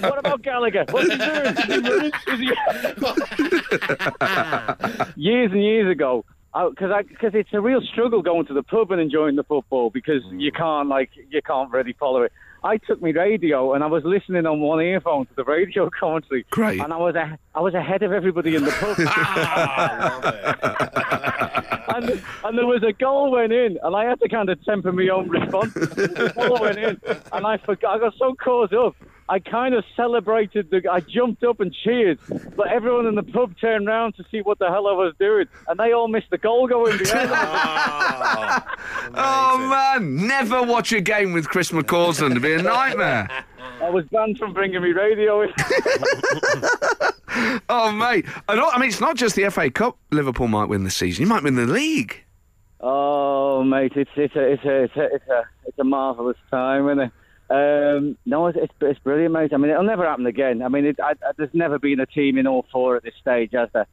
What 0.00 0.18
about 0.18 0.42
Gallagher? 0.42 0.84
What's 0.90 1.10
he 1.10 1.16
doing? 1.16 1.46
Is 1.46 1.64
he 1.64 1.78
running? 1.78 2.12
Is 2.28 2.40
he... 2.40 2.46
years 5.20 5.52
and 5.52 5.62
years 5.62 5.90
ago, 5.90 6.24
because 6.52 7.04
because 7.08 7.34
it's 7.34 7.50
a 7.52 7.60
real 7.60 7.80
struggle 7.80 8.22
going 8.22 8.46
to 8.46 8.54
the 8.54 8.62
pub 8.62 8.90
and 8.90 9.00
enjoying 9.00 9.36
the 9.36 9.44
football 9.44 9.90
because 9.90 10.22
mm. 10.24 10.40
you 10.40 10.50
can't 10.50 10.88
like 10.88 11.10
you 11.30 11.40
can't 11.42 11.70
really 11.70 11.92
follow 11.92 12.22
it. 12.22 12.32
I 12.62 12.76
took 12.76 13.00
my 13.00 13.10
radio 13.10 13.74
and 13.74 13.82
I 13.82 13.86
was 13.86 14.04
listening 14.04 14.46
on 14.46 14.60
one 14.60 14.80
earphone 14.82 15.26
to 15.26 15.34
the 15.34 15.44
radio 15.44 15.88
commentary. 16.00 16.44
Great. 16.50 16.80
And 16.80 16.92
I 16.92 16.96
was 16.96 17.14
a, 17.14 17.38
I 17.54 17.60
was 17.60 17.74
ahead 17.74 18.02
of 18.02 18.12
everybody 18.12 18.54
in 18.56 18.64
the 18.64 18.72
pub. 18.72 18.96
Ah, 20.62 21.96
and, 21.96 22.22
and 22.44 22.58
there 22.58 22.66
was 22.66 22.82
a 22.86 22.92
goal 22.92 23.32
went 23.32 23.52
in, 23.52 23.78
and 23.82 23.96
I 23.96 24.04
had 24.04 24.20
to 24.20 24.28
kind 24.28 24.48
of 24.48 24.62
temper 24.64 24.92
my 24.92 25.08
own 25.08 25.28
response. 25.28 25.74
the 25.74 26.32
goal 26.36 26.60
went 26.60 26.78
in, 26.78 27.00
and 27.32 27.46
I 27.46 27.56
forgot. 27.58 27.96
I 27.96 27.98
got 27.98 28.14
so 28.16 28.34
caught 28.34 28.72
up. 28.72 28.94
I 29.30 29.38
kind 29.38 29.74
of 29.76 29.84
celebrated 29.96 30.70
the. 30.70 30.82
I 30.90 30.98
jumped 31.00 31.44
up 31.44 31.60
and 31.60 31.72
cheered, 31.72 32.18
but 32.56 32.66
everyone 32.66 33.06
in 33.06 33.14
the 33.14 33.22
pub 33.22 33.54
turned 33.60 33.86
round 33.86 34.16
to 34.16 34.24
see 34.28 34.40
what 34.42 34.58
the 34.58 34.66
hell 34.68 34.88
I 34.88 34.92
was 34.92 35.14
doing, 35.20 35.46
and 35.68 35.78
they 35.78 35.92
all 35.92 36.08
missed 36.08 36.30
the 36.30 36.38
goal 36.38 36.66
going 36.66 36.98
behind. 36.98 37.30
them. 37.30 38.62
Oh 39.14 39.58
man, 39.68 40.26
never 40.26 40.62
watch 40.62 40.92
a 40.92 41.00
game 41.00 41.32
with 41.32 41.48
Chris 41.48 41.70
McCausland. 41.70 42.32
It'd 42.32 42.42
be 42.42 42.54
a 42.54 42.62
nightmare. 42.62 43.28
I 43.82 43.88
was 43.88 44.04
banned 44.06 44.36
from 44.38 44.52
bringing 44.52 44.82
me 44.82 44.90
radio 44.92 45.42
in. 45.42 45.52
Oh 47.68 47.92
mate, 47.92 48.26
and 48.48 48.60
all- 48.60 48.70
I 48.74 48.78
mean 48.78 48.88
it's 48.88 49.00
not 49.00 49.16
just 49.16 49.36
the 49.36 49.48
FA 49.50 49.70
Cup. 49.70 49.96
Liverpool 50.10 50.48
might 50.48 50.68
win 50.68 50.82
this 50.84 50.96
season. 50.96 51.22
You 51.22 51.28
might 51.28 51.42
win 51.44 51.54
the 51.54 51.66
league. 51.66 52.24
Oh, 52.80 53.62
mate, 53.62 53.92
it's 53.94 54.10
it's 54.16 54.34
a 54.34 54.52
it's 54.52 54.64
a 54.64 54.82
it's 54.84 54.96
a 54.96 55.04
it's 55.14 55.28
a, 55.28 55.42
it's 55.66 55.78
a 55.78 55.84
marvelous 55.84 56.36
time, 56.50 56.86
isn't 56.88 56.98
it? 57.00 57.12
Um, 57.50 58.16
no, 58.24 58.46
it's, 58.46 58.58
it's 58.60 58.72
it's 58.80 59.00
brilliant, 59.00 59.32
mate. 59.32 59.52
I 59.52 59.56
mean, 59.56 59.72
it'll 59.72 59.82
never 59.82 60.06
happen 60.06 60.26
again. 60.26 60.62
I 60.62 60.68
mean, 60.68 60.86
it, 60.86 61.00
I, 61.00 61.10
I, 61.10 61.32
there's 61.36 61.52
never 61.52 61.80
been 61.80 61.98
a 61.98 62.06
team 62.06 62.38
in 62.38 62.46
all 62.46 62.64
four 62.70 62.96
at 62.96 63.02
this 63.02 63.14
stage, 63.20 63.50
has 63.52 63.68
there? 63.72 63.86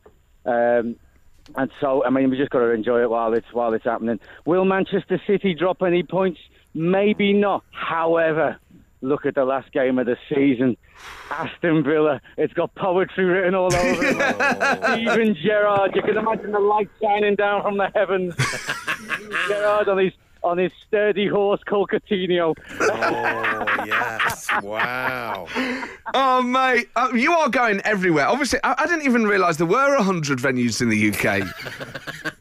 Um, 0.46 0.96
and 1.56 1.72
so, 1.82 2.04
I 2.06 2.10
mean, 2.10 2.30
we 2.30 2.38
just 2.38 2.52
got 2.52 2.60
to 2.60 2.72
enjoy 2.72 3.02
it 3.02 3.10
while 3.10 3.34
it's 3.34 3.52
while 3.52 3.74
it's 3.74 3.86
happening. 3.86 4.20
Will 4.46 4.64
Manchester 4.64 5.20
City 5.26 5.56
drop 5.56 5.82
any 5.82 6.04
points? 6.04 6.40
Maybe 6.76 7.34
not. 7.34 7.64
However, 7.72 8.60
look 9.02 9.26
at 9.26 9.34
the 9.34 9.46
last 9.46 9.72
game 9.72 9.98
of 9.98 10.06
the 10.06 10.18
season. 10.30 10.78
Aston 11.32 11.84
Villa. 11.84 12.22
It's 12.38 12.54
got 12.54 12.76
poetry 12.76 13.26
written 13.26 13.56
all 13.56 13.74
over 13.74 14.04
it. 14.04 14.16
Steven 14.94 15.36
Gerrard. 15.36 15.96
You 15.96 16.02
can 16.02 16.18
imagine 16.18 16.52
the 16.52 16.60
light 16.60 16.90
shining 17.02 17.36
down 17.36 17.64
from 17.64 17.78
the 17.78 17.90
heavens. 17.96 18.36
Gerrard 19.48 19.88
on 19.90 19.98
his 19.98 20.14
on 20.48 20.58
his 20.58 20.72
sturdy 20.88 21.28
horse 21.28 21.62
called 21.66 21.90
Coutinho. 21.90 22.56
Oh, 22.80 23.86
yes. 23.86 24.48
Wow. 24.64 25.48
Oh 26.14 26.42
mate, 26.42 26.90
uh, 26.96 27.10
you 27.14 27.34
are 27.34 27.50
going 27.50 27.82
everywhere. 27.82 28.28
Obviously, 28.28 28.60
I, 28.64 28.76
I 28.78 28.88
didn't 28.88 29.06
even 29.06 29.26
realise 29.26 29.58
there 29.58 29.68
were 29.68 30.02
hundred 30.02 30.40
venues 30.40 30.82
in 30.82 30.90
the 30.90 31.10
UK. 31.10 31.48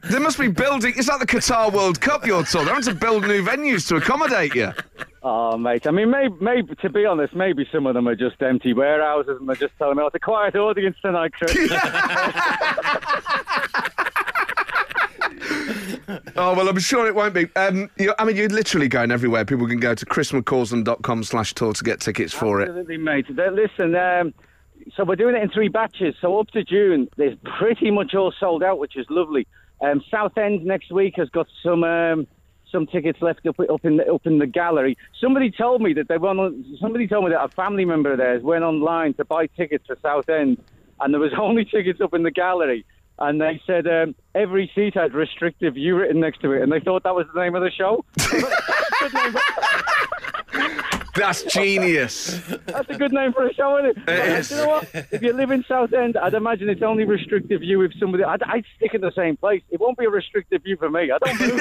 there 0.04 0.20
must 0.20 0.38
be 0.38 0.48
building. 0.48 0.94
It's 0.96 1.08
like 1.08 1.20
the 1.20 1.26
Qatar 1.26 1.72
World 1.72 2.00
Cup. 2.00 2.24
You're 2.24 2.44
told 2.44 2.66
they're 2.66 2.74
having 2.74 2.92
to 2.92 2.98
build 2.98 3.26
new 3.26 3.42
venues 3.44 3.88
to 3.88 3.96
accommodate 3.96 4.54
you. 4.54 4.72
Oh, 5.28 5.58
mate. 5.58 5.88
I 5.88 5.90
mean, 5.90 6.10
maybe, 6.10 6.34
maybe 6.40 6.76
to 6.76 6.88
be 6.88 7.04
honest, 7.04 7.34
maybe 7.34 7.68
some 7.72 7.84
of 7.88 7.94
them 7.94 8.06
are 8.06 8.14
just 8.14 8.40
empty 8.40 8.72
warehouses 8.72 9.38
and 9.40 9.48
they're 9.48 9.56
just 9.56 9.76
telling 9.76 9.96
me, 9.96 10.04
oh, 10.04 10.06
it's 10.06 10.14
a 10.14 10.20
quiet 10.20 10.54
audience 10.54 10.96
tonight, 11.02 11.32
Chris. 11.32 11.52
Oh 16.36 16.54
well, 16.54 16.68
I'm 16.68 16.78
sure 16.78 17.06
it 17.06 17.14
won't 17.14 17.34
be. 17.34 17.48
Um, 17.56 17.90
you, 17.96 18.14
I 18.18 18.24
mean, 18.24 18.36
you're 18.36 18.48
literally 18.48 18.88
going 18.88 19.10
everywhere. 19.10 19.44
People 19.44 19.66
can 19.66 19.80
go 19.80 19.94
to 19.94 20.06
chrismccausland.com 20.06 21.24
slash 21.24 21.54
tour 21.54 21.72
to 21.72 21.84
get 21.84 22.00
tickets 22.00 22.32
for 22.32 22.60
it. 22.60 22.68
Absolutely, 22.68 22.98
mate. 22.98 23.26
Listen, 23.30 23.94
um, 23.94 24.34
so 24.94 25.04
we're 25.04 25.16
doing 25.16 25.34
it 25.34 25.42
in 25.42 25.50
three 25.50 25.68
batches. 25.68 26.14
So 26.20 26.38
up 26.38 26.48
to 26.48 26.62
June, 26.62 27.08
there's 27.16 27.36
pretty 27.58 27.90
much 27.90 28.14
all 28.14 28.32
sold 28.38 28.62
out, 28.62 28.78
which 28.78 28.96
is 28.96 29.06
lovely. 29.08 29.46
Um, 29.80 30.02
Southend 30.10 30.64
next 30.64 30.92
week 30.92 31.14
has 31.16 31.28
got 31.30 31.48
some 31.62 31.84
um, 31.84 32.26
some 32.70 32.86
tickets 32.86 33.20
left 33.22 33.46
up 33.46 33.58
up 33.60 33.84
in 33.84 33.98
the, 33.98 34.12
up 34.12 34.26
in 34.26 34.38
the 34.38 34.46
gallery. 34.46 34.96
Somebody 35.20 35.50
told 35.50 35.80
me 35.82 35.92
that 35.94 36.08
they 36.08 36.18
went 36.18 36.38
Somebody 36.80 37.06
told 37.06 37.24
me 37.24 37.30
that 37.30 37.42
a 37.42 37.48
family 37.48 37.84
member 37.84 38.12
of 38.12 38.18
theirs 38.18 38.42
went 38.42 38.64
online 38.64 39.14
to 39.14 39.24
buy 39.24 39.46
tickets 39.46 39.86
for 39.86 39.96
Southend, 40.02 40.62
and 41.00 41.14
there 41.14 41.20
was 41.20 41.32
only 41.38 41.64
tickets 41.64 42.00
up 42.00 42.14
in 42.14 42.22
the 42.22 42.30
gallery. 42.30 42.84
And 43.18 43.40
they 43.40 43.58
said 43.66 43.86
um, 43.86 44.14
every 44.34 44.70
seat 44.74 44.92
had 44.94 45.14
restrictive 45.14 45.72
view 45.74 45.96
written 45.96 46.20
next 46.20 46.40
to 46.42 46.52
it, 46.52 46.60
and 46.62 46.70
they 46.70 46.80
thought 46.80 47.02
that 47.04 47.14
was 47.14 47.26
the 47.34 47.40
name 47.40 47.54
of 47.54 47.62
the 47.62 47.70
show. 47.70 48.04
Good 48.30 49.14
name 49.14 49.32
for- 49.32 49.40
That's 51.14 51.42
genius. 51.44 52.38
That's 52.66 52.90
a 52.90 52.98
good 52.98 53.12
name 53.12 53.32
for 53.32 53.46
a 53.46 53.54
show, 53.54 53.78
isn't 53.78 53.96
it? 53.96 54.06
it? 54.08 54.38
is. 54.38 54.50
You 54.50 54.56
know 54.58 54.68
what? 54.68 54.86
If 55.12 55.22
you 55.22 55.32
live 55.32 55.50
in 55.50 55.64
Southend, 55.66 56.18
I'd 56.18 56.34
imagine 56.34 56.68
it's 56.68 56.82
only 56.82 57.04
restrictive 57.06 57.60
view 57.62 57.80
if 57.82 57.92
somebody. 57.98 58.22
I'd, 58.22 58.42
I'd 58.42 58.66
stick 58.76 58.92
in 58.92 59.00
the 59.00 59.12
same 59.16 59.38
place. 59.38 59.62
It 59.70 59.80
won't 59.80 59.96
be 59.96 60.04
a 60.04 60.10
restrictive 60.10 60.62
view 60.62 60.76
for 60.76 60.90
me. 60.90 61.10
I 61.10 61.16
don't 61.18 61.40
move. 61.40 61.60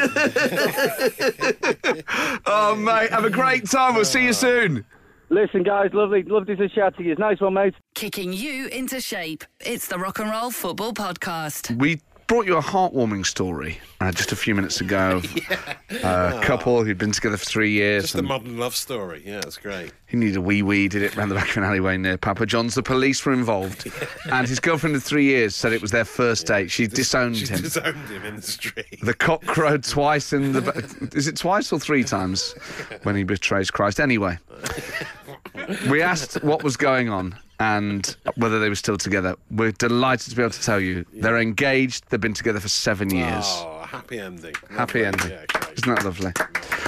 Oh, 2.48 2.76
mate, 2.76 3.10
have 3.12 3.24
a 3.26 3.30
great 3.30 3.70
time. 3.70 3.96
We'll 3.96 4.06
see 4.06 4.24
you 4.26 4.34
soon. 4.34 4.86
Listen, 5.30 5.64
guys, 5.64 5.90
lovely, 5.94 6.24
lovely 6.24 6.56
to 6.56 6.70
chat 6.70 6.96
to 6.98 7.04
you. 7.04 7.16
Nice 7.16 7.42
one, 7.42 7.56
mate. 7.56 7.74
Kicking 7.96 8.32
you 8.32 8.68
into 8.68 9.02
shape. 9.02 9.44
It's 9.60 9.88
the 9.88 9.98
Rock 9.98 10.20
and 10.20 10.30
Roll 10.30 10.52
Football 10.52 10.94
Podcast. 10.94 11.76
We 11.80 12.02
brought 12.28 12.46
you 12.46 12.58
a 12.58 12.62
heartwarming 12.62 13.26
story 13.26 13.80
uh, 14.02 14.12
just 14.12 14.32
a 14.32 14.36
few 14.36 14.56
minutes 14.56 14.82
ago. 14.82 15.22
Uh, 16.04 16.40
a 16.42 16.46
couple 16.46 16.84
who'd 16.84 16.98
been 16.98 17.12
together 17.12 17.38
for 17.38 17.46
three 17.46 17.72
years. 17.72 18.04
Just 18.04 18.16
a 18.16 18.22
modern 18.22 18.58
love 18.58 18.76
story. 18.76 19.22
Yeah, 19.26 19.38
it's 19.38 19.58
great. 19.58 19.92
he 20.08 20.18
needed 20.18 20.36
a 20.36 20.42
wee 20.42 20.62
wee, 20.62 20.88
did 20.88 21.04
it 21.04 21.16
round 21.16 21.30
the 21.32 21.36
back 21.36 21.52
of 21.52 21.58
an 21.58 21.64
alleyway 21.64 21.96
near 21.96 22.18
Papa 22.18 22.46
John's. 22.46 22.74
The 22.76 22.84
police 22.84 23.24
were 23.26 23.34
involved. 23.34 23.88
And 24.32 24.48
his 24.48 24.60
girlfriend 24.60 24.96
of 24.96 25.04
three 25.04 25.24
years 25.26 25.56
said 25.56 25.72
it 25.74 25.82
was 25.82 25.92
their 25.92 26.04
first 26.06 26.48
date. 26.48 26.70
She 26.72 26.88
disowned 26.88 27.38
him. 27.38 27.46
She 27.46 27.54
him. 27.54 27.62
disowned 27.62 28.10
him 28.10 28.26
in 28.26 28.36
the 28.38 28.42
street. 28.42 29.00
The 29.04 29.14
cock 29.14 29.46
crowed 29.46 29.84
twice 29.84 30.34
in 30.34 30.52
the. 30.52 30.62
ba- 30.62 30.84
Is 31.18 31.28
it 31.28 31.38
twice 31.38 31.72
or 31.72 31.80
three 31.80 32.04
times 32.04 32.54
when 33.04 33.16
he 33.16 33.24
betrays 33.24 33.70
Christ? 33.72 34.00
Anyway, 34.00 34.38
we 35.90 36.02
asked 36.02 36.44
what 36.44 36.64
was 36.64 36.76
going 36.78 37.10
on 37.10 37.36
and 37.60 38.15
whether 38.36 38.60
they 38.60 38.70
were 38.70 38.76
still 38.76 38.98
together. 38.98 39.36
We're 39.52 39.72
delighted 39.72 40.30
to 40.30 40.36
be 40.36 40.41
able 40.44 40.52
to 40.52 40.62
tell 40.62 40.80
you 40.80 41.06
they're 41.13 41.39
engaged. 41.39 42.06
They've 42.10 42.20
been 42.20 42.34
together 42.34 42.60
for 42.60 42.70
seven 42.70 43.10
years. 43.10 43.46
Oh, 43.46 43.86
happy 43.88 44.20
ending. 44.20 44.56
Happy 44.70 45.06
ending. 45.06 45.32
Yeah. 45.32 45.46
Isn't 45.76 45.94
that 45.94 46.06
lovely? 46.06 46.32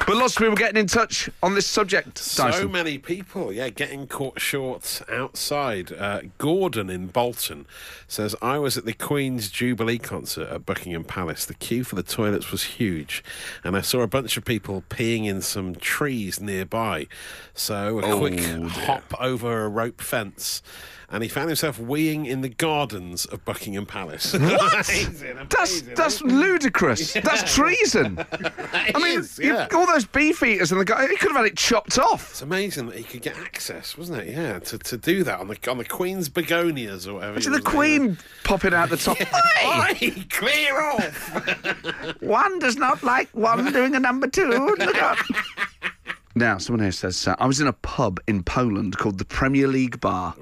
But 0.07 0.15
lots 0.15 0.37
of 0.37 0.39
people 0.39 0.55
getting 0.55 0.79
in 0.79 0.87
touch 0.87 1.29
on 1.43 1.53
this 1.53 1.67
subject. 1.67 2.17
So 2.17 2.65
many 2.69 2.97
people, 2.97 3.51
yeah, 3.51 3.67
getting 3.67 4.07
caught 4.07 4.39
short 4.39 5.01
outside. 5.11 5.91
Uh, 5.91 6.21
Gordon 6.37 6.89
in 6.89 7.07
Bolton 7.07 7.65
says, 8.07 8.33
I 8.41 8.57
was 8.57 8.77
at 8.77 8.85
the 8.85 8.93
Queen's 8.93 9.49
Jubilee 9.49 9.97
concert 9.97 10.47
at 10.47 10.65
Buckingham 10.65 11.03
Palace. 11.03 11.45
The 11.45 11.55
queue 11.55 11.83
for 11.83 11.95
the 11.95 12.03
toilets 12.03 12.51
was 12.51 12.63
huge, 12.63 13.21
and 13.65 13.75
I 13.75 13.81
saw 13.81 13.99
a 13.99 14.07
bunch 14.07 14.37
of 14.37 14.45
people 14.45 14.81
peeing 14.89 15.25
in 15.25 15.41
some 15.41 15.75
trees 15.75 16.39
nearby. 16.39 17.07
So 17.53 17.99
a 17.99 18.17
quick 18.17 18.39
hop 18.39 19.13
over 19.19 19.65
a 19.65 19.67
rope 19.67 19.99
fence. 19.99 20.61
And 21.09 21.23
he 21.23 21.29
found 21.29 21.47
himself 21.47 21.79
weeing 21.79 22.27
in 22.27 22.41
the 22.41 22.49
gardens 22.49 23.25
of 23.25 23.45
Buckingham 23.45 23.85
Palace. 23.85 24.33
What? 24.33 24.85
That's 25.49 25.81
that's 25.81 26.21
ludicrous. 26.21 27.13
That's 27.23 27.55
treason. 27.55 28.19
I 28.73 28.99
mean, 29.01 29.19
is, 29.19 29.39
yeah. 29.39 29.67
all 29.73 29.85
those 29.85 30.05
beef 30.05 30.43
eaters 30.43 30.71
and 30.73 30.81
the 30.81 30.85
guy, 30.85 31.07
he 31.07 31.15
could 31.15 31.29
have 31.29 31.37
had 31.37 31.45
it 31.45 31.55
chopped 31.55 31.97
off. 31.97 32.31
It's 32.31 32.41
amazing 32.41 32.87
that 32.87 32.97
he 32.97 33.03
could 33.03 33.21
get 33.21 33.37
access, 33.37 33.97
wasn't 33.97 34.19
it? 34.19 34.35
Yeah, 34.35 34.59
to, 34.59 34.77
to 34.77 34.97
do 34.97 35.23
that 35.23 35.39
on 35.39 35.47
the 35.47 35.57
on 35.69 35.77
the 35.77 35.85
Queen's 35.85 36.27
begonias 36.27 37.07
or 37.07 37.15
whatever. 37.15 37.33
Imagine 37.33 37.53
the 37.53 37.61
Queen 37.61 38.17
popping 38.43 38.73
out 38.73 38.89
the 38.89 38.97
top. 38.97 39.17
yeah. 39.19 39.87
Oi, 39.89 40.25
clear 40.29 40.81
off! 40.81 42.21
one 42.21 42.59
does 42.59 42.75
not 42.75 43.01
like 43.03 43.29
one 43.29 43.71
doing 43.71 43.95
a 43.95 43.99
number 43.99 44.27
two. 44.27 44.49
Look 44.49 44.97
out. 44.97 45.17
Now, 46.37 46.59
someone 46.59 46.83
here 46.83 46.91
says, 46.91 47.27
uh, 47.27 47.35
I 47.39 47.47
was 47.47 47.59
in 47.59 47.65
a 47.65 47.73
pub 47.73 48.19
in 48.27 48.43
Poland 48.43 48.99
called 48.99 49.17
the 49.17 49.25
Premier 49.25 49.67
League 49.67 49.99
Bar. 49.99 50.35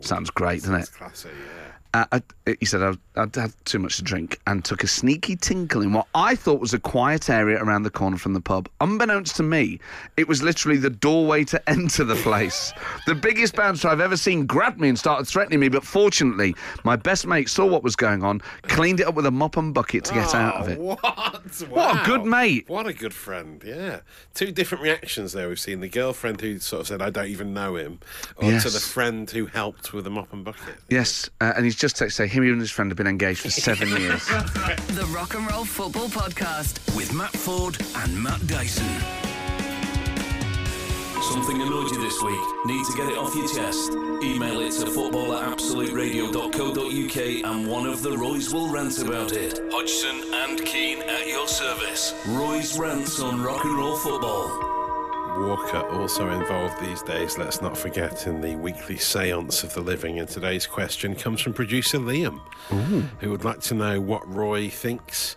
Sounds 0.00 0.30
great, 0.30 0.62
doesn't 0.62 0.76
it? 0.76 0.90
Classy, 0.92 1.28
yeah. 1.28 1.57
I, 1.94 2.22
he 2.60 2.66
said 2.66 2.82
I'd, 2.82 2.98
I'd 3.16 3.34
had 3.34 3.52
too 3.64 3.78
much 3.78 3.96
to 3.96 4.02
drink 4.02 4.38
and 4.46 4.64
took 4.64 4.84
a 4.84 4.86
sneaky 4.86 5.36
tinkle 5.36 5.82
in 5.82 5.92
what 5.92 6.06
I 6.14 6.34
thought 6.34 6.60
was 6.60 6.74
a 6.74 6.78
quiet 6.78 7.30
area 7.30 7.62
around 7.62 7.82
the 7.84 7.90
corner 7.90 8.16
from 8.18 8.34
the 8.34 8.40
pub. 8.40 8.68
Unbeknownst 8.80 9.36
to 9.36 9.42
me, 9.42 9.80
it 10.16 10.28
was 10.28 10.42
literally 10.42 10.76
the 10.76 10.90
doorway 10.90 11.44
to 11.44 11.68
enter 11.68 12.04
the 12.04 12.14
place. 12.16 12.72
the 13.06 13.14
biggest 13.14 13.56
bouncer 13.56 13.88
I've 13.88 14.00
ever 14.00 14.16
seen 14.16 14.46
grabbed 14.46 14.78
me 14.80 14.88
and 14.88 14.98
started 14.98 15.26
threatening 15.26 15.60
me, 15.60 15.68
but 15.68 15.82
fortunately, 15.84 16.54
my 16.84 16.96
best 16.96 17.26
mate 17.26 17.48
saw 17.48 17.66
what 17.66 17.82
was 17.82 17.96
going 17.96 18.22
on, 18.22 18.40
cleaned 18.62 19.00
it 19.00 19.06
up 19.06 19.14
with 19.14 19.26
a 19.26 19.30
mop 19.30 19.56
and 19.56 19.72
bucket 19.74 20.04
to 20.04 20.14
get 20.14 20.34
out 20.34 20.56
of 20.56 20.68
it. 20.68 20.78
Oh, 20.80 20.96
What? 21.68 21.68
What 21.70 22.02
a 22.02 22.06
good 22.06 22.24
mate. 22.26 22.68
What 22.68 22.86
a 22.86 22.92
good 22.92 23.14
friend. 23.14 23.62
Yeah. 23.64 24.00
Two 24.34 24.52
different 24.52 24.82
reactions 24.84 25.32
there. 25.32 25.48
We've 25.48 25.58
seen 25.58 25.80
the 25.80 25.88
girlfriend 25.88 26.40
who 26.40 26.58
sort 26.58 26.80
of 26.82 26.86
said, 26.88 27.00
"I 27.02 27.08
don't 27.10 27.28
even 27.28 27.54
know 27.54 27.76
him," 27.76 28.00
or 28.36 28.50
Yes. 28.50 28.64
to 28.64 28.70
the 28.70 28.80
friend 28.80 29.30
who 29.30 29.46
helped 29.46 29.92
with 29.94 30.04
the 30.04 30.10
mop 30.10 30.32
and 30.32 30.44
bucket. 30.44 30.76
Yes, 30.90 31.30
uh, 31.40 31.52
and 31.56 31.64
he's 31.64 31.74
just 31.78 31.96
texted 31.96 32.12
say 32.12 32.26
him 32.26 32.42
and 32.42 32.60
his 32.60 32.70
friend 32.70 32.90
have 32.90 32.96
been 32.96 33.06
engaged 33.06 33.40
for 33.40 33.50
seven 33.50 33.88
years. 33.88 34.28
The 34.98 35.06
Rock 35.14 35.34
and 35.34 35.48
Roll 35.50 35.64
Football 35.64 36.08
Podcast. 36.08 36.80
With 36.96 37.12
Matt 37.14 37.30
Ford 37.30 37.78
and 37.96 38.20
Matt 38.20 38.44
Dyson. 38.48 38.84
Something 41.22 41.62
annoyed 41.62 41.90
you 41.90 42.00
this 42.00 42.20
week? 42.22 42.40
Need 42.66 42.84
to 42.86 42.96
get 42.96 43.08
it 43.12 43.18
off 43.18 43.34
your 43.36 43.46
chest? 43.48 43.92
Email 43.92 44.60
it 44.60 44.72
to 44.72 44.86
football 44.86 45.34
at 45.34 45.56
absoluteradio.co.uk 45.56 47.16
and 47.54 47.68
one 47.68 47.86
of 47.86 48.02
the 48.02 48.16
Roys 48.16 48.52
will 48.52 48.68
rant 48.72 48.98
about 48.98 49.32
it. 49.32 49.60
Hodgson 49.70 50.34
and 50.34 50.64
Keane 50.64 51.02
at 51.02 51.28
your 51.28 51.46
service. 51.46 52.14
Roy's 52.26 52.76
rants 52.76 53.20
on 53.20 53.40
rock 53.40 53.64
and 53.64 53.76
roll 53.76 53.96
football. 53.96 54.87
Walker 55.38 55.78
also 55.90 56.28
involved 56.30 56.80
these 56.80 57.02
days, 57.02 57.38
let's 57.38 57.62
not 57.62 57.76
forget, 57.76 58.26
in 58.26 58.40
the 58.40 58.56
weekly 58.56 58.96
seance 58.96 59.62
of 59.62 59.72
the 59.74 59.80
living. 59.80 60.18
And 60.18 60.28
today's 60.28 60.66
question 60.66 61.14
comes 61.14 61.40
from 61.40 61.52
producer 61.52 61.98
Liam, 61.98 62.40
who 63.20 63.30
would 63.30 63.44
like 63.44 63.60
to 63.62 63.74
know 63.74 64.00
what 64.00 64.28
Roy 64.32 64.68
thinks 64.68 65.36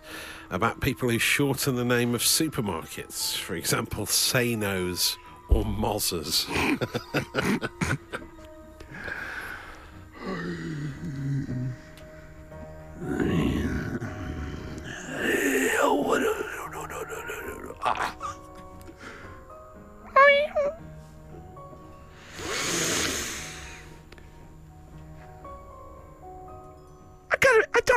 about 0.50 0.80
people 0.80 1.08
who 1.08 1.18
shorten 1.18 1.76
the 1.76 1.84
name 1.84 2.14
of 2.14 2.20
supermarkets. 2.20 3.36
For 3.36 3.54
example, 3.54 4.06
Sainos 4.06 5.16
or 5.48 5.64
Mozzers. 5.64 6.46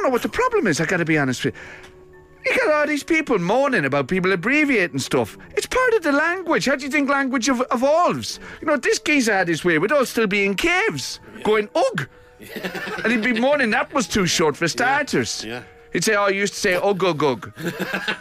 know 0.05 0.11
what 0.11 0.21
the 0.21 0.29
problem 0.29 0.67
is. 0.67 0.79
I 0.79 0.85
got 0.85 0.97
to 0.97 1.05
be 1.05 1.17
honest 1.17 1.43
with 1.43 1.55
you. 1.55 1.61
You 2.51 2.55
got 2.59 2.71
all 2.73 2.85
these 2.87 3.03
people 3.03 3.39
moaning 3.39 3.85
about 3.85 4.07
people 4.07 4.31
abbreviating 4.31 4.99
stuff. 4.99 5.35
It's 5.57 5.65
part 5.65 5.93
of 5.95 6.03
the 6.03 6.11
language. 6.11 6.65
How 6.65 6.75
do 6.75 6.85
you 6.85 6.91
think 6.91 7.09
language 7.09 7.49
ev- 7.49 7.63
evolves? 7.71 8.39
You 8.61 8.67
know, 8.67 8.77
this 8.77 8.99
geezer 8.99 9.33
had 9.33 9.47
his 9.47 9.65
way. 9.65 9.79
We'd 9.79 9.91
all 9.91 10.05
still 10.05 10.27
be 10.27 10.45
in 10.45 10.53
caves, 10.55 11.19
going 11.43 11.69
ugh, 11.73 12.07
and 13.03 13.11
he'd 13.11 13.23
be 13.23 13.39
moaning 13.39 13.71
that 13.71 13.91
was 13.93 14.07
too 14.07 14.27
short 14.27 14.55
for 14.55 14.67
starters. 14.67 15.43
Yeah. 15.43 15.63
He'd 15.95 16.03
say, 16.03 16.13
"Oh, 16.15 16.23
I 16.23 16.29
used 16.31 16.53
to 16.55 16.59
say 16.59 16.73
ugh 16.73 17.01
ugh 17.05 17.23
ugh." 17.23 17.53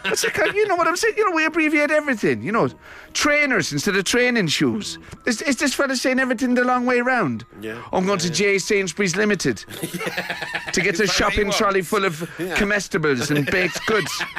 It's 0.05 0.23
like, 0.23 0.39
uh, 0.39 0.45
you 0.45 0.65
know 0.65 0.77
what 0.77 0.87
I'm 0.87 0.95
saying? 0.95 1.15
You 1.17 1.29
know, 1.29 1.35
we 1.35 1.43
abbreviate 1.43 1.91
everything. 1.91 2.41
You 2.41 2.53
know, 2.53 2.69
trainers 3.11 3.73
instead 3.73 3.97
of 3.97 4.05
training 4.05 4.47
shoes. 4.47 4.97
Is, 5.25 5.41
is 5.41 5.57
this 5.57 5.73
fella 5.73 5.97
saying 5.97 6.17
everything 6.17 6.53
the 6.53 6.63
long 6.63 6.85
way 6.85 7.01
round? 7.01 7.43
Yeah. 7.59 7.81
I'm 7.91 8.05
going 8.05 8.19
to 8.19 8.29
J 8.31 8.59
Sainsbury's 8.59 9.17
Limited 9.17 9.57
to 9.57 9.65
get 9.75 9.77
a 9.81 10.71
Is 10.71 10.71
that 10.71 10.99
what 10.99 10.99
he 10.99 11.05
shopping 11.07 11.51
trolley 11.51 11.81
full 11.81 12.05
of 12.05 12.13
comestibles 12.37 13.29
and 13.35 13.45
baked 13.45 13.85
goods. 13.87 14.23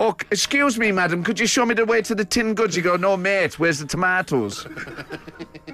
Oh, 0.00 0.14
excuse 0.30 0.78
me, 0.78 0.92
madam, 0.92 1.24
could 1.24 1.40
you 1.40 1.46
show 1.48 1.66
me 1.66 1.74
the 1.74 1.84
way 1.84 2.00
to 2.02 2.14
the 2.14 2.24
tin 2.24 2.54
goods? 2.54 2.76
You 2.76 2.82
go, 2.82 2.94
no, 2.94 3.16
mate, 3.16 3.58
where's 3.58 3.80
the 3.80 3.84
tomatoes? 3.84 4.64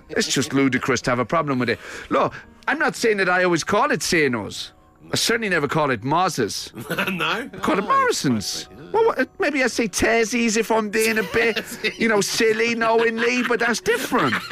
it's 0.09 0.29
just 0.29 0.55
ludicrous 0.55 1.03
to 1.03 1.11
have 1.11 1.19
a 1.19 1.27
problem 1.27 1.59
with 1.59 1.69
it. 1.69 1.79
Look, 2.09 2.33
I'm 2.67 2.79
not 2.79 2.97
saying 2.97 3.19
that 3.19 3.29
I 3.29 3.45
always 3.45 3.65
call 3.65 3.91
it 3.91 4.01
Sainos. 4.01 4.71
I 5.15 5.17
certainly 5.17 5.49
never 5.49 5.69
call 5.69 5.93
it 5.93 6.03
Moz's. 6.03 6.73
no? 6.91 7.25
I 7.25 7.49
Call 7.63 7.79
it 7.79 7.85
Oh, 7.85 7.87
Morrison's. 7.87 8.69
Well, 8.91 9.07
what, 9.07 9.29
maybe 9.39 9.63
I 9.63 9.69
say 9.69 9.87
Tezzies 9.87 10.57
if 10.57 10.73
I'm 10.73 10.91
being 10.91 11.19
a 11.19 11.23
bit, 11.23 11.65
you 12.01 12.09
know, 12.09 12.21
silly 12.21 12.75
knowingly, 12.75 13.45
but 13.45 13.61
that's 13.61 13.81
different. 13.81 14.35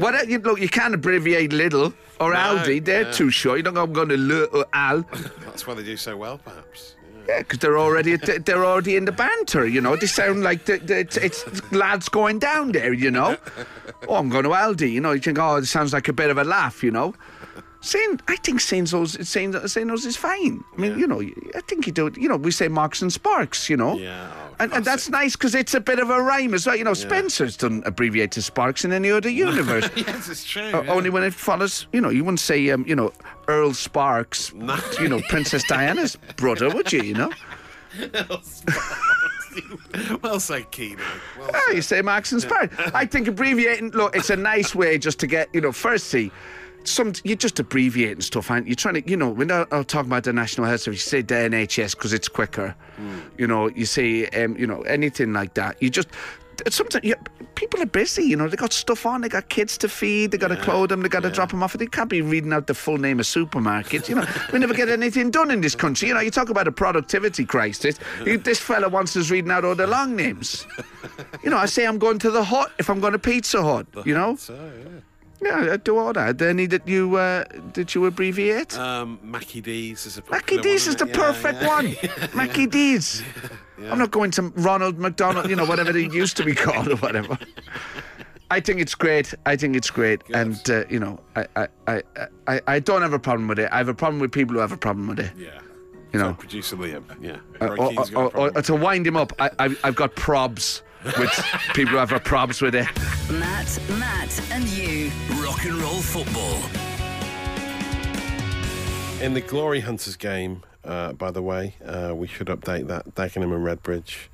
Uh, 0.00 0.22
you, 0.28 0.38
look, 0.38 0.60
you 0.60 0.68
can't 0.68 0.94
abbreviate 0.94 1.50
Lidl 1.50 1.92
or 2.20 2.32
Aldi. 2.32 2.84
They're 2.84 3.02
yeah. 3.02 3.12
too 3.12 3.30
short. 3.30 3.58
You 3.58 3.64
don't 3.64 3.74
go, 3.74 3.82
I'm 3.82 3.92
going 3.92 4.08
to 4.10 4.14
L 4.14 4.48
or 4.52 4.66
Al. 4.72 5.02
That's 5.44 5.66
why 5.66 5.74
they 5.74 5.82
do 5.82 5.96
so 5.96 6.16
well, 6.16 6.38
perhaps. 6.38 6.94
Yeah, 7.28 7.38
because 7.38 7.58
they're 7.58 7.78
already 7.78 8.16
they're 8.16 8.64
already 8.64 8.96
in 8.96 9.06
the 9.06 9.12
banter. 9.12 9.66
You 9.66 9.80
know, 9.80 9.96
they 9.96 10.06
sound 10.06 10.44
like 10.44 10.66
the, 10.66 10.78
the, 10.78 11.00
it's, 11.00 11.16
it's 11.16 11.72
lads 11.72 12.08
going 12.08 12.38
down 12.38 12.72
there. 12.72 12.92
You 12.92 13.10
know, 13.10 13.36
oh, 14.08 14.14
I'm 14.14 14.28
going 14.28 14.44
to 14.44 14.50
Aldi. 14.50 14.90
You 14.90 15.00
know, 15.00 15.12
you 15.12 15.20
think, 15.20 15.38
oh, 15.38 15.56
it 15.56 15.66
sounds 15.66 15.92
like 15.92 16.06
a 16.08 16.12
bit 16.12 16.30
of 16.30 16.38
a 16.38 16.44
laugh. 16.44 16.84
You 16.84 16.92
know, 16.92 17.14
Saying, 17.80 18.20
I 18.26 18.34
think 18.36 18.60
saying 18.60 18.86
those, 18.86 19.28
saying, 19.28 19.68
saying 19.68 19.86
those 19.86 20.04
is 20.04 20.16
fine. 20.16 20.64
I 20.76 20.80
mean, 20.80 20.98
you 20.98 21.06
know, 21.06 21.20
I 21.54 21.60
think 21.60 21.86
you 21.86 21.92
do. 21.92 22.10
You 22.16 22.28
know, 22.28 22.36
we 22.36 22.50
say 22.50 22.66
Marks 22.66 23.02
and 23.02 23.12
Sparks, 23.12 23.70
you 23.70 23.76
know. 23.76 23.96
Yeah, 23.96 24.32
oh, 24.34 24.56
and, 24.58 24.72
and 24.72 24.84
that's 24.84 25.08
nice 25.08 25.36
because 25.36 25.54
it's 25.54 25.74
a 25.74 25.80
bit 25.80 26.00
of 26.00 26.10
a 26.10 26.20
rhyme 26.20 26.54
as 26.54 26.66
well. 26.66 26.74
You 26.74 26.82
know, 26.82 26.94
Spencer's 26.94 27.56
done 27.56 27.84
abbreviate 27.86 28.32
to 28.32 28.42
Sparks 28.42 28.84
in 28.84 28.92
any 28.92 29.12
other 29.12 29.28
universe. 29.28 29.88
yes, 29.96 30.28
it's 30.28 30.44
true. 30.44 30.72
O- 30.72 30.82
yeah. 30.82 30.90
Only 30.90 31.08
when 31.10 31.22
it 31.22 31.32
follows, 31.32 31.86
you 31.92 32.00
know, 32.00 32.08
you 32.08 32.24
wouldn't 32.24 32.40
say, 32.40 32.68
um, 32.70 32.84
you 32.84 32.96
know, 32.96 33.12
Earl 33.46 33.72
Sparks, 33.74 34.52
you 35.00 35.08
know, 35.08 35.20
Princess 35.28 35.62
Diana's 35.62 36.16
brother, 36.36 36.68
would 36.70 36.92
you? 36.92 37.02
You 37.02 37.14
know, 37.14 37.32
well 40.22 40.40
said, 40.40 40.68
Keenan. 40.72 41.04
Well 41.38 41.50
oh, 41.54 41.72
you 41.72 41.82
say 41.82 42.02
Marks 42.02 42.32
and 42.32 42.42
Sparks. 42.42 42.76
I 42.92 43.06
think 43.06 43.28
abbreviating. 43.28 43.90
Look, 43.90 44.16
it's 44.16 44.30
a 44.30 44.36
nice 44.36 44.74
way 44.74 44.98
just 44.98 45.20
to 45.20 45.28
get, 45.28 45.48
you 45.54 45.60
know, 45.60 45.70
firstly. 45.70 46.32
Some 46.88 47.12
you're 47.24 47.36
just 47.36 47.58
abbreviating 47.60 48.20
stuff, 48.22 48.50
aren't 48.50 48.66
you? 48.66 48.74
Trying 48.74 48.94
to, 49.02 49.08
you 49.10 49.16
know, 49.16 49.28
when 49.28 49.50
I- 49.50 49.66
I'll 49.70 49.84
talk 49.84 50.06
about 50.06 50.24
the 50.24 50.32
National 50.32 50.66
Health 50.66 50.80
Service, 50.82 51.04
you 51.04 51.10
say 51.10 51.22
the 51.22 51.34
NHS 51.34 51.94
because 51.94 52.12
it's 52.12 52.28
quicker. 52.28 52.74
You 53.36 53.46
know, 53.46 53.68
you 53.68 53.86
say, 53.86 54.26
um, 54.28 54.56
you 54.56 54.66
know, 54.66 54.82
anything 54.82 55.32
like 55.32 55.54
that. 55.54 55.80
You 55.82 55.90
just 55.90 56.08
sometimes 56.68 57.04
you, 57.04 57.14
people 57.54 57.80
are 57.80 57.86
busy. 57.86 58.24
You 58.24 58.34
know, 58.36 58.48
they 58.48 58.56
got 58.56 58.72
stuff 58.72 59.06
on, 59.06 59.20
they 59.20 59.28
got 59.28 59.48
kids 59.48 59.78
to 59.78 59.88
feed, 59.88 60.32
they 60.32 60.38
got 60.38 60.48
to 60.48 60.56
clothe 60.56 60.88
them, 60.88 61.02
they 61.02 61.08
got 61.08 61.22
to 61.22 61.30
drop 61.30 61.50
them 61.50 61.62
off. 61.62 61.74
They 61.74 61.86
can't 61.86 62.10
be 62.10 62.20
reading 62.22 62.52
out 62.52 62.66
the 62.66 62.74
full 62.74 62.98
name 62.98 63.20
of 63.20 63.26
supermarkets. 63.26 64.08
You 64.08 64.16
know, 64.16 64.26
we 64.52 64.58
never 64.58 64.74
get 64.74 64.88
anything 64.88 65.30
done 65.30 65.50
in 65.52 65.60
this 65.60 65.76
country. 65.76 66.08
You 66.08 66.14
know, 66.14 66.20
you 66.20 66.32
talk 66.32 66.48
about 66.50 66.66
a 66.66 66.72
productivity 66.72 67.44
crisis. 67.44 67.98
You, 68.26 68.38
this 68.48 68.58
fella 68.58 68.88
wants 68.88 69.16
us 69.16 69.30
reading 69.30 69.52
out 69.52 69.64
all 69.64 69.76
the 69.76 69.86
long 69.86 70.16
names. 70.16 70.66
You 71.44 71.50
know, 71.50 71.58
I 71.58 71.66
say 71.66 71.86
I'm 71.86 71.98
going 71.98 72.18
to 72.20 72.30
the 72.30 72.42
hut 72.42 72.72
if 72.78 72.90
I'm 72.90 72.98
going 73.00 73.12
to 73.12 73.18
Pizza 73.20 73.62
Hut. 73.62 73.86
You 74.04 74.14
know, 74.18 74.34
So, 74.36 74.54
yeah. 74.54 75.00
Yeah, 75.40 75.72
I 75.72 75.76
do 75.76 75.96
all 75.96 76.12
that. 76.12 76.42
Any 76.42 76.66
that 76.66 76.86
you 76.88 77.16
uh, 77.16 77.44
did 77.72 77.94
you 77.94 78.06
abbreviate? 78.06 78.76
Um, 78.76 79.18
Maccy 79.24 79.62
D's 79.62 80.06
is 80.06 80.18
a 80.18 80.22
Maccy 80.22 80.60
D's 80.60 80.86
one, 80.86 80.94
is 80.94 80.96
the? 80.96 81.06
Yeah, 81.06 81.14
perfect 81.14 81.62
yeah. 81.62 81.68
one. 81.68 81.86
Maccy 82.34 82.70
D's. 82.70 83.22
I'm 83.84 83.98
not 83.98 84.10
going 84.10 84.32
to 84.32 84.42
Ronald 84.56 84.98
McDonald, 84.98 85.48
you 85.48 85.54
know, 85.54 85.64
whatever 85.64 85.92
they 85.92 86.08
used 86.08 86.36
to 86.38 86.44
be 86.44 86.54
called 86.54 86.88
or 86.88 86.96
whatever. 86.96 87.38
I 88.50 88.60
think 88.60 88.80
it's 88.80 88.94
great. 88.94 89.34
I 89.46 89.56
think 89.56 89.76
it's 89.76 89.90
great, 89.90 90.22
and 90.34 90.58
uh, 90.70 90.84
you 90.88 90.98
know, 90.98 91.20
I, 91.36 91.46
I, 91.54 91.68
I, 91.86 92.02
I, 92.46 92.60
I 92.66 92.80
don't 92.80 93.02
have 93.02 93.12
a 93.12 93.18
problem 93.18 93.46
with 93.46 93.58
it. 93.58 93.68
I 93.70 93.78
have 93.78 93.88
a 93.88 93.94
problem 93.94 94.20
with 94.20 94.32
people 94.32 94.54
who 94.54 94.60
have 94.60 94.72
a 94.72 94.76
problem 94.76 95.06
with 95.06 95.20
it. 95.20 95.30
Yeah. 95.36 95.60
You 96.12 96.18
know. 96.18 96.30
So 96.30 96.34
producer 96.34 96.76
Liam. 96.76 97.04
Yeah. 97.20 97.36
Uh, 97.60 97.76
or, 97.76 97.88
Keane's 97.90 98.10
got 98.10 98.34
a 98.34 98.36
or, 98.36 98.48
or, 98.48 98.58
or 98.58 98.62
to 98.62 98.74
wind 98.74 99.06
him 99.06 99.16
up, 99.16 99.32
I, 99.38 99.50
I, 99.58 99.76
I've 99.84 99.94
got 99.94 100.14
probs 100.16 100.80
with 101.04 101.30
people 101.74 101.92
who 101.92 101.96
have 101.98 102.12
a 102.12 102.20
probs 102.20 102.60
with 102.62 102.74
it. 102.74 102.86
Matt, 103.30 103.78
Matt, 103.98 104.40
and 104.52 104.64
you. 104.68 105.10
Rock 105.42 105.64
and 105.64 105.74
roll 105.74 106.00
football. 106.00 106.62
In 109.22 109.34
the 109.34 109.40
Glory 109.40 109.80
Hunters 109.80 110.16
game, 110.16 110.62
uh, 110.84 111.12
by 111.12 111.30
the 111.30 111.42
way, 111.42 111.74
uh, 111.84 112.12
we 112.14 112.26
should 112.26 112.46
update 112.46 112.86
that. 112.86 113.14
Dagenham 113.14 113.54
and 113.54 113.64
Redbridge 113.64 114.28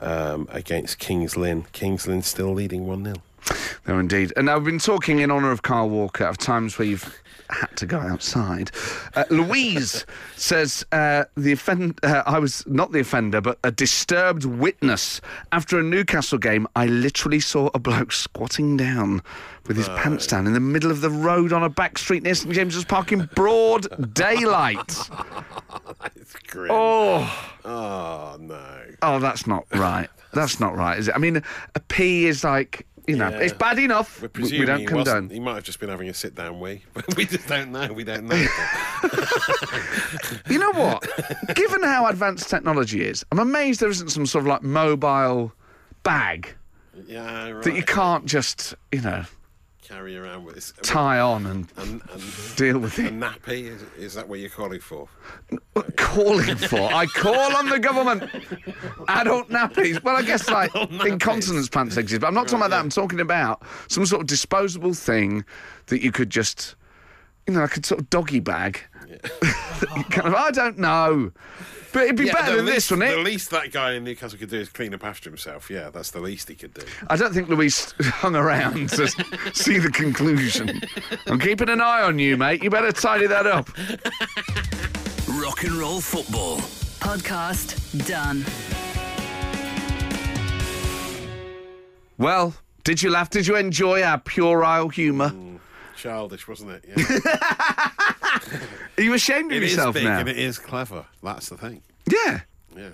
um, 0.00 0.48
against 0.50 0.98
Kings 0.98 1.36
Lynn. 1.36 1.66
Kings 1.72 2.06
Lynn 2.06 2.22
still 2.22 2.52
leading 2.52 2.86
1 2.86 3.04
0. 3.04 3.16
No, 3.86 3.98
indeed. 3.98 4.32
And 4.36 4.50
I've 4.50 4.64
been 4.64 4.78
talking 4.78 5.20
in 5.20 5.30
honour 5.30 5.52
of 5.52 5.62
Kyle 5.62 5.88
Walker 5.88 6.24
of 6.24 6.38
times 6.38 6.78
where 6.78 6.88
you've 6.88 7.20
had 7.50 7.76
to 7.76 7.86
go 7.86 7.98
outside. 7.98 8.70
Uh, 9.14 9.24
Louise 9.30 10.04
says 10.36 10.84
uh, 10.92 11.24
the 11.36 11.52
offend- 11.52 11.98
uh, 12.02 12.22
I 12.26 12.38
was 12.38 12.64
not 12.66 12.92
the 12.92 13.00
offender, 13.00 13.40
but 13.40 13.58
a 13.64 13.70
disturbed 13.70 14.44
witness. 14.44 15.20
After 15.52 15.78
a 15.78 15.82
Newcastle 15.82 16.38
game, 16.38 16.66
I 16.76 16.86
literally 16.86 17.40
saw 17.40 17.70
a 17.74 17.78
bloke 17.78 18.12
squatting 18.12 18.76
down 18.76 19.22
with 19.66 19.76
his 19.76 19.88
pants 19.90 20.26
down 20.28 20.46
in 20.46 20.52
the 20.52 20.60
middle 20.60 20.90
of 20.92 21.00
the 21.00 21.10
road 21.10 21.52
on 21.52 21.62
a 21.64 21.68
back 21.68 21.98
street 21.98 22.22
near 22.22 22.34
St 22.34 22.54
James's 22.54 22.84
Park 22.84 23.10
in 23.12 23.28
broad 23.34 23.86
daylight. 24.14 24.96
It's 26.14 26.34
grim. 26.46 26.70
Oh. 26.70 27.50
Oh, 27.64 28.36
no. 28.38 28.82
Oh, 29.02 29.18
that's 29.18 29.46
not 29.46 29.66
right. 29.74 30.08
That's 30.32 30.60
not 30.60 30.76
right, 30.76 30.98
is 30.98 31.08
it? 31.08 31.14
I 31.14 31.18
mean, 31.18 31.42
a 31.74 31.80
pee 31.80 32.26
is 32.26 32.44
like, 32.44 32.86
you 33.06 33.16
know, 33.16 33.28
Yeah. 33.28 33.38
it's 33.38 33.52
bad 33.52 33.78
enough. 33.78 34.20
We're 34.20 34.26
We- 34.26 34.32
presuming 34.32 34.60
we 34.60 34.66
don't 34.66 34.86
condone. 34.86 35.28
He 35.30 35.40
might 35.40 35.54
have 35.56 35.64
just 35.64 35.78
been 35.80 35.88
having 35.88 36.08
a 36.08 36.14
sit 36.14 36.34
down 36.34 36.58
wee, 36.60 36.82
we 37.16 37.24
just 37.26 37.46
don't 37.46 37.70
know. 37.72 37.92
We 37.92 38.04
don't 38.04 38.24
know. 38.24 38.46
You 40.48 40.58
know 40.58 40.72
what? 40.72 41.04
Given 41.54 41.82
how 41.82 42.06
advanced 42.06 42.48
technology 42.48 43.04
is, 43.04 43.24
I'm 43.32 43.38
amazed 43.38 43.80
there 43.80 43.88
isn't 43.90 44.10
some 44.10 44.26
sort 44.26 44.42
of 44.44 44.48
like 44.48 44.62
mobile 44.62 45.52
bag 46.02 46.54
yeah, 47.06 47.50
right. 47.50 47.62
that 47.64 47.74
you 47.74 47.82
can't 47.82 48.24
just, 48.26 48.74
you 48.92 49.00
know, 49.00 49.24
carry 49.86 50.16
around 50.16 50.44
with 50.44 50.54
this. 50.54 50.72
tie 50.82 51.20
on 51.20 51.46
and 51.46 51.68
And, 51.76 52.02
and 52.12 52.22
deal 52.56 52.78
with 52.78 52.98
a 52.98 53.06
it. 53.06 53.14
nappy, 53.14 53.64
is, 53.68 53.82
is 53.98 54.14
that 54.14 54.28
what 54.28 54.38
you're 54.40 54.50
calling 54.50 54.80
for? 54.80 55.08
Calling 55.96 56.56
for. 56.56 56.80
I 56.92 57.06
call 57.06 57.56
on 57.56 57.68
the 57.68 57.78
government. 57.78 58.24
Adult 59.08 59.48
nappies. 59.50 60.02
Well, 60.02 60.16
I 60.16 60.22
guess 60.22 60.48
like 60.58 60.74
incontinence 60.74 61.68
pants 61.68 61.96
exist, 61.96 62.20
but 62.20 62.26
I'm 62.28 62.34
not 62.34 62.48
talking 62.48 62.58
about 62.58 62.70
that. 62.70 62.80
I'm 62.80 62.90
talking 62.90 63.20
about 63.20 63.62
some 63.88 64.04
sort 64.06 64.22
of 64.22 64.26
disposable 64.26 64.94
thing 64.94 65.44
that 65.86 66.02
you 66.02 66.10
could 66.12 66.30
just, 66.30 66.74
you 67.46 67.54
know, 67.54 67.60
like 67.60 67.76
a 67.76 67.86
sort 67.86 68.00
of 68.00 68.10
doggy 68.10 68.40
bag. 68.40 68.80
You 69.96 70.04
kind 70.04 70.26
of, 70.28 70.34
I 70.34 70.50
don't 70.50 70.78
know. 70.78 71.30
But 71.92 72.04
it'd 72.04 72.16
be 72.16 72.30
better 72.30 72.56
than 72.56 72.66
least, 72.66 72.76
this, 72.76 72.90
wouldn't 72.90 73.10
it? 73.10 73.16
The 73.16 73.22
least 73.22 73.50
that 73.50 73.72
guy 73.72 73.92
in 73.94 74.04
Newcastle 74.04 74.38
could 74.38 74.50
do 74.50 74.58
is 74.58 74.68
clean 74.68 74.92
up 74.94 75.04
after 75.04 75.30
himself. 75.30 75.70
Yeah, 75.70 75.90
that's 75.90 76.10
the 76.10 76.20
least 76.20 76.48
he 76.48 76.54
could 76.54 76.74
do. 76.74 76.82
I 77.08 77.16
don't 77.16 77.32
think 77.32 77.48
Louise 77.48 77.94
hung 78.00 78.36
around 78.36 78.90
to 78.90 79.08
see 79.54 79.78
the 79.78 79.90
conclusion. 79.90 80.80
I'm 81.26 81.38
keeping 81.38 81.68
an 81.68 81.80
eye 81.80 82.02
on 82.02 82.18
you, 82.18 82.36
mate. 82.36 82.62
You 82.62 82.70
better 82.70 82.92
tidy 82.92 83.26
that 83.28 83.46
up. 83.46 83.68
Rock 85.40 85.64
and 85.64 85.72
roll 85.74 86.00
football. 86.00 86.58
Podcast 87.00 88.06
done. 88.06 88.44
Well, 92.18 92.54
did 92.84 93.02
you 93.02 93.10
laugh? 93.10 93.30
Did 93.30 93.46
you 93.46 93.56
enjoy 93.56 94.02
our 94.02 94.18
puerile 94.18 94.88
humour? 94.88 95.32
Childish, 95.96 96.46
wasn't 96.48 96.72
it? 96.72 96.84
Yeah. 96.96 97.85
Are 98.98 99.02
you 99.02 99.14
ashamed 99.14 99.52
of 99.52 99.58
it 99.58 99.62
is 99.64 99.72
yourself 99.72 99.94
big 99.94 100.04
now? 100.04 100.20
and 100.20 100.28
it 100.28 100.38
is 100.38 100.58
clever. 100.58 101.06
That's 101.22 101.48
the 101.48 101.56
thing. 101.56 101.82
Yeah. 102.10 102.40
Yeah. 102.76 102.90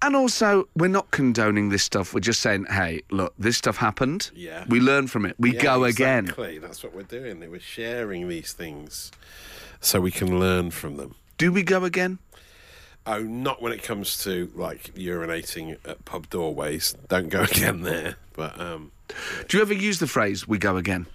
And 0.00 0.14
also, 0.14 0.68
we're 0.76 0.86
not 0.88 1.10
condoning 1.10 1.70
this 1.70 1.82
stuff. 1.82 2.14
We're 2.14 2.20
just 2.20 2.40
saying, 2.40 2.66
hey, 2.70 3.02
look, 3.10 3.34
this 3.36 3.56
stuff 3.56 3.76
happened. 3.78 4.30
Yeah. 4.34 4.64
We 4.68 4.78
learn 4.80 5.08
from 5.08 5.26
it. 5.26 5.34
We 5.38 5.54
Yeah, 5.54 5.62
go 5.62 5.84
again. 5.84 6.24
Exactly. 6.24 6.58
That's 6.58 6.84
what 6.84 6.94
we're 6.94 7.02
doing. 7.02 7.40
We're 7.50 7.58
sharing 7.58 8.28
these 8.28 8.52
things 8.52 9.10
so 9.80 10.00
we 10.00 10.12
can 10.12 10.38
learn 10.38 10.70
from 10.70 10.96
them. 10.98 11.16
Do 11.36 11.50
we 11.50 11.62
go 11.64 11.84
again? 11.84 12.18
Oh, 13.06 13.22
not 13.22 13.60
when 13.62 13.72
it 13.72 13.82
comes 13.82 14.22
to 14.24 14.52
like 14.54 14.94
urinating 14.94 15.78
at 15.84 16.04
pub 16.04 16.28
doorways. 16.30 16.94
Don't 17.08 17.28
go 17.28 17.42
again 17.50 17.80
there. 17.82 18.16
But 18.34 18.60
um, 18.60 18.92
Do 19.48 19.56
you 19.56 19.62
ever 19.62 19.72
use 19.74 19.98
the 19.98 20.06
phrase 20.06 20.46
"we 20.46 20.58
go 20.58 20.76
again"? 20.76 21.06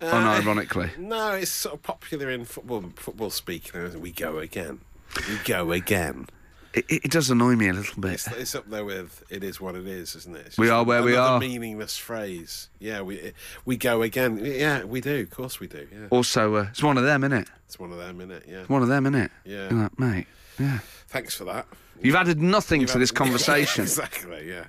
Uh, 0.00 0.12
Unironically. 0.40 0.96
no, 0.98 1.32
it's 1.32 1.50
sort 1.50 1.74
of 1.74 1.82
popular 1.82 2.30
in 2.30 2.44
football 2.44 2.84
football 2.96 3.30
speak. 3.30 3.70
We 3.74 4.12
go 4.12 4.38
again. 4.38 4.80
We 5.28 5.38
go 5.44 5.72
again. 5.72 6.26
It, 6.74 6.84
it, 6.90 7.10
does 7.10 7.30
annoy 7.30 7.56
me 7.56 7.70
a 7.70 7.72
little 7.72 8.02
bit. 8.02 8.12
It's, 8.12 8.26
it's 8.32 8.54
up 8.54 8.68
there 8.68 8.84
with 8.84 9.24
"it 9.30 9.42
is 9.42 9.58
what 9.58 9.74
it 9.76 9.86
is," 9.86 10.14
isn't 10.14 10.36
it? 10.36 10.56
We 10.58 10.68
are 10.68 10.84
where 10.84 11.02
we 11.02 11.16
are. 11.16 11.40
Meaningless 11.40 11.96
phrase. 11.96 12.68
Yeah, 12.78 13.00
we 13.00 13.32
we 13.64 13.78
go 13.78 14.02
again. 14.02 14.38
Yeah, 14.44 14.84
we 14.84 15.00
do. 15.00 15.22
Of 15.22 15.30
course, 15.30 15.58
we 15.58 15.68
do. 15.68 15.88
Yeah, 15.90 16.08
Also, 16.10 16.54
uh, 16.56 16.66
it's 16.70 16.82
one 16.82 16.98
of 16.98 17.04
them, 17.04 17.24
isn't 17.24 17.38
it? 17.38 17.48
it's 17.64 17.78
one 17.78 17.92
of 17.92 17.98
them, 17.98 18.20
isn't 18.20 18.30
it? 18.30 18.42
Yeah. 18.46 18.64
One 18.64 18.82
of 18.82 18.88
them, 18.88 19.06
isn't 19.06 19.18
it? 19.22 19.30
Yeah. 19.46 19.68
Like, 19.70 19.98
mate. 19.98 20.26
Yeah. 20.58 20.80
Thanks 21.08 21.34
for 21.34 21.44
that. 21.44 21.66
You've 22.02 22.14
added 22.14 22.42
nothing 22.42 22.82
You've 22.82 22.88
to 22.90 22.94
had- 22.94 23.02
this 23.02 23.10
conversation, 23.22 23.84
exactly. 23.84 24.46
Yeah. 24.46 24.66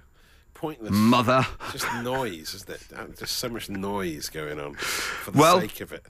Pointless. 0.57 0.91
mother. 0.91 1.45
Just 1.71 1.85
noise, 2.03 2.53
isn't 2.55 2.69
it? 2.69 2.81
Just 3.17 3.37
so 3.37 3.47
much 3.49 3.69
noise 3.69 4.29
going 4.29 4.59
on 4.59 4.73
for 4.75 5.31
the 5.31 5.37
Well- 5.37 5.61
sake 5.61 5.81
of 5.81 5.91
it. 5.93 6.05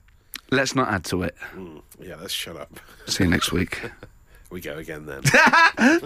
Let's 0.50 0.74
not 0.74 0.88
add 0.88 1.04
to 1.06 1.22
it. 1.24 1.36
Mm, 1.54 1.82
yeah, 2.00 2.16
let's 2.16 2.32
shut 2.32 2.56
up. 2.56 2.80
See 3.06 3.24
you 3.24 3.30
next 3.30 3.52
week. 3.52 3.80
We 4.50 4.62
go 4.62 4.78
again 4.78 5.04
then. 5.04 5.20